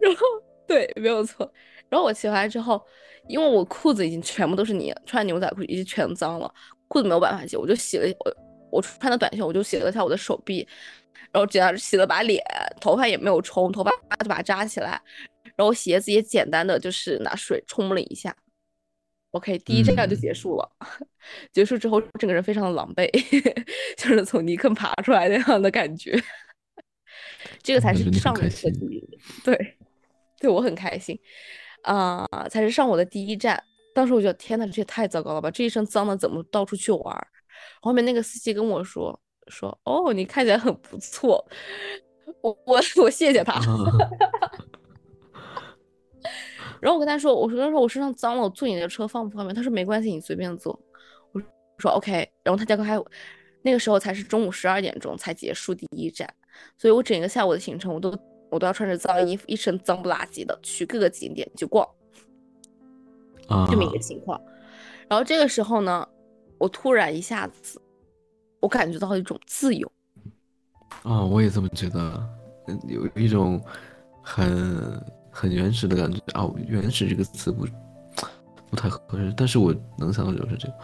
[0.00, 0.20] 然后
[0.66, 1.50] 对，没有错。
[1.88, 2.82] 然后我骑回来之后，
[3.28, 6.52] 因为我裤子已经全部都是泥，穿牛仔裤已经全脏了，
[6.88, 8.36] 裤子没有办法洗，我就洗了我
[8.74, 10.66] 我穿的短袖，我就洗了一下我的手臂，
[11.30, 12.42] 然后只要洗了把脸，
[12.80, 15.00] 头发也没有冲，头发就把它扎起来，
[15.56, 18.36] 然后鞋子也简单的就是拿水冲了一下。
[19.30, 20.70] OK，第一站就嗯结束了。
[21.52, 23.08] 结束之后，整个人非常的狼狈，
[23.96, 26.20] 就是从泥坑爬出来那样的感觉。
[27.62, 29.76] 这个才是上我的第一，对，
[30.38, 31.18] 对我很开心
[31.82, 33.62] 啊、才是上我的第一站。
[33.94, 35.50] 当时我觉得天呐，这也太糟糕了吧！
[35.50, 37.26] 这一身脏的怎么到处去玩儿？
[37.80, 39.18] 后面那个司机跟我说
[39.48, 41.44] 说，哦，你看起来很不错。
[42.40, 43.60] 我我我谢谢他，
[46.80, 49.54] 然后我跟他说，我说他说我身上脏了，我坐你的车方不方便？
[49.54, 50.78] 他说没关系，你随便坐。
[51.32, 51.40] 我
[51.78, 53.06] 说 OK，然后他大概还有
[53.62, 56.32] 那个时候才是中午十二点钟才结束第一站，
[56.78, 58.16] 所以我整个下午的行程我都
[58.50, 61.86] 我都要穿着脏衣服，一身脏不拉几的去各个景点去逛，
[63.48, 64.40] 啊，这么一个情况。
[65.08, 66.08] 然后这个时候呢，
[66.64, 67.78] 我突然一下子，
[68.58, 69.86] 我感觉到一种自由，
[71.02, 72.26] 啊，我也这么觉得，
[72.68, 73.62] 嗯有一种
[74.22, 74.98] 很
[75.30, 76.50] 很原始的感觉啊。
[76.66, 77.66] 原始这个词不
[78.70, 80.74] 不太合适，但是我能想到就是这个，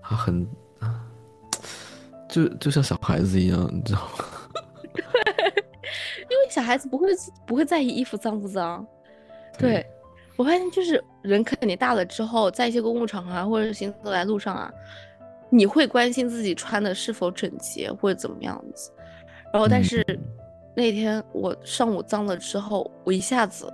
[0.00, 0.48] 他，很
[0.78, 1.04] 啊，
[2.26, 4.24] 就就像小孩子一样，你知道吗？
[6.30, 7.08] 因为小孩子不会
[7.46, 8.86] 不会在意衣服脏不脏，
[9.58, 9.84] 对，
[10.36, 14.72] 我发现就是人肯定大了之后，在一些公共场合啊，或者行走在路上啊，
[15.50, 18.90] 你会关心自己穿的是否整洁或者怎么样子。
[19.52, 20.18] 然后，但是嗯
[20.76, 23.70] 那天我上午脏了之后，我一下子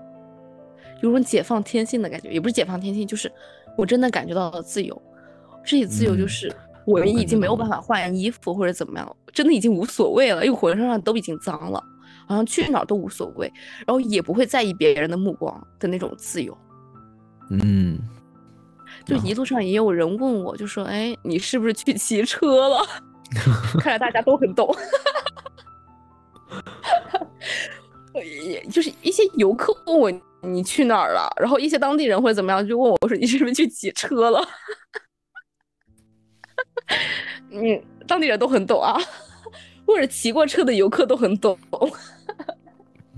[1.02, 3.30] 有种解放天性的感觉，也不是解放天性，就是
[3.76, 5.00] 我真的感觉到了自由。
[5.62, 6.48] 这些自由就嗯是
[6.86, 11.82] 我我感已经没有办法换衣服或者怎么样，真的已经无所谓了，因为浑身上都已经脏了，
[12.26, 13.52] 好像去哪儿都无所谓，
[13.86, 16.56] 然后也不会在意别人的目光的那种自由。
[17.50, 17.98] 嗯，
[19.06, 22.84] 就啊一路上也有人问我，就说：“哎，你是不是去骑车了？”
[23.80, 24.74] 看来大家都很懂。
[28.14, 30.10] 也就是一些游客问我
[30.42, 34.40] 你去哪儿了，然后一些当地人或者怎么样就问我说你是不是去骑车了？
[37.50, 38.96] 嗯，当地人都很懂啊，
[39.86, 41.58] 或者骑过车的游客都很懂。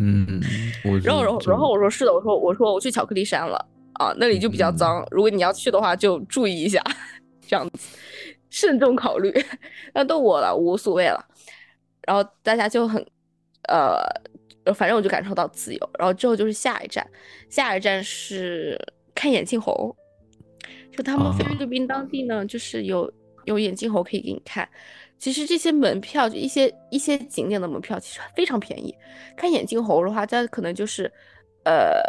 [0.00, 0.40] 嗯，
[0.84, 3.64] 我然后，然后，然后我说是的，我说我说我去巧克力山了
[3.98, 6.82] 啊，那里就比较脏，如果你要去的话就注意一下，
[7.46, 7.98] 这样子
[8.50, 9.32] 慎重考虑。
[9.92, 11.22] 那都我了，无所谓了。
[12.06, 13.04] 然后大家就很
[13.68, 14.02] 呃，
[14.72, 15.90] 反正我就感受到自由。
[15.98, 17.06] 然后之后就是下一站，
[17.50, 18.80] 下一站是
[19.14, 19.94] 看眼镜猴，
[20.90, 23.12] 就他们菲啊律宾当地呢，就是有
[23.44, 24.66] 有眼镜猴可以给你看。
[25.18, 28.94] 其实这些门票，就一些一些景点的门票，其实非常便宜。
[29.36, 31.12] 看眼镜猴的话，它可能就是，
[31.64, 32.00] 呃，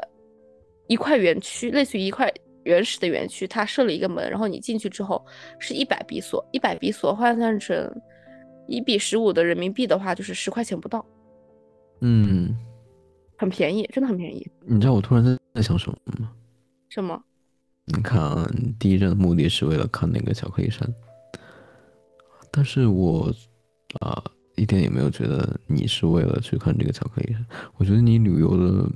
[0.90, 2.30] 一块园区，类似于一块
[2.64, 5.26] 原始的园区，它设了一个门，然后你进去之后
[5.60, 7.90] 是一百比索，一百比索换算成
[8.68, 11.06] 一比十五的人民币的话，就是十块钱不到。
[12.02, 12.58] 嗯，
[13.38, 14.46] 很便宜，真的很便宜。
[14.66, 16.32] 你知道我突然在在想什么吗？
[16.90, 17.24] 什么？
[17.86, 18.50] 你看啊，
[18.80, 20.88] 第一站的目的是为了看那个巧克力山。
[22.52, 23.32] 但是我
[24.00, 24.24] 啊，
[24.56, 27.46] 一点也没有觉得你是为了去看这个巧克力山。
[27.78, 28.90] 我觉得你旅游的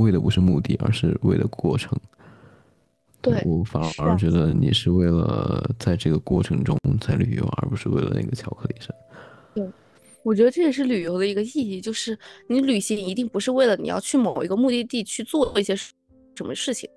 [0.00, 1.98] 为的不是目的，而是为了过程。
[3.22, 8.94] 对我反而觉得你是为了在这个过程中在旅游，而不是为了那个巧克力山。
[9.54, 9.70] 对，
[10.22, 12.18] 我觉得这也是旅游的一个意义，就是
[12.48, 16.88] 你旅行一定不是为了你要去某一个目的地去做一些什么事情，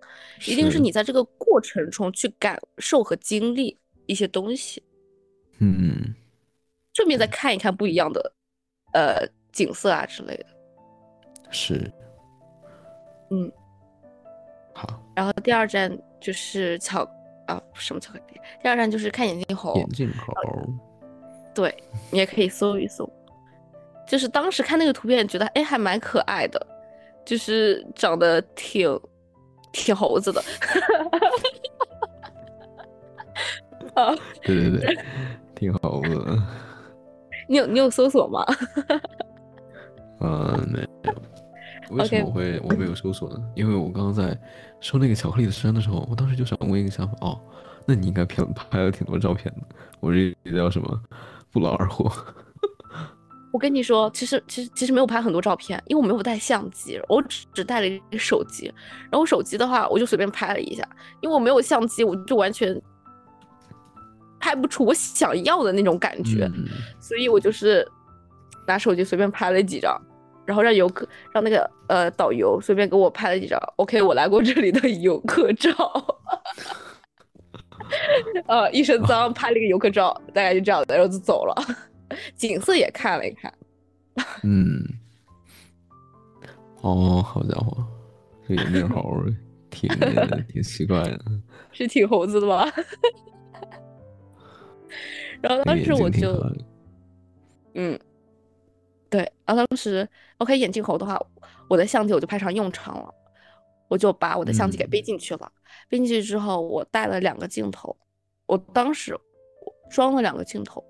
[0.47, 4.81] 一定是你在这个过程中去感受和经历一些东西。
[5.59, 6.15] 嗯，
[6.93, 8.33] 顺便再看一看不一样的，
[8.93, 10.45] 呃，景色啊之类的。
[11.51, 11.91] 是，
[13.33, 13.51] 嗯，
[14.73, 14.87] 好。
[15.15, 17.01] 然后第二站就是巧
[17.47, 18.39] 啊，什么巧克力？
[18.61, 19.73] 第二站就是看眼镜猴。
[19.75, 20.31] 眼镜猴。
[21.55, 21.75] 对，
[22.11, 23.09] 你也可以搜一搜。
[24.07, 26.63] 就是当时看那个图片，觉得哎，还蛮可爱的，
[27.25, 28.99] 就是长得挺
[29.71, 30.43] 挺猴子的。
[33.95, 34.97] 啊，对对对。
[35.55, 36.09] 挺好的，
[37.47, 38.45] 你有你有搜索吗？
[40.19, 41.13] 嗯， 没有。
[41.89, 43.37] 为什么我会我没有搜索呢？
[43.55, 44.37] 因为我刚刚在
[44.79, 47.39] 说那个巧克力的山的时候，我当时就想问一个想法哦，
[47.85, 49.61] 那你应该拍拍了挺多照片的。
[49.99, 51.01] 我这叫什么？
[51.51, 52.11] 不劳而获。
[53.51, 58.73] 我跟你说，其实其实其实没有拍很多照片，因为我没有带相机，我只只带了一个手机。
[59.11, 60.87] 然后手机的话，我就随便拍了一下，
[61.21, 62.81] 因为我没有相机，我就完全。
[64.39, 66.51] 拍不出我想要的那种感觉，
[66.99, 67.87] 所以我就是
[68.67, 69.97] 拿手机随便拍了几张，
[70.45, 73.59] 然后让游客让那个呃导游随便给我拍了几张。
[73.77, 75.71] OK，我来过这里的游客照，
[78.47, 81.55] 呃，一身脏拍了一个游客照，大概就这样的，然后就走了。
[82.35, 83.51] 景色也看了一看。
[84.43, 84.83] 嗯，
[86.81, 87.83] 哦，好家伙，
[88.47, 89.23] 这眼镜猴
[89.69, 89.89] 挺
[90.47, 91.19] 挺奇怪的，
[91.71, 92.69] 是挺猴子的吧？
[95.41, 96.31] 然后当时我就，
[97.73, 97.99] 嗯，
[99.13, 100.09] 对，然后当时
[100.39, 101.23] OK 眼镜猴的话，
[101.69, 103.13] 我的相机我就派上用场了，
[103.87, 105.51] 我就把我的相机给背进去了。
[105.87, 107.95] 背进去之后，我带了两个镜头，
[108.47, 109.15] 我当时
[109.91, 110.83] 装了两个镜头，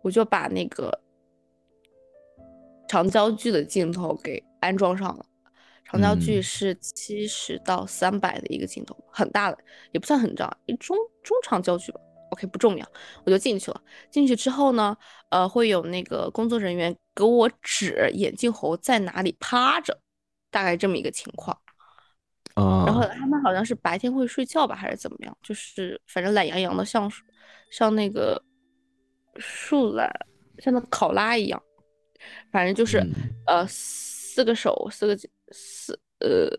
[0.00, 0.98] 我就把那个
[2.88, 5.26] 长焦距的镜头给安装上了。
[5.84, 9.58] 长焦距是七十到三百的一个镜头，很大的，
[9.92, 12.00] 也不算很长，一中中长焦距吧。
[12.30, 12.88] OK，不重要，
[13.24, 13.82] 我就进去了。
[14.10, 14.96] 进去之后呢，
[15.28, 19.98] 呃，会有那个工作人员给我指眼镜猴在哪里趴着，
[20.50, 21.58] 大概这么一个情况。
[22.54, 22.84] 啊。
[22.86, 25.36] 然后他们好像是白天会睡觉吧，还是怎么样？
[25.42, 27.10] 就是反正懒洋洋的，像
[27.70, 28.40] 像那个
[29.36, 30.10] 树懒，
[30.58, 31.60] 像那考拉一样。
[32.50, 33.02] 反正就是
[33.46, 35.16] 呃，四个手，四个
[35.52, 36.50] 四呃，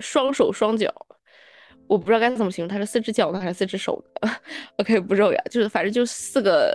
[0.00, 0.92] 双手双脚。
[1.88, 4.30] 我不知道该怎么形容，它是四只脚呢还是四只手的
[4.76, 6.72] ？OK， 不重要，就是反正就四个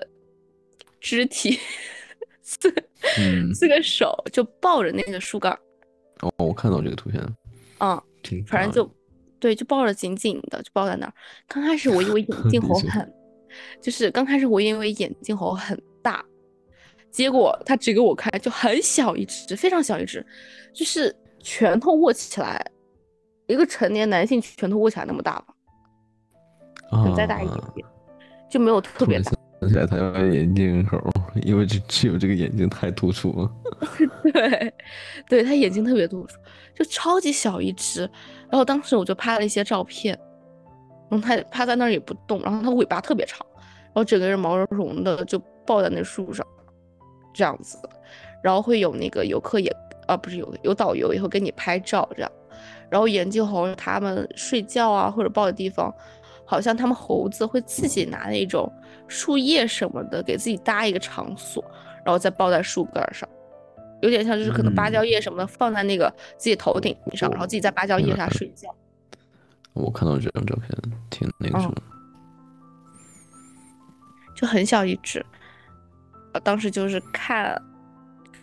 [1.00, 1.58] 肢体，
[2.46, 2.74] 四
[3.54, 5.52] 四个手就抱着那个树干。
[6.22, 7.30] 哦，我看到这个图片了。
[7.80, 8.02] 嗯，
[8.48, 8.90] 反正就
[9.40, 11.14] 对，就抱着紧紧的，就抱在那儿。
[11.48, 13.14] 刚开始我以为眼镜猴很，
[13.82, 16.24] 就是刚开始我以为眼镜猴很大，
[17.12, 20.26] 结果他指给我看就很小一只，非常小一只，
[20.74, 22.66] 就是拳头握起来。
[23.48, 25.54] 一个成年男性拳头握起来那么大吧，
[26.90, 27.88] 可能再大一点点，
[28.50, 29.32] 就没有特别大。
[29.62, 30.98] 想起来他要眼镜猴，
[31.44, 33.52] 因为只只有这个眼睛太突出了。
[34.32, 34.74] 对，
[35.28, 36.38] 对他眼睛特别突出，
[36.74, 38.02] 就超级小一只。
[38.50, 40.18] 然后当时我就拍了一些照片，
[41.10, 46.46] 然后他趴在那儿也不动，然后他尾巴特别长，然后整个人毛茸茸的就抱在那树上，
[47.34, 47.78] 这样子。
[48.42, 49.76] 然后会有那个游客也
[50.08, 52.32] 啊，不是有有导游也会给你拍照这样。
[52.90, 55.94] 然后眼镜猴他们睡觉啊，或者抱的地方，
[56.46, 58.72] 好像他们猴子会自己拿那种
[59.08, 61.64] 树叶什么的给自己搭一个场所，
[62.06, 63.28] 然后再抱在树干上，
[64.02, 68.74] 有点像就是可能芭蕉叶什么的放在那个自己头顶上，然后自己在芭蕉叶下睡觉。
[69.74, 70.70] 我看到这张照片，
[71.10, 71.76] 挺那个什么，
[74.36, 75.26] 就很小一只，
[76.44, 77.62] 当时就是看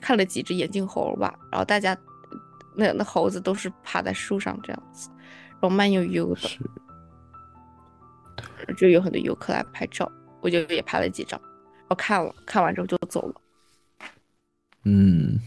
[0.00, 1.96] 看了几只眼镜猴吧，然后大家。
[2.74, 5.10] 那那猴子都是趴在树上这样子，
[5.50, 6.40] 然后慢悠悠的，
[8.76, 10.10] 就有很多游客来拍照，
[10.40, 13.34] 我就也拍了几张，然我看了，看完之后就走了。
[14.84, 15.38] 嗯，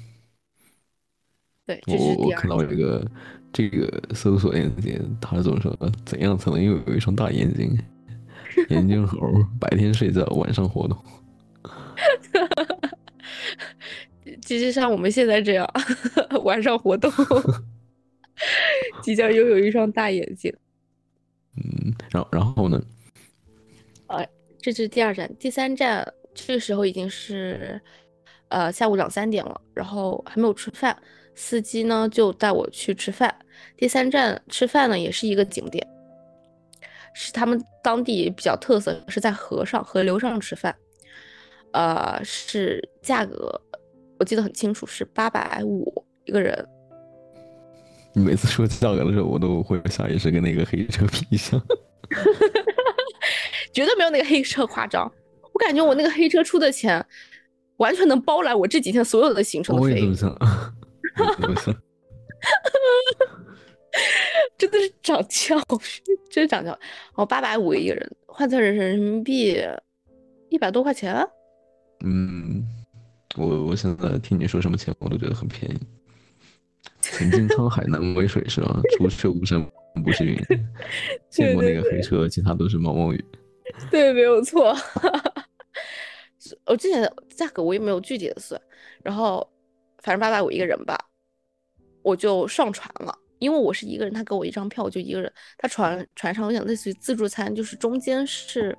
[1.65, 2.71] 对，我这是我我看到点。
[2.71, 3.05] 一个
[3.51, 5.75] 这个搜索链接，他怎么说？
[6.05, 7.77] 怎样才能拥有一双大眼睛？
[8.69, 9.19] 眼睛猴，
[9.59, 10.97] 白天睡觉，晚上活动。
[14.41, 15.67] 其实像我们现在这样，
[16.43, 17.11] 晚上活动，
[19.01, 20.53] 即将拥有一双大眼睛。
[21.57, 22.81] 嗯，然后然后呢？
[24.65, 27.79] 呃，这是第二站，第三站这个时候已经是
[28.47, 30.97] 呃下午两三点了，然后还没有吃饭，
[31.35, 33.33] 司机呢就带我去吃饭。
[33.77, 35.87] 第三站吃饭呢也是一个景点，
[37.13, 40.75] 是他们当地比较特色，是在河上河流上吃饭，
[41.71, 43.61] 呃，是价格
[44.17, 46.67] 我记得很清楚，是八百五一个人。
[48.13, 51.61] 你每次说价格的时候，我都会下意识跟那个黑车比一下。
[53.75, 55.11] 绝对没有那个黑车夸张。
[55.51, 57.05] 我感觉我那个黑车出的钱，
[57.77, 60.15] 完全能包揽我这几天所有的行程的费用， 我也
[61.39, 61.75] 这么想。
[64.57, 66.79] 真的是长教训，真是长教训。
[67.15, 69.57] 哦，八百五一个人，换算成人民币
[70.49, 71.15] 一百多块钱。
[72.05, 72.63] 嗯，
[73.35, 75.79] 我我现在听你说什么钱，我都觉得很便宜。
[77.01, 78.81] 曾经沧海难为水是吧？
[78.97, 79.65] 除却巫山
[80.03, 80.37] 不是云。
[81.29, 83.25] 见过那个黑车，其他都是毛毛雨。
[83.91, 84.75] 对，没有错。
[86.65, 88.59] 我之前的价格我也没有具体的算，
[89.03, 89.47] 然后
[90.03, 90.97] 反正八百五一个人吧，
[92.03, 93.17] 我就上船了。
[93.39, 95.31] 因为我是一个人，他给我一张票，我就一个人。
[95.57, 98.75] 他船船上，我想类似于自助餐，就是中间是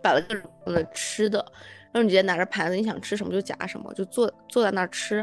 [0.00, 1.38] 摆了各种的吃的，
[1.92, 5.16] 然后你直接拿着盘子，你想吃什么就夹什么，就坐坐在那儿吃。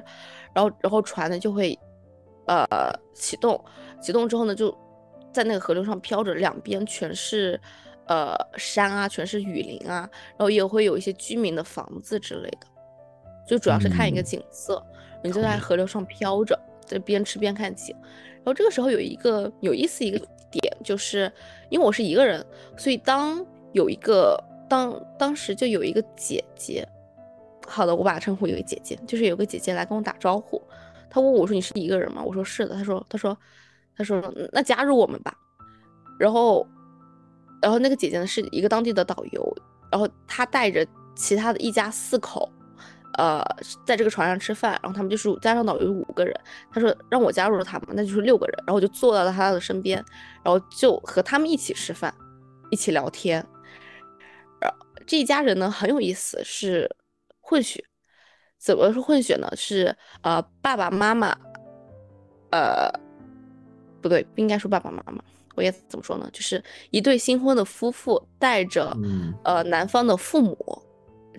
[0.53, 1.77] 然后然后船呢就会
[2.47, 2.67] 呃
[3.13, 3.63] 启动，
[4.01, 4.75] 启动之后呢就
[5.31, 7.59] 在那个河流上飘着，两边全是
[8.07, 12.67] 呃山啊，全是雨林啊，然后也会有一些居民的房子之类的，
[13.47, 14.83] 就主要是看一个景色，
[15.23, 16.59] 你就在河流上飘着。
[16.87, 17.93] 在边吃边看景，
[18.35, 20.17] 然后这个时候有一个有意思一个
[20.49, 21.29] 点，就是
[21.69, 22.41] 因为我是一个人，
[22.77, 26.87] 所以当有一个当当时就有一个姐姐，
[27.67, 30.63] 好的，我把她称呼为姐姐，就是有个姐姐来跟我打招呼，
[31.09, 32.23] 她问我说你是一个人吗？
[32.23, 33.37] 我说是的，她说她说
[33.97, 35.37] 她说那加入我们吧，
[36.17, 36.65] 然后
[37.61, 39.57] 然后那个姐姐呢是一个当地的导游，
[39.91, 40.85] 然后她带着
[41.15, 42.51] 其他的一家四口。
[43.13, 43.43] 呃，
[43.83, 46.33] 在这个船上吃饭，然后他们就是加上导游五个人。
[46.71, 48.55] 她说让我加入了他们，那就是六个人。
[48.59, 49.97] 然后我就坐到了她的身边，
[50.43, 52.13] 然后就和他们一起吃饭，
[52.69, 53.43] 一起聊天。
[54.61, 54.69] 呃，
[55.07, 56.95] 这一家人呢很有意思，是
[57.39, 57.83] 混血。
[58.59, 59.49] 怎么说混血呢？
[59.55, 61.35] 是呃爸爸妈妈，
[62.51, 62.91] 呃
[63.99, 65.23] 不对，不应该说爸爸妈妈，
[65.57, 66.29] 我也怎么说呢？
[66.31, 68.95] 就是一对新婚的夫妇带着
[69.43, 70.57] 呃男方的父母。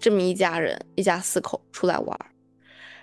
[0.01, 2.27] 这么一家人，一家四口出来玩儿，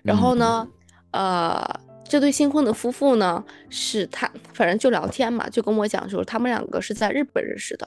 [0.02, 0.66] 然后呢，
[1.12, 1.62] 呃，
[2.06, 7.86] 这对新婚的夫妇呢，是他反正就聊天嘛，就跟我讲说他们两个是在日本认识的，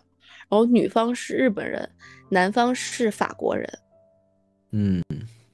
[0.50, 1.88] 然后女方是日本人，
[2.28, 3.78] 男方是法国人，
[4.72, 5.02] 嗯，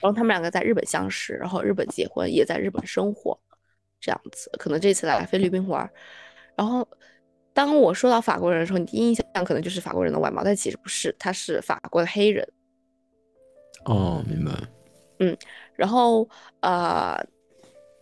[0.01, 3.39] 然后他们两个在日本相识，然后日本结婚，也在日本生活，
[4.01, 5.89] 这样子，可能这次来菲律宾玩，
[6.57, 6.85] 然后
[7.55, 12.47] 当我说到法国人的时候，你第一印象可能就是法国人的外貌，但其实不是，他是法国的黑人。
[13.85, 14.51] 哦，明白。
[15.21, 15.37] 嗯，
[15.75, 16.29] 然后
[16.61, 17.17] 呃，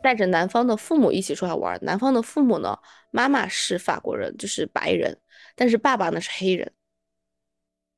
[0.02, 1.78] 带着男方的父母一起出来玩。
[1.82, 2.78] 男方的父母呢，
[3.10, 5.16] 妈妈是法国人，就是白人，
[5.54, 6.72] 但是爸爸呢是黑人，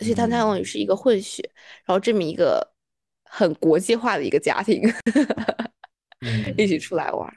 [0.01, 1.48] 所以他相当于是一个混血。
[1.85, 2.72] 然后这么一个
[3.24, 4.82] 很国际化的一个家庭
[6.59, 7.32] 一起出来玩，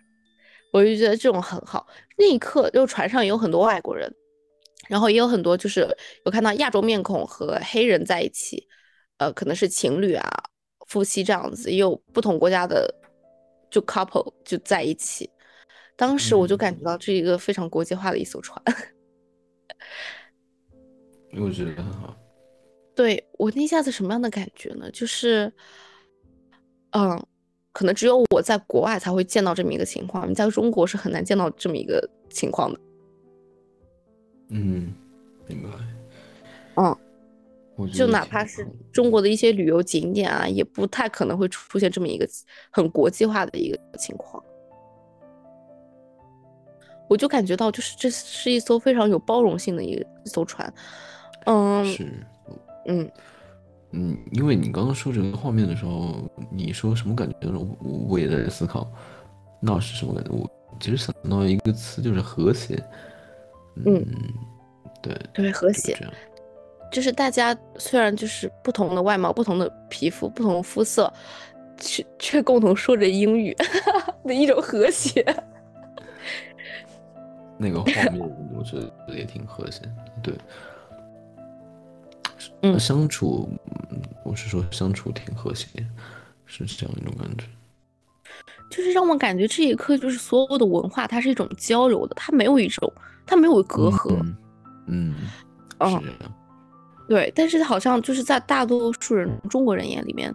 [0.71, 1.87] 我就觉得这种很好。
[2.17, 4.13] 那一刻，就船上也有很多外国人，
[4.87, 5.87] 然后也有很多就是
[6.25, 8.67] 有看到亚洲面孔和黑人在一起。
[9.17, 10.29] 呃，可能是情侣啊、
[10.85, 12.93] 夫妻这样子，也有不同国家的
[13.71, 15.27] 就 couple 就在一起。
[15.95, 18.61] 当时我就感觉到这一个非常国际化的一艘船。
[21.33, 22.15] 我觉得很好。
[22.95, 24.89] 对我那下子什么样的感觉呢？
[24.91, 25.51] 就是，
[26.91, 27.25] 嗯，
[27.77, 32.79] 可能只有我在国外才会见到这么一个情况，你在中国是很难见到这么一个情况的。
[34.49, 34.91] 嗯，
[35.45, 35.69] 明白。
[36.77, 36.97] 嗯。
[37.93, 42.27] 就哪怕是中国的一些旅游景点啊，也不太可能会出现这么一个
[42.71, 44.43] 很国际化的一个情况。
[47.07, 50.73] 我就感觉到，就是这是一艘非常有包容性的一一艘船。
[51.45, 52.11] 嗯，是，
[52.87, 53.11] 嗯
[53.91, 57.59] 嗯，因为你刚刚说这个画面的时候，你说什么感觉呢？
[57.79, 58.91] 我我也在思考，
[59.59, 60.31] 那是什么感觉？
[60.31, 60.49] 我
[60.79, 62.81] 其实想到一个词，就是和谐。
[63.85, 64.05] 嗯，
[65.01, 65.97] 对对，和谐。
[66.91, 71.11] 就是大家虽然就是不同的外貌、不同的皮肤、不同肤色，
[71.77, 73.55] 却却共同说着英语
[74.25, 75.25] 的一种和谐。
[77.57, 78.19] 那个画面
[78.55, 79.81] 我觉得也挺和谐，
[80.23, 80.33] 对，
[82.73, 83.49] 嗯相处，
[83.91, 85.67] 嗯我是说相处挺和谐，
[86.45, 87.45] 是这样一种感觉。
[88.69, 92.91] 就是让我感觉这一刻就是所有的文化它是一种交流的，它没有一种
[93.25, 94.15] 它没有隔阂。
[94.19, 94.35] 嗯，
[94.87, 95.15] 嗯，
[95.79, 95.99] 嗯是。
[97.07, 100.33] 对，但是好像就是在大多数人中国人眼里面，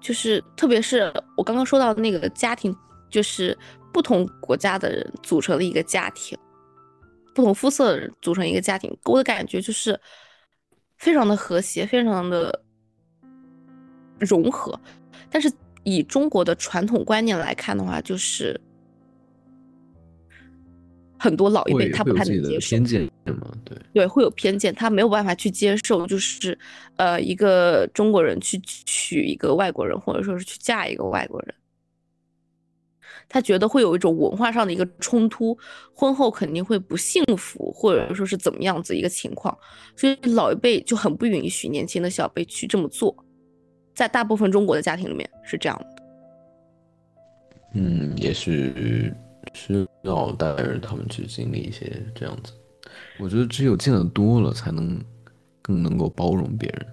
[0.00, 2.74] 就是特别是我刚刚说到的那个家庭，
[3.10, 3.56] 就是
[3.92, 6.38] 不同国家的人组成的一个家庭，
[7.34, 10.00] 不同肤色的人组成一个家庭，给我的感觉就是
[10.96, 12.62] 非常的和谐，非常的
[14.18, 14.78] 融合。
[15.30, 15.52] 但是
[15.84, 18.60] 以中国的传统观念来看的话，就是
[21.18, 22.84] 很多老一辈他不太能接受偏。
[22.84, 23.52] 见嘛？
[23.64, 26.56] 对，对，会有偏见，他没有办法去接受，就是
[26.96, 31.54] 呃，一个中国人去娶一个外国人，或者说是去嫁一个外国人，
[33.28, 35.56] 他觉得会有一种文化上的一个冲突，
[35.94, 39.56] 婚后肯定会不幸福，或者说是怎么样子一个情况，
[39.96, 43.14] 所以老一辈就很不允许年轻的小辈去这么做，
[43.94, 46.02] 在大部分中国的家庭里面是这样的。
[47.74, 49.12] 嗯，也是
[49.52, 52.52] 需要带着他们去经历一些这样子。
[53.18, 54.98] 我觉得只有见得多了，才能
[55.60, 56.86] 更能够包容别人。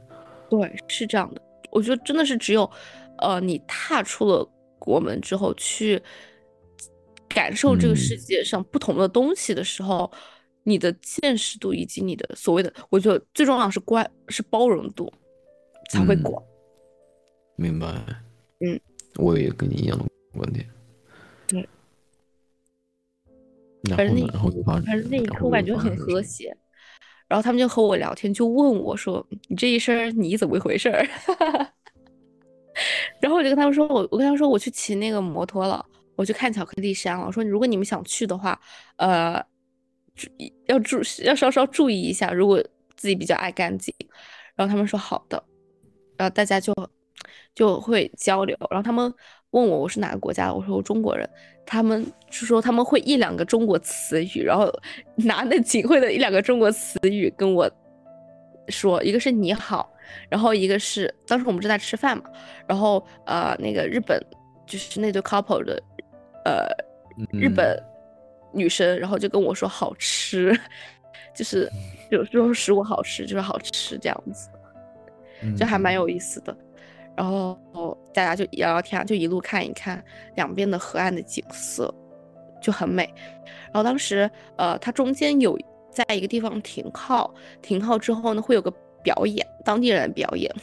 [0.49, 1.41] 对，是这样的。
[1.71, 2.69] 我觉得真的是只有，
[3.19, 4.47] 呃，你踏出了
[4.83, 6.01] 国门之后，去
[7.29, 10.11] 感受这个世嗯界上不同的东西的时候，
[10.63, 15.11] 你的见识度以及你的所谓的，我觉得最重要是关是包容度
[15.89, 16.43] 才会嗯广。
[17.55, 17.87] 明白？
[18.59, 18.79] 嗯，
[19.15, 20.05] 我也跟你一样的
[20.37, 20.67] 观点。
[21.47, 21.67] 对。
[23.95, 24.27] 反正那
[24.63, 26.55] 反正那一刻我感觉很和谐。
[27.25, 31.07] 然后他们就和我聊天，就问我说：“你这一身你怎么回事儿？”
[33.23, 35.83] 然后我就跟他们说：“我我跟他们说我去骑那个摩托了，
[36.17, 37.25] 我去看巧克力山了。
[37.25, 38.59] 我说如果你们想去的话，
[38.97, 39.41] 呃，
[40.13, 42.61] 注意要注要稍稍注意一下，如果
[42.97, 43.95] 自己比较爱干净。”
[44.55, 45.41] 然后他们说好的，
[46.17, 46.73] 然后大家就
[47.55, 48.57] 就会交流。
[48.69, 49.11] 然后他们
[49.51, 51.29] 问我我是哪个国家的，我说我中国人。
[51.65, 54.69] 他们是说他们会一两个中国词语，然后
[55.15, 57.71] 拿那仅会的一两个中国词语跟我
[58.67, 59.92] 说，一个是你好，
[60.29, 62.23] 然后一个是当时我们正在吃饭嘛，
[62.67, 64.19] 然后呃那个日本
[64.65, 65.81] 就是那对 couple 的
[66.45, 66.67] 呃
[67.31, 67.83] 日嗯本
[68.51, 70.57] 女生，然后就跟我说好吃，
[71.35, 71.69] 就是
[72.09, 74.49] 有时候食物好吃就是好吃这样子，
[75.57, 76.55] 就还蛮嗯有意思的。
[77.15, 80.03] 然后大家就聊聊天啊，就一路看一看
[80.35, 81.93] 两边的河岸的景色，
[82.59, 83.03] 就很美。
[83.65, 85.55] 然后当时呃，它中间有
[85.91, 87.31] 在一个地方停靠，
[87.61, 88.73] 停靠之后呢，会有个
[89.03, 90.53] 表演，当地人的表演，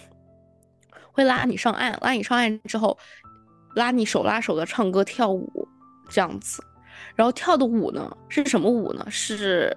[1.13, 2.97] 会拉你上岸，拉你上岸之后，
[3.75, 5.69] 拉你手拉手的唱歌跳舞
[6.09, 6.63] 这样子。
[7.15, 9.07] 然后跳的舞呢是什么舞呢？
[9.11, 9.77] 是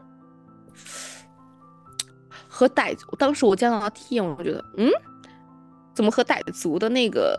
[2.48, 3.16] 和傣族。
[3.18, 4.90] 当时我见到他第一眼，我就觉得，嗯，
[5.94, 7.38] 怎么和傣族的那个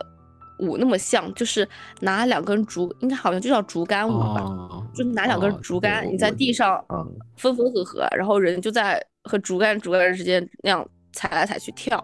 [0.59, 1.31] 舞那么像？
[1.33, 1.67] 就是
[2.01, 10.85] 拿两根竹，应该好像就叫竹竿舞吧，哦就拿两根哦竹竿，你在地上嗯分分合合，然后人就在和竹竿竹竿之间那样
[11.15, 12.03] 踩来踩去跳。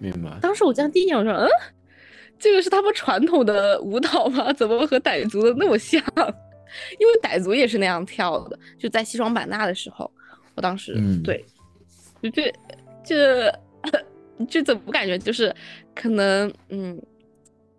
[0.00, 0.36] 明白。
[0.40, 1.48] 当时我这样第一眼，我说，嗯，
[2.38, 4.52] 这个是他们传统的舞蹈吗？
[4.54, 6.02] 怎么和傣族的那么像？
[6.98, 10.10] 因为傣族也是那样跳的，就在西双版纳的时候，
[10.56, 11.44] 我当时、嗯对，
[12.22, 12.52] 就这
[13.04, 13.60] 这
[14.48, 15.54] 这怎么感觉就是
[15.94, 17.00] 可能嗯，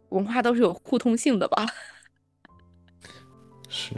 [0.10, 1.66] 文化都是有互通性的吧？
[3.68, 3.96] 是，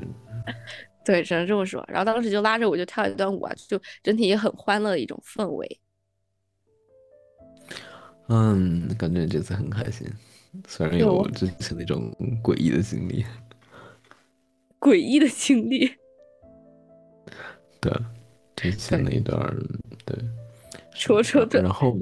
[1.05, 1.85] 对，只能这么说。
[1.87, 5.79] 然后当时就拉着我就跳一段舞啊，就整体也很欢乐的一种氛围。
[8.27, 10.11] 嗯，感觉这次很开心，
[10.67, 12.11] 虽然有之前那种
[12.43, 13.23] 诡异的经历，
[14.79, 15.95] 诡异的经历，
[17.79, 17.93] 对，
[18.55, 19.55] 之前那一段儿，
[20.05, 20.17] 对，
[20.91, 21.95] 是说说这然后，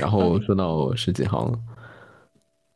[0.00, 1.56] 然后说到十几号了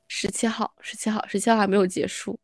[0.06, 2.38] 十七号，十七号，十七号还没有结束。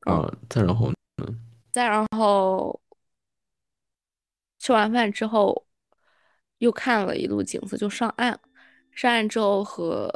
[0.00, 1.26] 啊，再然后呢
[1.70, 2.80] 再然后
[4.58, 5.66] 吃完饭之后，
[6.58, 8.38] 又看了一路景色，就上岸。
[8.92, 10.12] 上岸之后和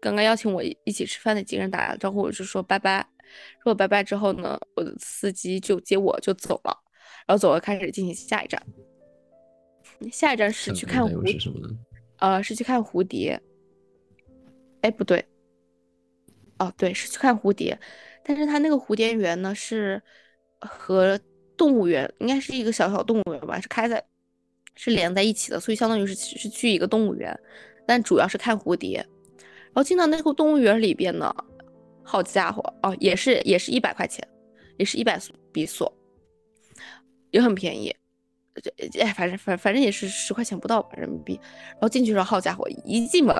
[0.00, 3.06] 刚刚邀请我一一起吃饭的几个人打了招呼，我就说拜拜。
[3.62, 6.78] 说拜拜之后呢，我的司机就接我就走了，
[7.26, 8.62] 然后走了开始进行下一站。
[10.12, 11.78] 下一站是去看蝴站又是什么呢？
[12.18, 13.40] 呃，是去看蝴蝶。
[14.82, 15.24] 哎，不对，
[16.58, 17.78] 哦，对，是去看蝴蝶，
[18.22, 20.02] 但是它那个蝴蝶园呢是
[20.66, 21.18] 和
[21.56, 24.02] 动物园应该是一个小小动物园吧，是开在
[24.74, 27.38] 是连在一起的，所以相当于是是去一个动物园，
[27.86, 28.96] 但主要是看蝴蝶。
[28.98, 31.34] 然后进到那个动物园里边呢，
[32.02, 34.26] 好家伙哦，也是也是一百块钱，
[34.78, 35.18] 也是一百
[35.52, 35.92] 比索，
[37.30, 37.94] 也很便宜。
[38.62, 41.38] 这哎，反正反反正也是十块钱不到吧人民币。
[41.72, 43.34] 然后进去时候，好家伙，一进门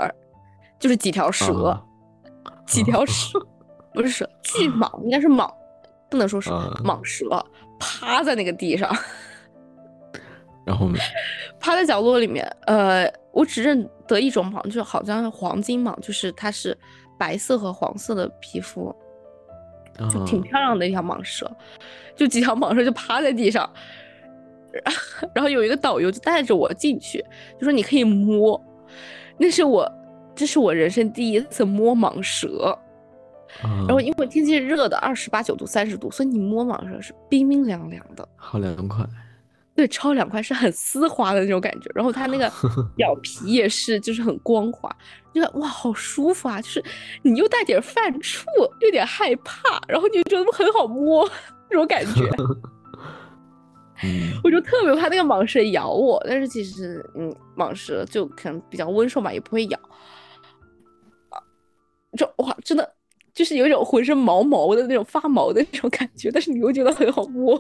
[0.81, 1.81] 就是几条蛇，
[2.67, 3.39] 几条蛇，
[3.95, 5.49] 不是蛇，巨蟒，应该是蟒，
[6.15, 6.49] 不能说是
[6.85, 7.45] 蟒蛇，
[7.77, 8.89] 趴在那个地上。
[10.65, 10.97] 然后呢？
[11.59, 12.47] 趴在角落里面。
[12.69, 16.79] 呃，我只认得一种蟒，就是好像黄金蟒，就是它是
[17.19, 18.95] 白色和黄色的皮肤，
[20.09, 21.51] 就挺漂亮的一条蟒蛇。
[22.15, 23.69] 就几条蟒蛇就趴在地上，
[25.35, 27.19] 然后有一个导游就带着我进去，
[27.59, 28.63] 就说你可以摸。
[29.37, 29.91] 那是我，
[30.33, 32.79] 这是我人生第一次摸蟒蛇。
[33.63, 39.07] 然后因为天气热的，二十八九度、三十度，所以你摸蟒蛇是冰冰凉凉的，好凉快。
[39.77, 41.91] 对，超凉快，是很丝滑的那种感觉。
[41.97, 42.49] 然后它那个
[42.95, 44.89] 表皮也是，就是很光滑，
[45.33, 46.61] 就哇，好舒服啊！
[46.61, 46.85] 就是
[47.23, 48.45] 你又带点犯怵，
[48.81, 51.29] 有点害怕，然后你就觉得很好摸
[51.69, 52.31] 那种感觉。
[54.05, 59.79] 嗯，我就特别怕那个蟒蛇咬我，但是其实，嗯，蟒蛇就可能比较温顺嘛，也不会咬。
[61.31, 61.43] 啊，
[62.17, 62.94] 就哇，真的
[63.35, 67.55] 就是有一种浑身毛毛的那种发毛的那种感觉，但是你又觉得很好摸。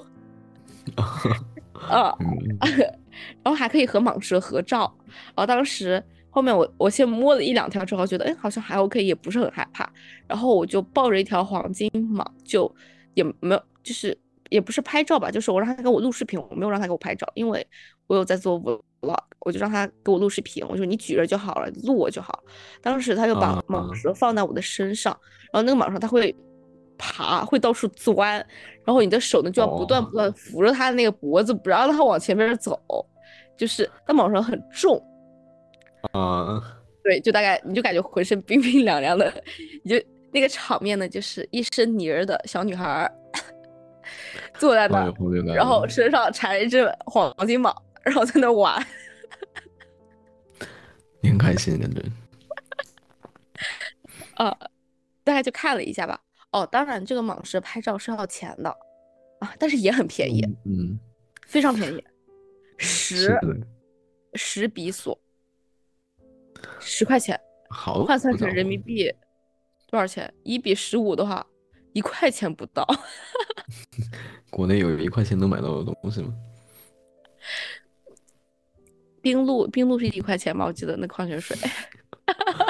[1.89, 2.17] 啊，
[3.43, 4.91] 然后还可以和蟒蛇合照。
[5.07, 9.91] 然后当时后面我我先摸了一两条之后，觉得哎好像还 OK，也不是很害怕。
[10.27, 12.73] 然后我就抱着一条黄金蟒，就
[13.15, 14.17] 也没有，就是
[14.51, 17.67] 也不是拍照吧，就是我让他给我录视频，我没有让他给我拍照，因为
[18.07, 18.81] 我有在做 vlog，
[19.41, 22.43] 我就让他给我录视频，我说你举着就好了，录我就好。
[22.81, 25.17] 当时他就把蟒蛇放在我的身上，
[25.53, 26.35] 然后那个蟒蛇它会。
[26.97, 28.35] 爬会到处钻，
[28.85, 32.81] 然后你的手呢就要不断不断扶着它的那个脖子，不让它往前面走。
[33.59, 34.97] 就是它蟒蛇很重
[36.13, 36.63] 啊，
[37.03, 39.31] 对，就大概你就感觉浑身冰冰凉凉的，
[39.83, 40.01] 你就
[40.31, 43.11] 那个场面呢，就是一身泥儿的小女孩
[44.57, 45.13] 坐在那儿，
[45.53, 47.75] 然后身上缠一只黄金蟒，
[48.05, 48.85] 然后在那玩，
[51.23, 52.03] 你很开心感觉。
[54.35, 54.57] 啊，
[55.25, 56.21] 大概就看了一下吧。
[56.53, 58.69] 哦，当然，这个蟒蛇拍照是要钱的
[59.41, 60.99] 啊，但是也很便宜，嗯，
[61.47, 62.05] 非常便宜，
[62.79, 63.37] 十
[64.35, 65.19] 十比索，
[66.79, 67.41] 十块钱，
[67.71, 69.13] 好，换算成人民币
[69.89, 70.33] 多少钱？
[70.45, 71.45] 一比十五的话，
[71.93, 72.87] 一块钱不到。
[74.51, 76.33] 国内有一块钱能买到的东西吗？
[79.25, 80.67] 冰露，冰露是一块钱吧？
[80.67, 81.57] 我记得那矿泉水。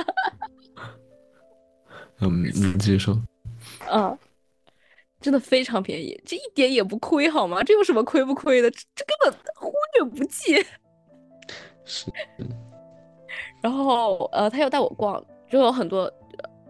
[2.21, 3.21] 嗯，你继续说。
[3.91, 4.17] 嗯，
[5.21, 7.61] 真的非常便宜，这一点也不亏，好吗？
[7.65, 8.71] 这有什么亏不亏的？
[8.71, 10.65] 这这根本忽略不计。
[11.85, 12.07] 是。
[13.61, 15.21] 然后呃，他又带我逛，
[15.51, 16.09] 就有很多。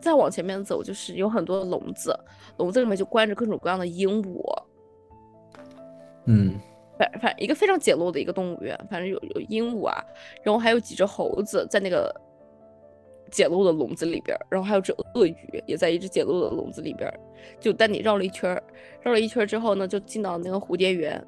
[0.00, 2.18] 再往前面走，就是有很多笼子，
[2.56, 4.42] 笼子里面就关着各种各样的鹦鹉。
[6.26, 6.58] 嗯，
[7.12, 10.04] 反反一个非常简陋的一个动物园，反正有有鹦鹉啊，
[10.42, 12.14] 然后还有几只猴子在那个。
[13.30, 15.34] 简陋的笼子里边，然后还有只鳄鱼
[15.66, 17.12] 也在一只简陋的笼子里边，
[17.58, 18.62] 就带你绕了一圈
[19.00, 21.20] 绕了一圈之后呢，就进到那个蝴蝶园。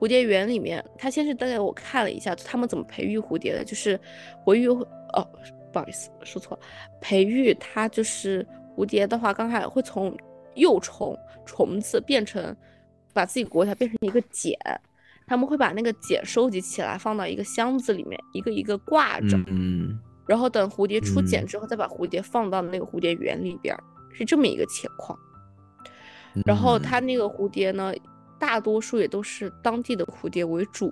[0.00, 4.00] 蝴蝶园里面，他先是带给我看了一下他们怎么培育蝴蝶的，就是
[4.46, 5.28] 培育哦，
[5.72, 6.58] 不好意思说错，
[7.02, 10.16] 培育它就是蝴蝶的话，刚开始会从
[10.54, 12.56] 幼虫虫子变成
[13.12, 14.56] 把自己裹起来变成一个茧，
[15.26, 19.36] 他们会把那个茧收集起来放到一个箱子里面，一个一个挂着。
[19.46, 19.98] 嗯。
[20.26, 23.76] 然后等蝴蝶出茧之后，再把蝴蝶放到那个蝴蝶园里边，
[24.12, 25.18] 是这么一个情况。
[26.46, 27.92] 然后它那个蝴蝶呢，
[28.38, 30.90] 大多数也都是当地的蝴蝶为主，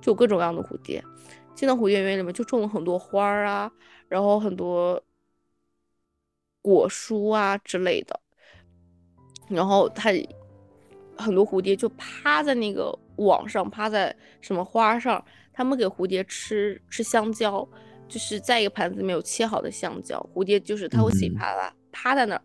[0.00, 1.04] 就各种各样的蝴蝶。
[1.54, 3.70] 进到蝴蝶园里面，就种了很多花儿啊，
[4.08, 5.00] 然后很多
[6.60, 8.18] 果蔬啊之类的。
[9.48, 10.10] 然后它
[11.16, 17.68] 很多蝴蝶就趴在那个网上，趴在什么花上，他们给蝴蝶吃吃香蕉。
[18.06, 22.42] 就是在一个盘子里面有切好的香蕉，蝴蝶就是它会自己趴啦，趴在那儿，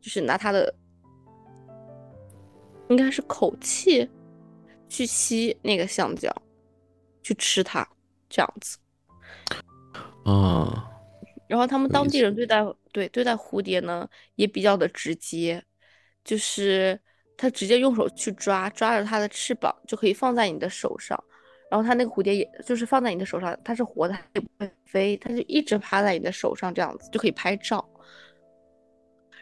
[0.00, 0.72] 就是拿它的
[2.88, 4.08] 应该是口气
[4.88, 6.32] 去吸那个香蕉，
[7.20, 7.86] 去吃它
[8.28, 8.78] 这样子。
[10.24, 10.88] 啊，
[11.48, 15.62] 然后他们当地人对待对对待蝴蝶呢也比较的直接，
[16.22, 16.98] 就是
[17.36, 21.22] 他直接用手去抓，抓着它的翅膀就可以放在你的手上。
[21.70, 27.88] 然后它那个蝴蝶也就是放在你的手上，它是活的，它也不会飞，它就一直趴在你的手上，这样子就可以拍照。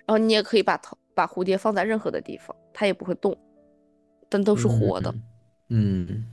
[0.07, 3.37] 然后你也可以把头把蝴蝶放在任何的地方，它也不会动，
[4.29, 5.13] 但都是活的。
[5.71, 6.25] 嗯，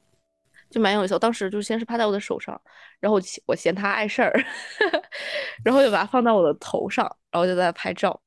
[0.70, 1.12] 就蛮有意思。
[1.12, 2.58] 我当时就先是趴在我的手上，
[2.98, 4.32] 然后我我嫌它碍事儿，
[5.62, 8.18] 然后就把它放到我的头上，然后就在拍照，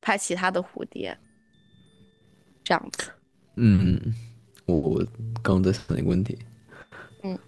[0.00, 1.16] 拍其他的蝴蝶，
[2.64, 3.10] 这样子。
[3.56, 4.00] 嗯，
[4.66, 5.04] 我我
[5.42, 6.38] 刚刚在想一个问题。
[7.22, 7.38] 嗯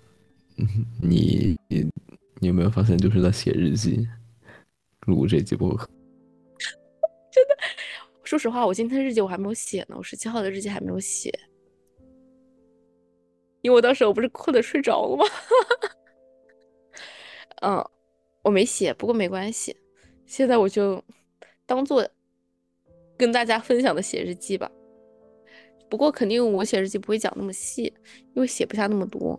[0.57, 0.67] 嗯，
[1.03, 1.83] 你你
[2.41, 4.07] 你有没有发现，就是在写日记，
[5.07, 5.89] 录这期播客？
[7.33, 7.57] 真的，
[8.23, 11.33] 说实话，我今天日记我还没有写呢，我十七号的日记还没有写，
[13.63, 15.25] 因为我当时我不是困的睡着了吗？
[17.63, 17.85] 嗯，
[18.43, 19.77] 我没写，不过没关系，
[20.27, 21.03] 现在我就
[21.67, 22.09] 当做
[23.17, 24.71] 跟大家分享的写日记吧。
[25.95, 27.85] 不过肯定我写日记不会讲那么细，
[28.35, 29.39] 因为写不下那么多。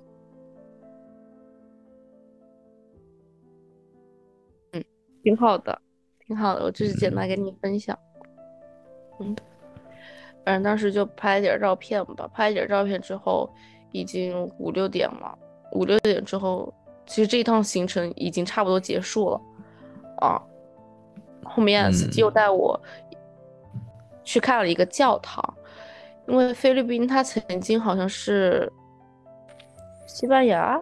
[4.71, 4.81] 嗯，
[5.21, 5.81] 挺好的。
[6.25, 7.99] 挺好的，我就是简单跟你分享。
[9.19, 9.35] 嗯，
[10.45, 13.53] 反正当时就拍了点照片吧，拍了点照片之后，
[13.91, 15.37] 已经五六点了。
[15.73, 16.73] 五六点之后，
[17.05, 19.41] 其实这一趟行程已经差不多结束了
[20.19, 20.41] 啊。
[21.43, 22.81] 后面司机又带我
[24.23, 25.53] 去看了一个教堂，
[26.27, 28.71] 因为菲律宾它曾经好像是
[30.07, 30.81] 西班牙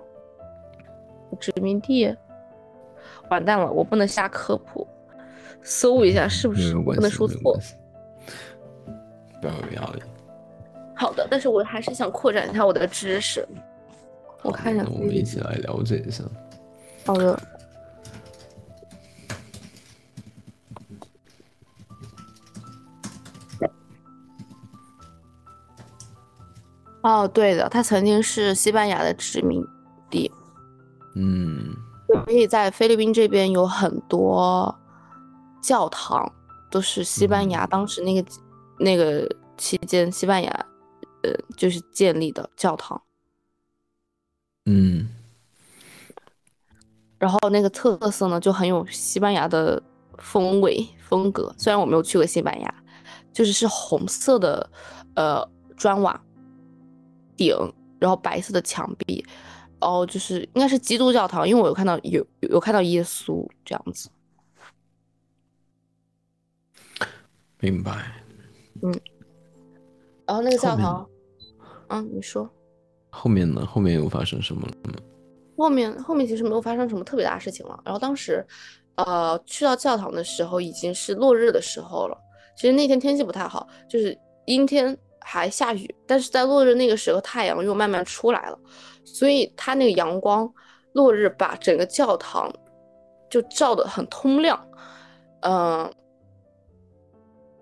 [1.39, 2.15] 殖民地。
[3.29, 4.87] 完蛋了，我不能瞎科普。
[5.61, 7.57] 搜一下是不是不能说错？
[9.41, 10.03] 不要有压力。
[10.93, 13.47] 好的，但是我还是想扩展一下我的知识。
[14.41, 16.23] 我看一下，我们一起来了解一下。
[17.05, 17.39] 好的。
[27.03, 29.63] 哦，对的，它曾经是西班牙的殖民
[30.09, 30.31] 地。
[31.15, 31.75] 嗯。
[32.25, 34.75] 所以在菲律宾这边有很多。
[35.65, 36.29] 教堂
[36.69, 38.29] 都是西班牙当时那个
[38.77, 39.25] 那个
[39.55, 40.51] 期间，西班牙
[41.23, 43.01] 呃就是建立的教堂。
[44.65, 45.07] 嗯，
[47.17, 49.81] 然后那个特色呢就很有西班牙的
[50.17, 51.55] 风味风格。
[51.57, 52.75] 虽然我没有去过西班牙，
[53.31, 54.69] 就是是红色的
[55.15, 56.21] 呃砖瓦
[57.37, 57.55] 顶，
[57.99, 59.25] 然后白色的墙壁，
[59.79, 64.09] 然后就是应该是基督教堂，因为我有看到有有看到耶稣这样子。
[67.59, 68.11] 明白，
[68.81, 68.91] 嗯，
[70.25, 71.09] 然后那个教堂，
[71.87, 72.49] 嗯，你说，
[73.09, 73.65] 后面呢？
[73.65, 74.99] 后面又发生什么了吗？
[75.55, 77.79] 后面后面其实没有发生什么特别大事情了。
[77.85, 78.45] 然后当时，
[78.95, 82.17] 呃，去到教堂的时候已经是落日的时候了。
[82.57, 88.59] 其实那天天气不太好，就是阴天还下雨，但是在落日那个时候，太阳又慢慢出来了，
[89.03, 90.51] 所以它那个阳光
[90.93, 92.53] 落日把整个教堂
[93.29, 94.67] 就照得很通亮，
[95.41, 95.91] 嗯。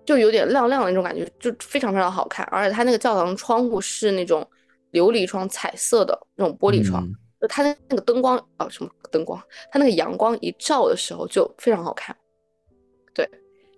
[0.04, 2.44] 就有点亮亮的那种感觉，就非常非常好看。
[2.46, 4.44] 而且它那个教堂窗户是那种
[4.90, 7.06] 琉璃窗，彩色的那种玻璃窗。
[7.40, 9.40] 就它的那个灯光啊，什么灯光？
[9.70, 12.14] 它那个阳光一照的时候就非常好看。
[13.14, 13.24] 对，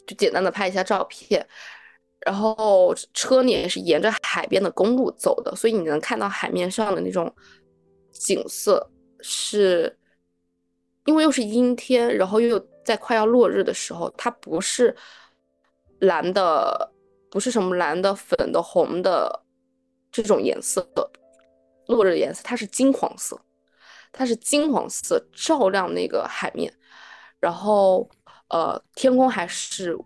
[0.07, 1.47] 就简单的拍一下照片。
[2.25, 7.35] 然后车呢也是沿着海边的公路走的，所以你能看到海面上的那种
[8.13, 8.91] 景色，
[9.21, 9.97] 是
[11.07, 14.97] 因为又是阴天，然后又在快要落日的时候，它不是。
[16.01, 16.93] 蓝的
[17.31, 19.43] 不是什么蓝的、粉的、红的
[20.11, 21.09] 这种颜色的，
[21.87, 23.41] 落日的颜色，它是金黄色，
[24.13, 26.71] 它是金黄色照亮那个海面，
[27.41, 28.07] 然后
[28.49, 29.97] 呃天空还是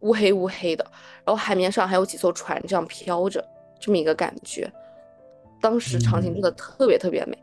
[0.00, 0.84] 乌黑乌黑的，
[1.24, 3.44] 然后海面上还有几艘船这样飘着，
[3.78, 4.70] 这么一个感觉。
[5.60, 7.36] 当时场景真的特别特别美，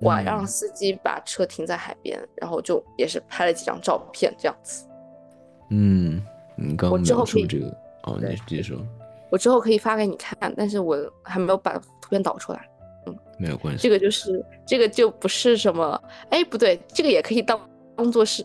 [0.00, 4.86] 我让司机把车停在海边，然后就也是拍了几张照片这样子。
[5.70, 6.22] 嗯。
[6.60, 7.68] 你刚刚描述这个
[8.02, 8.76] 哦，你继续说。
[9.30, 12.68] 我之后可以发给你看，但是我还没有把图片导出来。
[13.06, 13.80] 嗯，没有关系。
[13.80, 17.60] 这个就是这个就不是什么，哎，不对，这个也可以当
[17.96, 18.44] 当做是。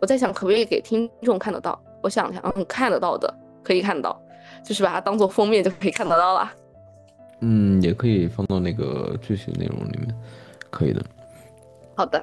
[0.00, 1.78] 我在想，可不可以给听众看得到？
[2.04, 4.20] 我想想，嗯，看得到的，可以看到，
[4.62, 6.52] 就是把它当做封面就可以看得到了。
[7.40, 10.14] 嗯，也可以放到那个具体内容里面，
[10.70, 11.04] 可以的。
[11.96, 12.22] 好的。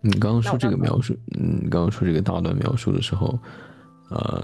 [0.00, 3.36] 你刚刚说这个描述，嗯，刚刚说这个大段描述的时候。
[4.10, 4.42] 呃，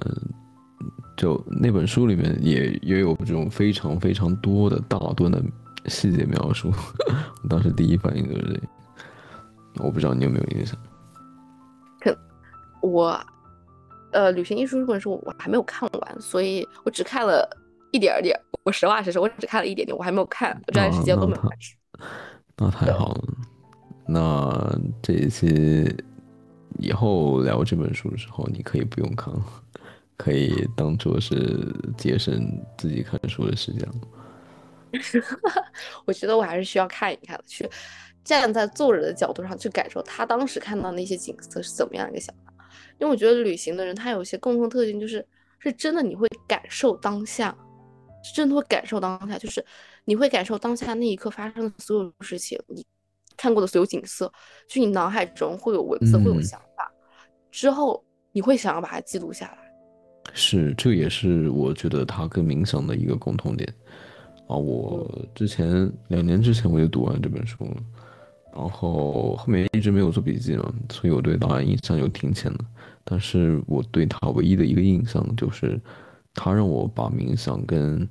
[1.16, 5.42] 就那本书里面也也有这种非常非常多的大段的
[5.86, 6.70] 细节描述，
[7.42, 10.78] 我当时第一反应就是这个，我不知道你有没有印象？
[11.98, 12.14] 可
[12.82, 13.18] 我，
[14.14, 17.46] 呃，旅行艺术这本书我还没有看完，所以我只看了
[17.92, 18.34] 一点点。
[18.62, 21.50] 我实话实说，我只看了一点点，我还没有看，我这段时间都没有看。
[22.56, 23.24] 那太好了，
[24.06, 25.94] 那这一期。
[26.80, 29.40] 以后聊这本书的时候，你可以不用看了，
[30.16, 33.88] 可以当做是节省自己看书的时间。
[36.04, 37.70] 我觉得我还是需要看一看的，去
[38.24, 42.43] 站在作者的角度上去感受他当时看到那些景色是怎么样一个想法。
[42.98, 45.26] 因为我觉得旅行的人他有一些共同特性，就是
[45.58, 47.56] 是真的你会感受当下，
[48.22, 49.64] 是真的会感受当下，就是
[50.04, 52.84] 你会感受当下那一刻发生的所有事情，你
[53.36, 54.32] 看过的所有景色，
[54.68, 56.92] 就你脑海中会有文字，会有想法，
[57.50, 59.58] 之后你会想要把它记录下来。
[60.32, 63.68] 是，这也是我觉得它跟冥想的一个共同点
[64.48, 64.56] 啊。
[64.56, 67.76] 我之前两年之前我就读完这本书了，
[68.54, 72.64] 然后后面一直没有做笔记嘛，所以我对答案印象就挺浅的。
[73.02, 75.78] 但是我对他唯一的一个印象就是，
[76.32, 78.08] 他让我把冥想跟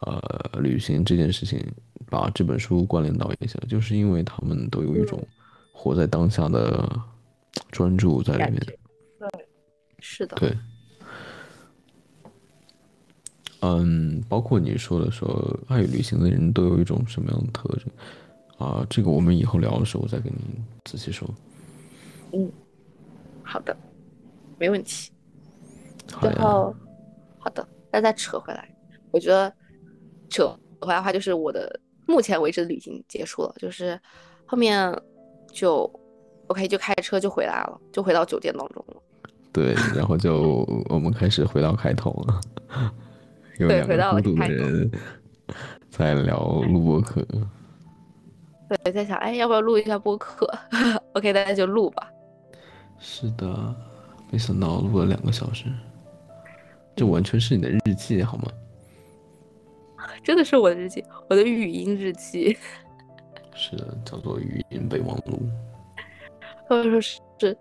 [0.00, 0.20] 呃
[0.60, 1.64] 旅行这件事情，
[2.10, 5.22] 把这本书关联到一起，就是因为他们都有一种
[5.72, 7.00] 活在当下的
[7.70, 8.60] 专注在里面。
[9.18, 9.28] 对，
[10.00, 10.36] 是的。
[10.36, 10.56] 对。
[13.60, 17.88] 嗯，包括你说的说爱旅行的人都有一种什么样的特征
[18.58, 18.86] 啊？
[18.90, 21.28] 这个我们以后聊的时候再跟你仔细说。
[22.32, 22.50] 嗯，
[23.42, 23.76] 好的。
[24.60, 25.12] 没问题，
[26.20, 26.74] 然后
[27.38, 28.68] 好的，那再扯回来，
[29.12, 29.54] 我觉得
[30.28, 30.48] 扯
[30.80, 33.96] 回来的话，就是我的目前为止的旅行结束了，就是
[34.44, 34.92] 后面
[35.52, 35.88] 就
[36.48, 38.96] OK 就开车就回来了，就回到酒店当中了。
[39.52, 42.40] 对，然后就我们开始回到开头了，
[43.60, 44.90] 有两个孤独的人
[45.88, 47.24] 在聊录播课。
[48.68, 50.46] 对，在想哎，要不要录一下播客？
[51.14, 52.10] OK，大家就录吧。
[52.98, 53.74] 是的。
[54.30, 55.64] 没想到录了两个小时，
[56.94, 58.52] 这完全是你的日记好吗？
[60.22, 62.54] 真的是我的日记，我的语音日记。
[63.56, 65.40] 是的，叫做语音备忘录。
[66.68, 67.56] 或者说是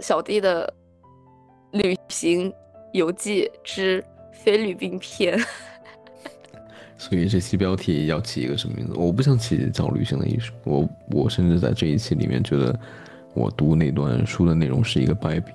[0.00, 0.70] 小弟的
[1.70, 2.52] 旅行
[2.92, 5.38] 游记之菲律宾篇。
[7.02, 8.92] 所以这期标题要起一个什么名字？
[8.94, 10.52] 我不想起叫旅行的艺术。
[10.62, 12.78] 我我甚至在这一期里面觉得，
[13.34, 15.50] 我读那段书的内容是一个败笔。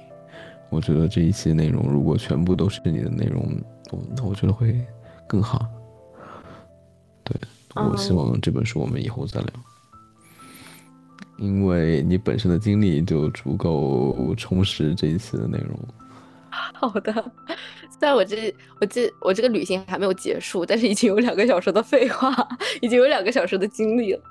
[0.70, 3.50] 我觉得这一期内容如果全部都是你的内容，
[4.14, 4.78] 那我觉得会
[5.26, 5.66] 更好。
[7.24, 7.40] 对，
[7.76, 9.50] 我希望这本书我们以后再聊，
[11.38, 15.80] 因为你本身的经历就足够充实这一期的内容。
[16.50, 17.32] 好的，
[18.00, 22.32] 虽然我这我这我这个旅行还没有结束，但是已经有两个小时的废话，
[22.82, 24.22] 已经有两个小时的经历了。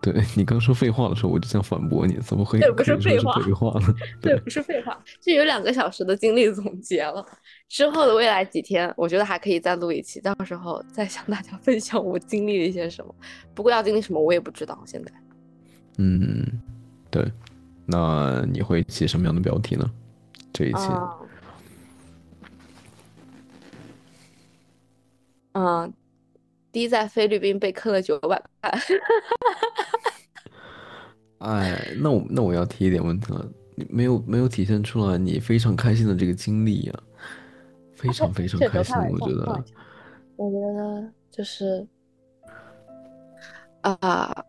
[0.00, 2.58] 对你刚说废话的时候，我就想反驳你，怎么会？
[2.58, 3.94] 对，不是废话，废话呢？
[4.20, 7.24] 对，不是废话，就有两个小时的经历总结了。
[7.68, 13.14] 之后的未来几天，我觉得还可以再录一期，到时候再向大家分享我经历了一些什么。
[13.54, 14.82] 不过要经历什么，我也不知道。
[14.84, 15.12] 现在，
[15.98, 16.60] 嗯，
[17.08, 17.30] 对，
[17.86, 19.88] 那你会起什么样的标题呢？
[20.52, 20.88] 这一期？
[25.52, 25.92] 嗯。
[26.70, 28.72] 第一，在菲律宾被坑了九万块。
[31.40, 36.98] 哎，那我那我要提一点问题了，你没有没有体现出来你非常开心的这个经历呀？
[37.94, 39.64] 非常非常开心，我觉得。
[40.36, 41.86] 我觉得就是
[43.82, 44.44] 啊，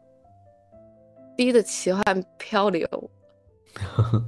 [1.36, 2.88] 第一的奇幻漂流。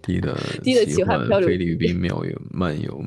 [0.00, 0.32] 第一的
[0.62, 3.04] 第一的奇幻漂流，菲律宾妙游漫游。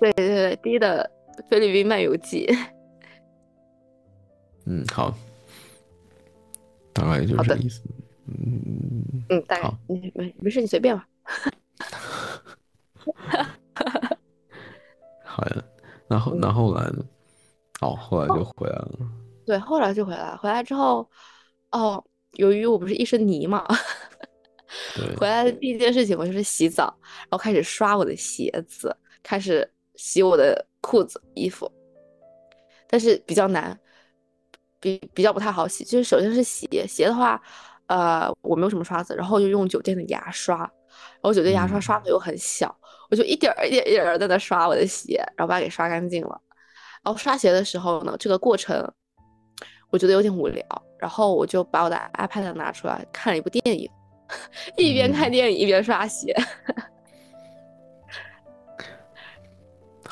[0.00, 1.10] 对对对，第一的。
[1.50, 2.48] 菲律宾漫游记。
[4.64, 5.14] 嗯，好，
[6.94, 7.82] 大概就是这意思。
[8.26, 11.06] 嗯嗯，大概，没没没事，你随便吧。
[15.26, 15.62] 好呀，
[16.08, 17.04] 那后那后来呢？
[17.82, 18.98] 哦，后来就回来了。
[19.44, 20.34] 对，后来就回来。
[20.36, 21.06] 回来之后，
[21.72, 22.02] 哦，
[22.36, 23.62] 由于我不是一身泥嘛，
[25.18, 30.66] 回来的第一件事情我就是洗澡，然后开始刷我的鞋子，开始洗我的。
[30.82, 31.68] 裤子、衣服，
[32.86, 33.76] 但是比较难，
[34.78, 35.82] 比比较不太好洗。
[35.82, 37.42] 就是首先是鞋，鞋的话，
[37.86, 42.72] 呃，我没有什么刷子，然后就用酒店的牙刷，然后酒店牙刷刷的又很小，
[43.10, 46.40] 我就一点儿一点一点儿在那刷我的鞋，然后把它给刷干净了。
[47.02, 48.88] 然后刷鞋的时候呢，这个过程
[49.90, 50.64] 我觉得有点无聊，
[51.00, 53.90] 然后我就把我的 iPad 拿出来看了一部电影，
[54.78, 56.32] 一边看电影一边刷鞋。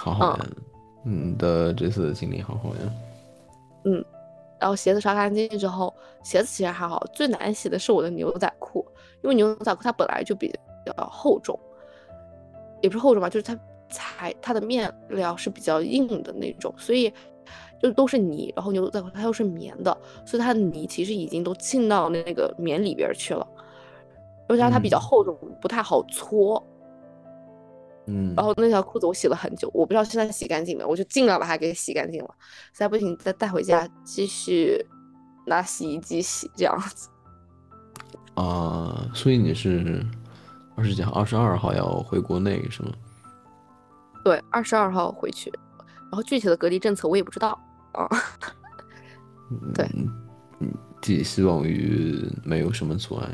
[0.04, 0.46] 好好呀，
[1.06, 2.92] 嗯的这次的经历好好呀，
[3.84, 4.04] 嗯，
[4.60, 8.86] 然后鞋子刷干净之后，鞋子其实还好，最难洗的是我的牛仔裤，
[9.22, 10.52] 因为牛仔裤它本来就比
[10.84, 11.58] 较厚重，
[12.82, 13.58] 也不是厚重吧，就是它
[13.88, 17.10] 材它的面料是比较硬的那种，所以
[17.80, 23.46] 就都是泥，然后牛仔裤它又是棉的，所以它的泥其实已经都浸到那个棉里边去了，
[24.48, 26.62] 而且它比较厚重，不太好搓。
[26.66, 26.73] 嗯，
[28.36, 32.34] 然后那条裤子我洗了很久，我不知道现在洗干净没，我就尽量把它给洗干净了。
[32.72, 34.84] 实在不行再带回家继续
[35.46, 37.08] 拿洗衣机洗这样子。
[38.34, 40.04] 啊，所以你是
[40.76, 42.92] 二十几号、二十二号要回国内是吗？
[44.24, 47.58] 对，二十二号回去，然后具体的隔离政策我也不知道
[47.92, 48.08] 啊。
[49.74, 49.88] 对，
[50.58, 53.28] 嗯，寄希望于没有什么阻碍。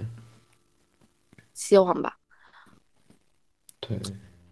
[1.54, 2.16] 希望吧。
[3.80, 4.00] 对，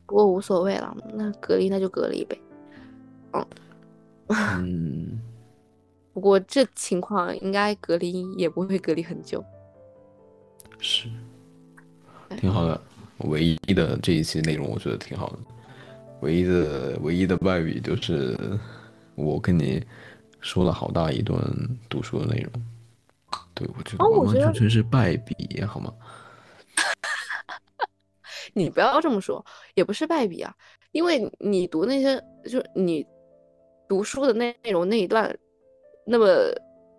[0.09, 2.40] 不过无所谓了，那隔离那就隔离呗。
[3.35, 3.47] 嗯。
[4.28, 5.20] 嗯。
[6.12, 9.44] 不过这情况应该隔离也不会隔离很久。
[10.80, 11.09] 是，
[12.36, 12.80] 挺好的。
[13.18, 15.39] 唯一的这一期内容我觉得挺好的。
[16.22, 18.36] 唯一的唯一的败笔就是
[19.14, 19.80] 我跟你
[20.40, 21.40] 说了好大一段
[21.89, 22.52] 读书的内容。
[23.55, 25.93] 对，我觉得完完全全是败笔，好吗？
[28.59, 29.44] 你不要这么说，
[29.74, 30.55] 也不是败笔啊，
[30.93, 33.06] 因为你读那些，就是你
[33.89, 35.39] 读书的内容那一段，
[36.05, 36.26] 那么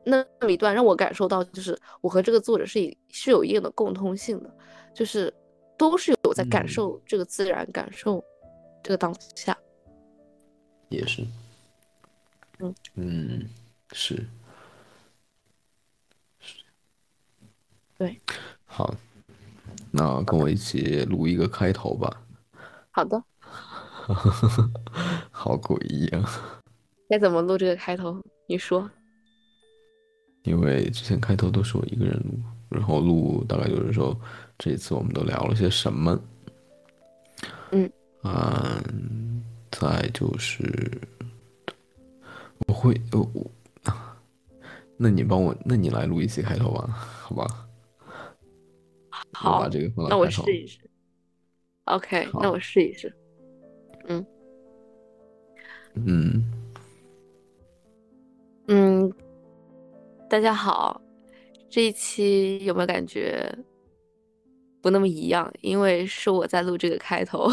[0.06, 4.50] 那那么一段让我感受到，就是我和这个作者是是有一定的共通性的，
[4.94, 5.34] 就是
[5.78, 8.24] 都是有在感受这个自然，感受
[8.82, 9.58] 这个当下。
[10.90, 11.24] 也是。
[12.60, 13.50] 嗯嗯，
[13.92, 14.16] 是
[16.40, 16.64] 是。
[17.98, 18.20] 对。
[18.66, 18.94] 好。
[19.92, 22.22] 那跟我一起录一个开头吧。
[22.92, 23.24] 好的。
[25.30, 26.28] 好诡异啊！
[27.08, 28.22] 该怎么录这个开头？
[28.48, 28.90] 你说。
[30.44, 32.40] 因为之前开头都是我一个人录，
[32.70, 34.20] 然后录大概就是说，
[34.58, 36.20] 这一次我们都聊了些什么？
[37.72, 37.92] 嗯。
[38.24, 40.92] 嗯，再就是，
[42.68, 43.52] 我会我我，
[44.98, 46.88] 那你帮我，那你来录一期开头吧，
[47.22, 47.46] 好吧？
[49.34, 49.68] 好，
[50.10, 50.80] 那我试一试。
[51.86, 53.14] OK，那我试一试。
[54.08, 54.26] 嗯
[55.96, 56.44] 嗯
[58.68, 59.14] 嗯，
[60.30, 61.02] 大家好，
[61.70, 63.54] 这一期有没有感觉
[64.82, 65.52] 不那么一样？
[65.62, 67.50] 因为是我在录这个开头。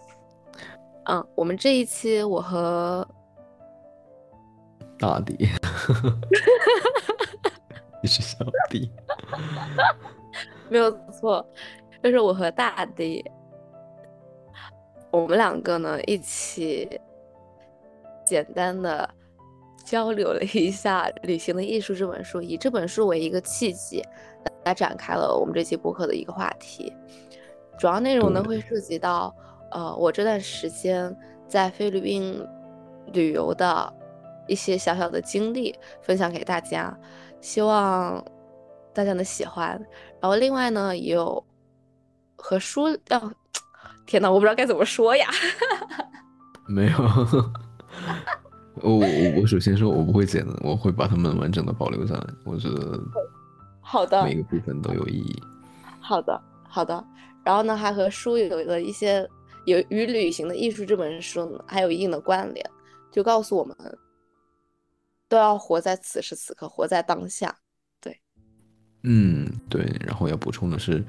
[1.08, 3.06] 嗯，我们这一期我和
[4.98, 5.36] 大迪，
[8.02, 8.38] 你是小
[8.70, 8.90] 弟。
[10.68, 11.46] 没有错，
[12.02, 13.24] 就是我和大地，
[15.10, 17.00] 我们两个呢一起
[18.24, 19.08] 简单的
[19.84, 24.02] 交流了一下《旅行的艺术》这本书，以这本书为一个契机
[24.64, 26.92] 来展开了我们这期播客的一个话题。
[27.78, 29.34] 主要内容呢会涉及到，
[29.70, 31.16] 呃，我这段时间
[31.46, 32.44] 在菲律宾
[33.12, 33.92] 旅游的
[34.48, 36.98] 一些小小的经历，分享给大家，
[37.40, 38.24] 希望。
[38.96, 39.78] 大家的喜欢，
[40.22, 41.44] 然后另外呢，也有
[42.34, 43.30] 和书要，
[44.06, 45.28] 天呐，我不知道该怎么说呀。
[46.66, 46.98] 没有，
[48.76, 52.26] 我我我首先说，我不会剪的，我会把它们完整的保留下来。
[52.46, 52.98] 我觉得
[53.82, 55.42] 好的，每个部分都有意义。
[56.00, 57.04] 好的，好的。
[57.44, 59.28] 然后呢，还和书有了一些
[59.66, 62.68] 有与《旅行的艺术》这本书呢，还有一定的关联，
[63.12, 63.76] 就告诉我们
[65.28, 67.54] 都要活在此时此刻，活在当下。
[69.08, 69.88] 嗯，对。
[70.04, 71.04] 然后要补充的是，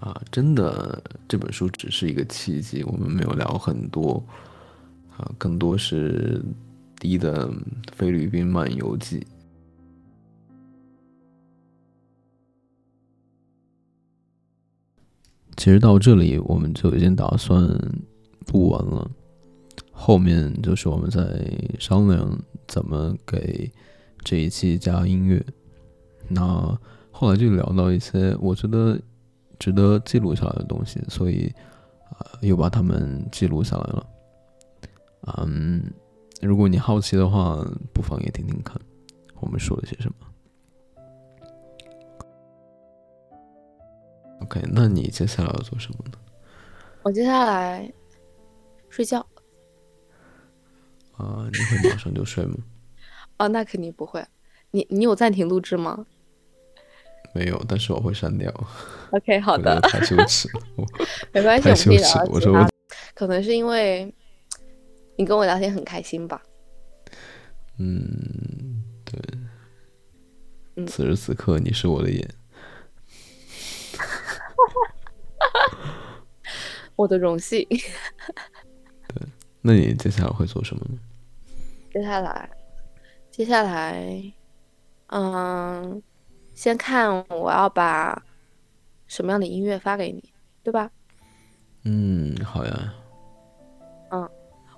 [0.00, 4.24] 啊，真的这本书只是一个契机，我们没有聊很多，
[5.14, 6.42] 啊，更多是
[6.98, 7.52] 低的
[7.92, 9.26] 菲律宾漫游记。
[15.58, 17.60] 其实到这里我们就已经打算
[18.54, 19.10] 录完了，
[19.92, 21.46] 后面就是我们在
[21.78, 23.70] 商量怎么给
[24.24, 25.44] 这一期加音乐。
[26.26, 26.74] 那。
[27.18, 28.96] 后来就聊到一些我觉得
[29.58, 31.52] 值得记录下来的东西，所以
[32.10, 34.06] 啊，又把它们记录下来了。
[35.36, 35.82] 嗯，
[36.40, 37.56] 如果你好奇的话，
[37.92, 38.80] 不妨也听听看
[39.40, 40.14] 我们说了些什么。
[44.42, 46.12] OK，那你接下来要做什么呢？
[47.02, 47.92] 我接下来
[48.88, 49.18] 睡觉。
[51.16, 52.58] 啊，你会马上就睡吗？
[53.38, 54.24] 哦，那肯定不会。
[54.70, 56.06] 你你有暂停录制吗？
[57.34, 58.52] 没有，但是我会删掉。
[59.10, 59.80] OK，好的。
[59.82, 60.60] 太羞耻了，
[61.32, 62.18] 没关系，太羞耻。
[62.30, 62.68] 我说我，
[63.14, 64.12] 可能是因为
[65.16, 66.42] 你跟我聊天很开心吧。
[67.78, 69.20] 嗯，对。
[70.86, 72.28] 此时此刻，你是我的眼。
[76.96, 77.64] 我的荣幸。
[77.68, 77.78] 对，
[79.62, 80.98] 那你接下来会做什么呢？
[81.92, 82.50] 接下来，
[83.30, 84.32] 接下来，
[85.08, 86.02] 嗯。
[86.58, 88.20] 先看我要把
[89.06, 90.20] 什么样的音乐发给你，
[90.64, 90.90] 对吧？
[91.84, 92.94] 嗯，好呀。
[94.10, 94.28] 嗯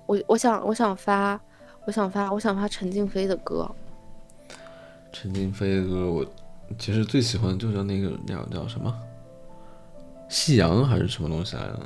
[0.05, 1.41] 我我想我想发，
[1.87, 3.67] 我想发我想发陈静飞的歌。
[5.11, 6.23] 陈静飞的歌，我
[6.77, 8.95] 其实最喜欢就叫那个叫叫什么，
[10.29, 11.79] 夕阳还是什么东西来着？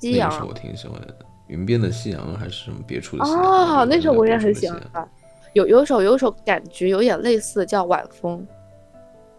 [0.00, 1.14] 夕阳那个是我挺喜欢的，
[1.46, 3.42] 云边的夕阳还是什么别处的夕阳？
[3.42, 5.08] 哦，那首我也很喜喜欢。
[5.52, 8.40] 有有一首有一首感觉有点类似的叫《晚风》，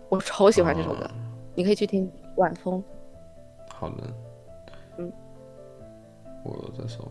[0.09, 1.11] 我超喜欢这首歌，哦
[1.55, 2.84] 你可以去听《晚风》。
[3.73, 4.03] 好的，
[4.97, 5.11] 嗯，
[6.43, 7.03] 我在搜。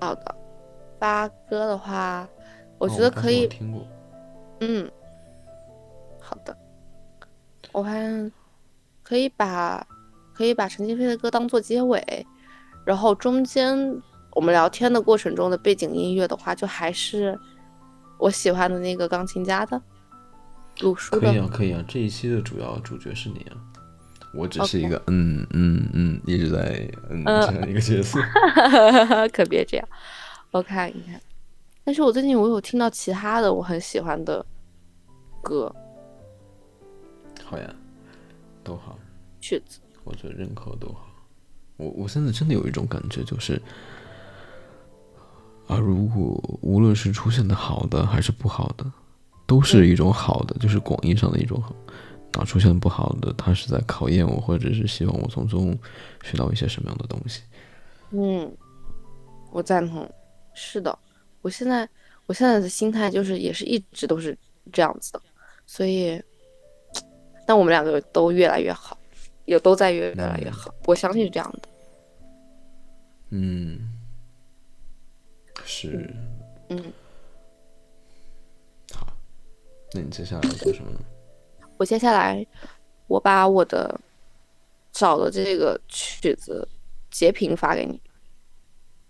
[0.00, 0.34] 好的，
[0.98, 2.28] 八哥的话，
[2.78, 3.86] 我哦觉得可以听过。
[4.60, 4.90] 嗯，
[6.20, 6.56] 好的，
[7.72, 8.32] 我看
[9.02, 9.86] 可以把
[10.34, 12.26] 可以把陈静飞的歌当做结尾，
[12.84, 13.76] 然后中间
[14.32, 17.38] 我们聊天的过程中的背景音乐的话，就还是
[18.18, 19.80] 我喜欢的那个钢琴家的
[20.80, 21.18] 鲁叔。
[21.18, 23.56] 的可以啊，可以啊，这一期的主要主角是你啊，
[24.32, 27.46] 我只是一个嗯嗯嗯一直在嗯呃。
[27.46, 28.20] 这样一个角色。
[29.32, 29.88] 可别这样。
[30.50, 31.20] 我看一看，
[31.84, 34.44] 但是我最近我有听到其他的我很喜欢的
[35.42, 35.74] 歌。
[37.44, 37.74] 好呀，
[38.64, 38.98] 都好，
[39.40, 39.80] 曲子。
[40.04, 41.06] 或者认可都好。
[41.76, 43.60] 我我现在真的有一种感觉，就是
[45.66, 48.90] 啊，如果无论是出现的好的还是不好的，
[49.50, 51.74] 都是一种好的，就是广义上的一种好。
[52.38, 55.76] 啊，出现不好的，他是在考验我，或者是希望我从中
[56.22, 57.42] 学到一些什么样的东西。
[58.12, 58.48] 嗯，
[59.50, 60.08] 我赞同。
[60.54, 60.96] 是的，
[61.42, 61.88] 我现在
[62.26, 64.38] 我现在的心态就是也是一直都是
[64.72, 65.22] 这样子的，
[65.66, 66.22] 所以，
[67.44, 68.96] 但我们两个都越来越好，
[69.46, 71.68] 也都在越越来越好，我相信是这样的。
[73.30, 73.92] 嗯，
[75.64, 76.08] 是。
[76.68, 77.09] 嗯，好，
[79.92, 80.98] 那你接下来要做什么呢？
[81.76, 82.46] 我接下来
[83.06, 83.98] 我把我的
[84.92, 86.68] 找的这个曲子
[87.10, 88.00] 截屏发给你，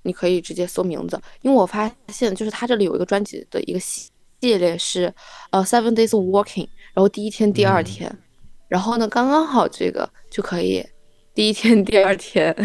[0.03, 5.13] 你可以直接搜名字，因为我发现就是它这里有一个专辑的一个系系列是
[5.51, 8.19] 呃 Seven Days Walking，然后第一天、第二嗯天，
[8.69, 10.83] 然后呢刚刚好这个就可以
[11.35, 12.57] 第一天、第二天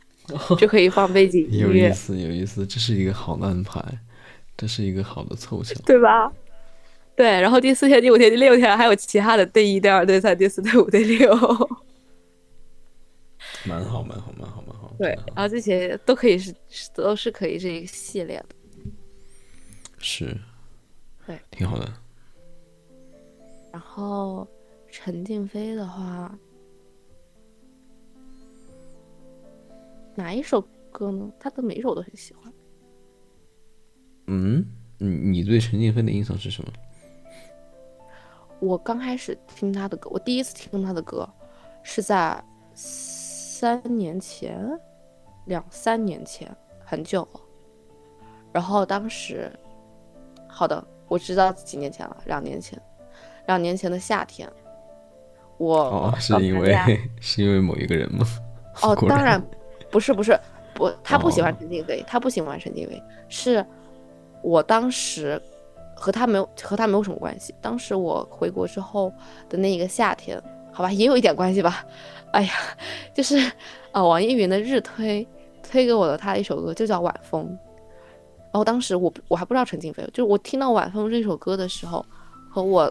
[0.58, 3.82] 就可以放背景音乐，有意思，有意思，这是一个好的安排，
[4.56, 5.74] 这是一个好的凑巧。
[5.84, 6.32] 对吧？
[7.18, 11.34] 对，然后第四天、第五天、第六天还有其他的 day 一、day 二、day 三、day 四、day 五、day 六。
[13.66, 14.94] 蛮好，蛮好，蛮好，蛮好。
[15.00, 18.46] 对然后这些都可以是是都是可以这一个系列的。
[19.98, 20.38] 是，
[21.26, 21.92] 对，挺好的。
[23.72, 24.46] 然后
[24.88, 26.38] 陈静飞的话，
[30.14, 30.60] 哪一首
[30.92, 31.28] 歌呢？
[31.40, 32.52] 他的每一首都很喜欢。
[34.28, 34.64] 嗯，
[34.98, 36.72] 你你对陈静飞的印象是什么？
[38.60, 41.28] 我刚开始听他的歌，我第一次听他的歌
[41.82, 42.42] 是在
[42.74, 44.58] 三年前，
[45.46, 46.50] 两三年前，
[46.84, 47.40] 很久了。
[48.52, 49.52] 然后当时，
[50.48, 52.80] 好的，我知道几年前了，两年前，
[53.46, 54.50] 两年前的夏天，
[55.56, 56.74] 我哦，是因为
[57.20, 58.26] 是因为某一个人吗？
[58.82, 59.40] 哦， 果当然
[59.90, 60.38] 不是不是
[60.74, 63.64] 不，他不喜欢哦陈静飞，他不喜欢陈静飞，是
[64.42, 65.40] 我当时
[65.98, 67.54] 和他没有和他没有什么关系。
[67.60, 69.12] 当时我回国之后
[69.48, 70.40] 的那一个夏天，
[70.72, 71.84] 好吧，也有一点关系吧。
[72.30, 72.52] 哎呀，
[73.12, 73.36] 就是
[73.92, 75.26] 呃，网易云的日推
[75.62, 77.44] 推给我的他的一首歌，就叫《晚风》。
[78.50, 82.04] 然后当时我我还不知道陈静飞，就是我听到《晚风》这首歌的时候，
[82.50, 82.90] 和我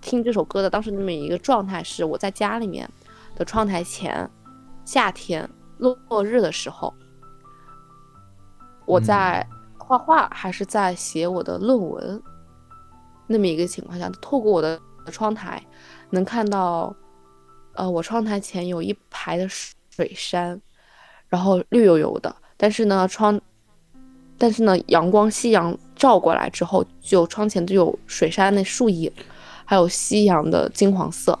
[0.00, 2.88] 听这首歌的当时那么一个状态是我在家里面
[3.36, 4.28] 的窗台前，
[4.84, 5.48] 夏天
[5.78, 6.92] 落落日的时候，
[8.86, 9.46] 我在
[9.78, 12.22] 画画还是在写我的论文，
[13.32, 15.62] 那么一个情况下，透过我的窗台
[16.10, 16.92] 能看到，
[17.74, 20.60] 呃，我窗台前有一排的水山，
[21.28, 23.40] 然后绿油油的，但是呢，窗，
[24.36, 29.08] 但是呢，阳光夕阳照过来之后，就窗前就有水杉的树影，
[29.64, 31.38] 还有夕阳的金黄色，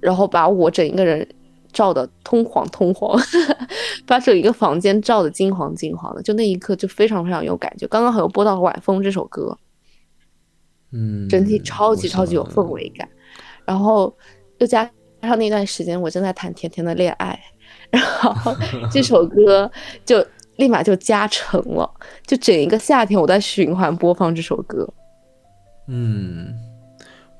[0.00, 1.28] 然后把我整一个人
[1.70, 3.20] 照的通黄通黄，
[4.06, 7.86] 把整一个房间照的金黄金黄的，就那一刻就非常非常有感觉。
[7.88, 9.58] 刚刚好又播到《晚风》这首歌，
[10.92, 13.08] 嗯，整体超级超级有氛围感，
[13.64, 14.16] 然后
[14.58, 14.82] 又加
[15.22, 17.38] 上那段时间我正在谈甜甜的恋爱，
[17.90, 18.54] 然后
[18.90, 19.70] 这首 歌
[20.04, 20.24] 就
[20.56, 21.90] 立马就加成了，
[22.26, 24.88] 就整一个夏天我在循环播放这首歌。
[25.86, 26.54] 嗯，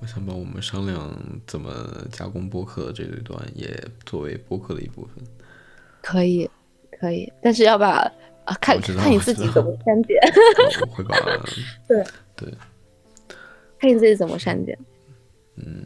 [0.01, 1.15] 我想把我们商量
[1.47, 1.73] 怎么
[2.11, 3.69] 加工播客的这一段也
[4.07, 5.25] 作为播客的一部分。
[6.03, 6.49] 可以，
[6.99, 8.11] 可以，但是要把
[8.45, 10.17] 啊看看你自己怎么删减，
[10.81, 11.17] 我会把
[11.87, 12.05] 对
[12.35, 12.55] 对，
[13.81, 14.79] 看你自己怎么删减。
[15.57, 15.85] 嗯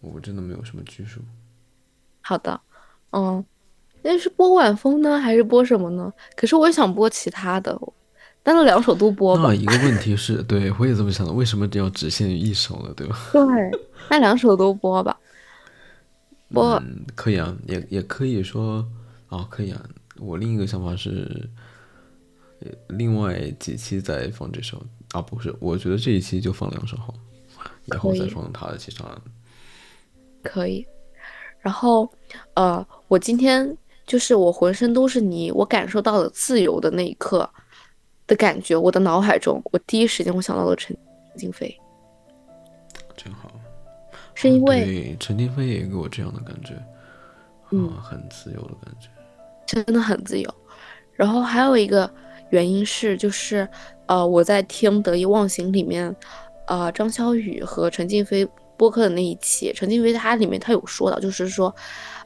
[0.00, 1.20] 我真的没有什么拘束。
[2.20, 2.60] 好的
[3.10, 3.42] 嗯，
[4.02, 6.12] 那是播晚风呢，还是播什么呢？
[6.36, 7.78] 可是我也想播其他的，
[8.42, 9.54] 但是两首都播吧那。
[9.54, 12.92] 一个问题是，对我也这么想的，为什么只要只限于一首呢？
[12.94, 13.16] 对吧？
[13.32, 13.42] 对，
[14.10, 15.18] 那两首都播吧。
[16.52, 18.86] 播嗯，可以啊，也也可以说，
[19.28, 19.82] 哦，可以啊。
[20.18, 21.48] 我另一个想法是，
[22.60, 24.84] 呃另外几期再放这首
[25.14, 27.14] 啊，不是，我觉得这一期就放两首好，
[27.84, 29.04] 以后再放他的其他。
[30.42, 30.84] 可以。
[31.60, 32.10] 然后，
[32.54, 33.76] 呃，我今天
[34.06, 37.48] 就是我浑身都是泥，我感受到了自由的那一刻
[38.26, 38.76] 的感觉。
[38.76, 40.96] 我的脑海中，我第一时间我想到了陈
[41.36, 41.80] 金飞，
[43.16, 43.48] 真好。
[43.48, 43.60] 啊
[44.34, 46.74] 是因为对陈金飞也给我这样的感觉，
[47.70, 49.08] 嗯啊，很自由的感觉。
[49.64, 50.54] 真的很自由。
[51.12, 52.12] 然后还有一个
[52.50, 53.68] 原因是，就是
[54.06, 56.14] 呃，我在听《得意忘形》里面，
[56.66, 58.46] 呃，张小雨和陈静飞
[58.76, 61.74] 播客的那一期，陈静飞他里面他有说到，就是说，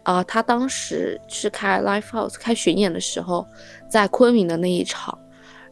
[0.02, 3.46] 啊、他当时是开 live house 开巡演的时候，
[3.88, 5.16] 在昆明的那一场，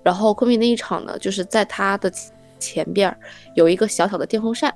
[0.02, 2.12] 然后昆明那一场呢，就是在他的
[2.58, 3.18] 前边儿
[3.54, 4.74] 有一个小小的电风扇。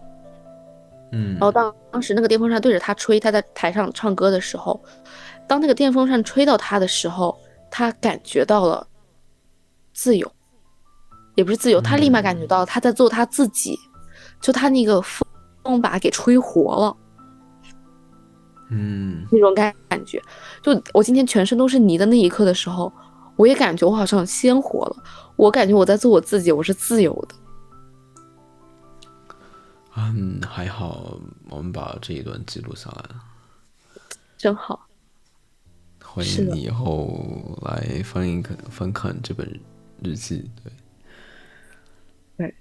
[1.13, 4.81] 嗯然后当当时那个电风扇对着他吹，他在台上唱歌的时候，
[5.47, 7.37] 当那个电风扇吹到他的时候，
[7.69, 8.87] 他感觉到了
[10.01, 10.33] 自由，
[11.35, 13.79] 也不是自由，他立马感觉到他在做他自己，
[14.41, 15.29] 就他那个风
[15.63, 16.97] 风把给吹活了
[18.71, 20.23] 嗯那种感感觉。
[20.63, 22.91] 就我今天全身都是泥的那一刻的时候，
[23.37, 24.97] 我也感觉我好像鲜活了，
[25.37, 27.35] 我感觉我在做我自己，我是自由的。
[29.97, 31.19] 嗯，还好
[31.51, 33.17] 我们把这一段记录下来了。
[34.39, 34.87] 真好，
[36.03, 39.61] 欢迎你以后来翻一看翻看这本
[40.03, 40.73] 日记，对，
[42.37, 42.55] 对，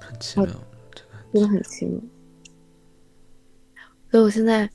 [0.00, 0.46] 很奇妙，
[1.32, 1.48] 真的。
[1.48, 2.00] 很奇妙。
[4.10, 4.70] 所以我现在，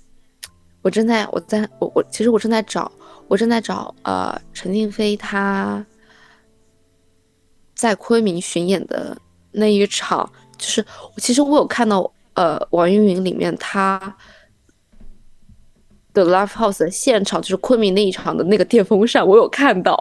[0.82, 2.92] 我正在我在我我其实我正在找，
[3.28, 5.86] 我正在找呃陈静飞他
[7.74, 9.18] 在昆明巡演的
[9.52, 10.86] 那一场，就是
[11.18, 14.16] 其实我有看到呃网易云里面他
[16.14, 19.94] 的 live house 的现场，就是昆明那一场的那个电风扇，我有看到。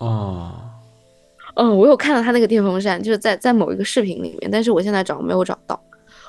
[0.00, 0.70] 哦，
[1.56, 5.82] 嗯，我有看到他那个电风扇，就是在在某一个视频里面，但是我现在找没有找到，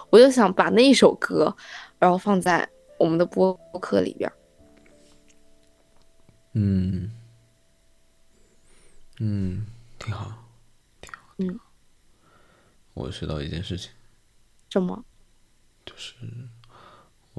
[0.10, 1.56] 我就想把那一首歌，
[2.00, 2.68] 然后放在
[2.98, 4.32] 我们的播客里边。
[6.54, 7.12] 嗯，
[9.20, 9.66] 嗯，
[10.00, 10.32] 挺好，
[11.00, 11.20] 挺好。
[11.38, 11.66] 挺嗯好，
[12.96, 13.92] 我学到一件事情，
[14.72, 15.06] 什么？
[15.86, 16.16] 就是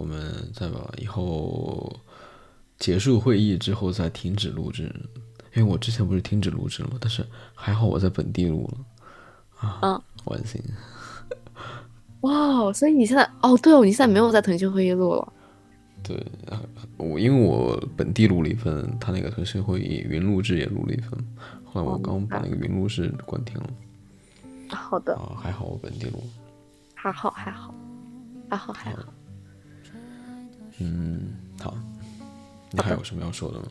[0.00, 1.94] 我们再把以后
[2.78, 4.84] 结束会议之后再停止录制，
[5.54, 6.96] 因为我之前不是停止录制了吗？
[6.98, 7.22] 但是
[7.54, 10.58] 还好我在本地录了，啊，嗯， 万幸。
[12.22, 15.32] 哇，所以你现在哦，对哦，你现在没有在腾讯会议录了。
[16.02, 16.16] 对，
[16.46, 16.58] 呃
[16.96, 21.10] 我因为我本地录了一份，他那个腾讯会议云录制也录了一份，
[21.62, 23.70] 后来我哦刚把那个云录制关停了，
[24.74, 26.22] 好的，啊，还好我本地录。
[26.94, 27.74] 还好，还好，
[28.48, 29.02] 还好，还好。
[30.80, 31.76] 嗯，好，
[32.70, 33.66] 你还有什么要说的吗？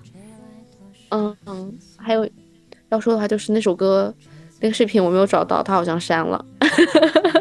[1.09, 2.29] 嗯嗯，还有
[2.89, 4.13] 要说的话就是那首歌，
[4.59, 6.45] 那个视频我没有找到，他好像删了，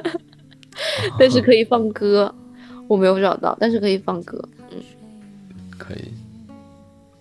[1.18, 2.34] 但是可以放歌，
[2.88, 4.42] 我没有找到，但是可以放歌。
[4.70, 4.78] 嗯
[5.76, 6.12] 可以。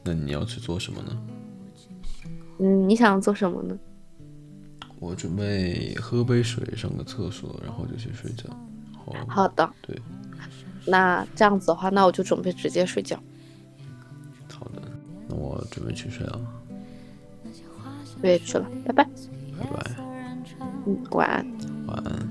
[0.03, 1.17] 那你要去做什么呢？
[2.59, 3.77] 嗯，你想做什么呢？
[4.99, 8.49] 我准备喝杯水，上个厕所，然后就去睡觉。
[9.05, 10.01] 好，好的，对，
[10.87, 13.19] 那这样子的话，那我就准备直接睡觉。
[14.51, 14.81] 好的，
[15.27, 16.41] 那我准备去睡了，
[18.21, 19.03] 我也去了，拜拜。
[19.59, 19.91] 拜拜，
[20.85, 21.45] 嗯，晚安。
[21.87, 22.29] 晚安。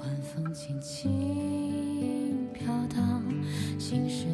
[0.00, 3.22] 晚风轻轻飘荡，
[3.78, 4.24] 心事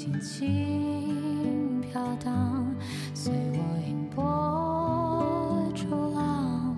[0.00, 2.64] 轻轻飘荡，
[3.12, 6.74] 随我迎波逐浪。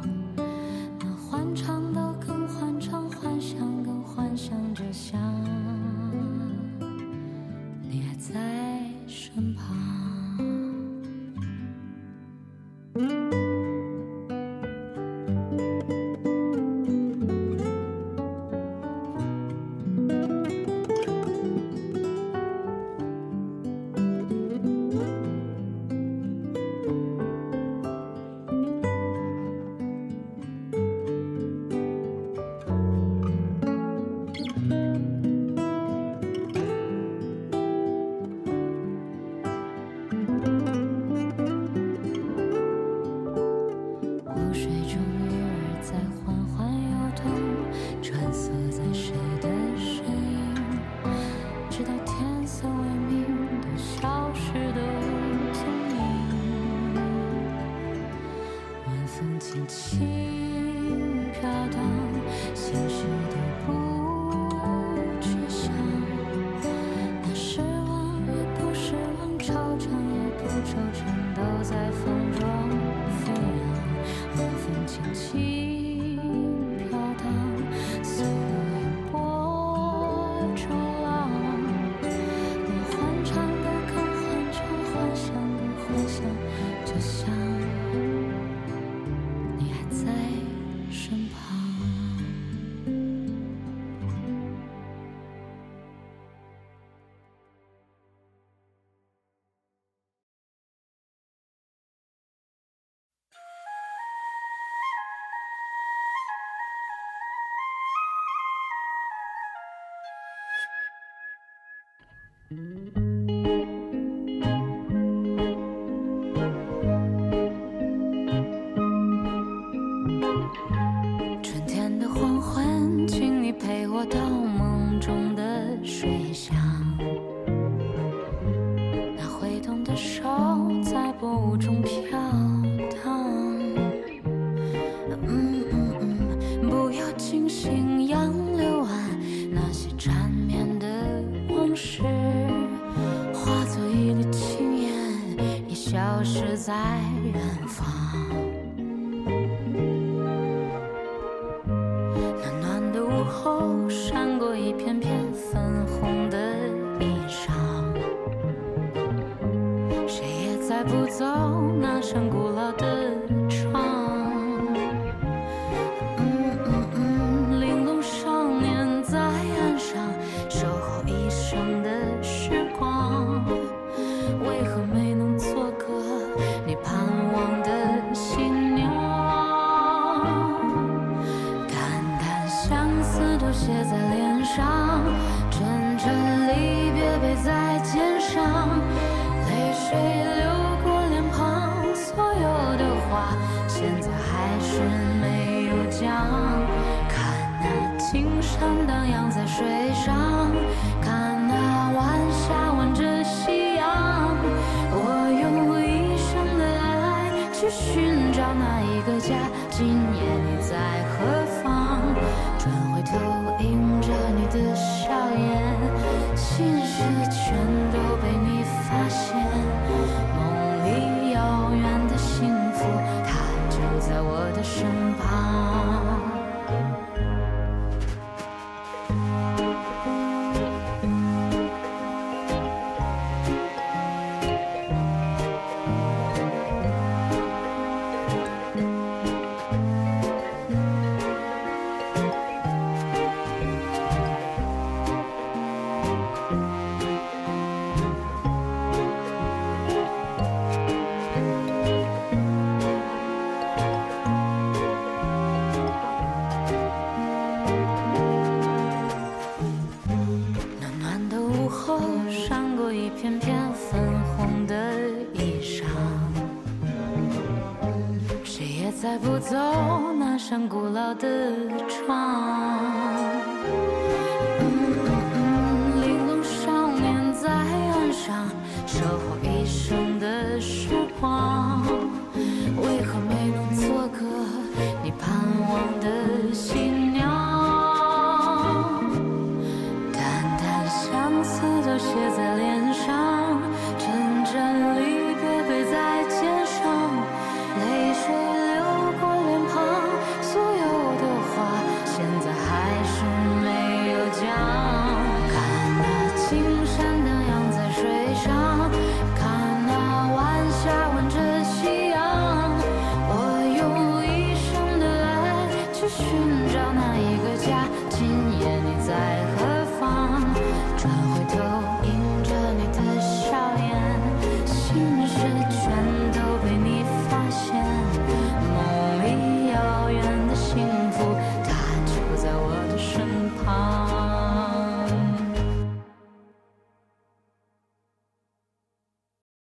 [0.99, 5.21] 那欢畅的更欢畅，幻想更幻想着想，
[7.89, 8.72] 你还在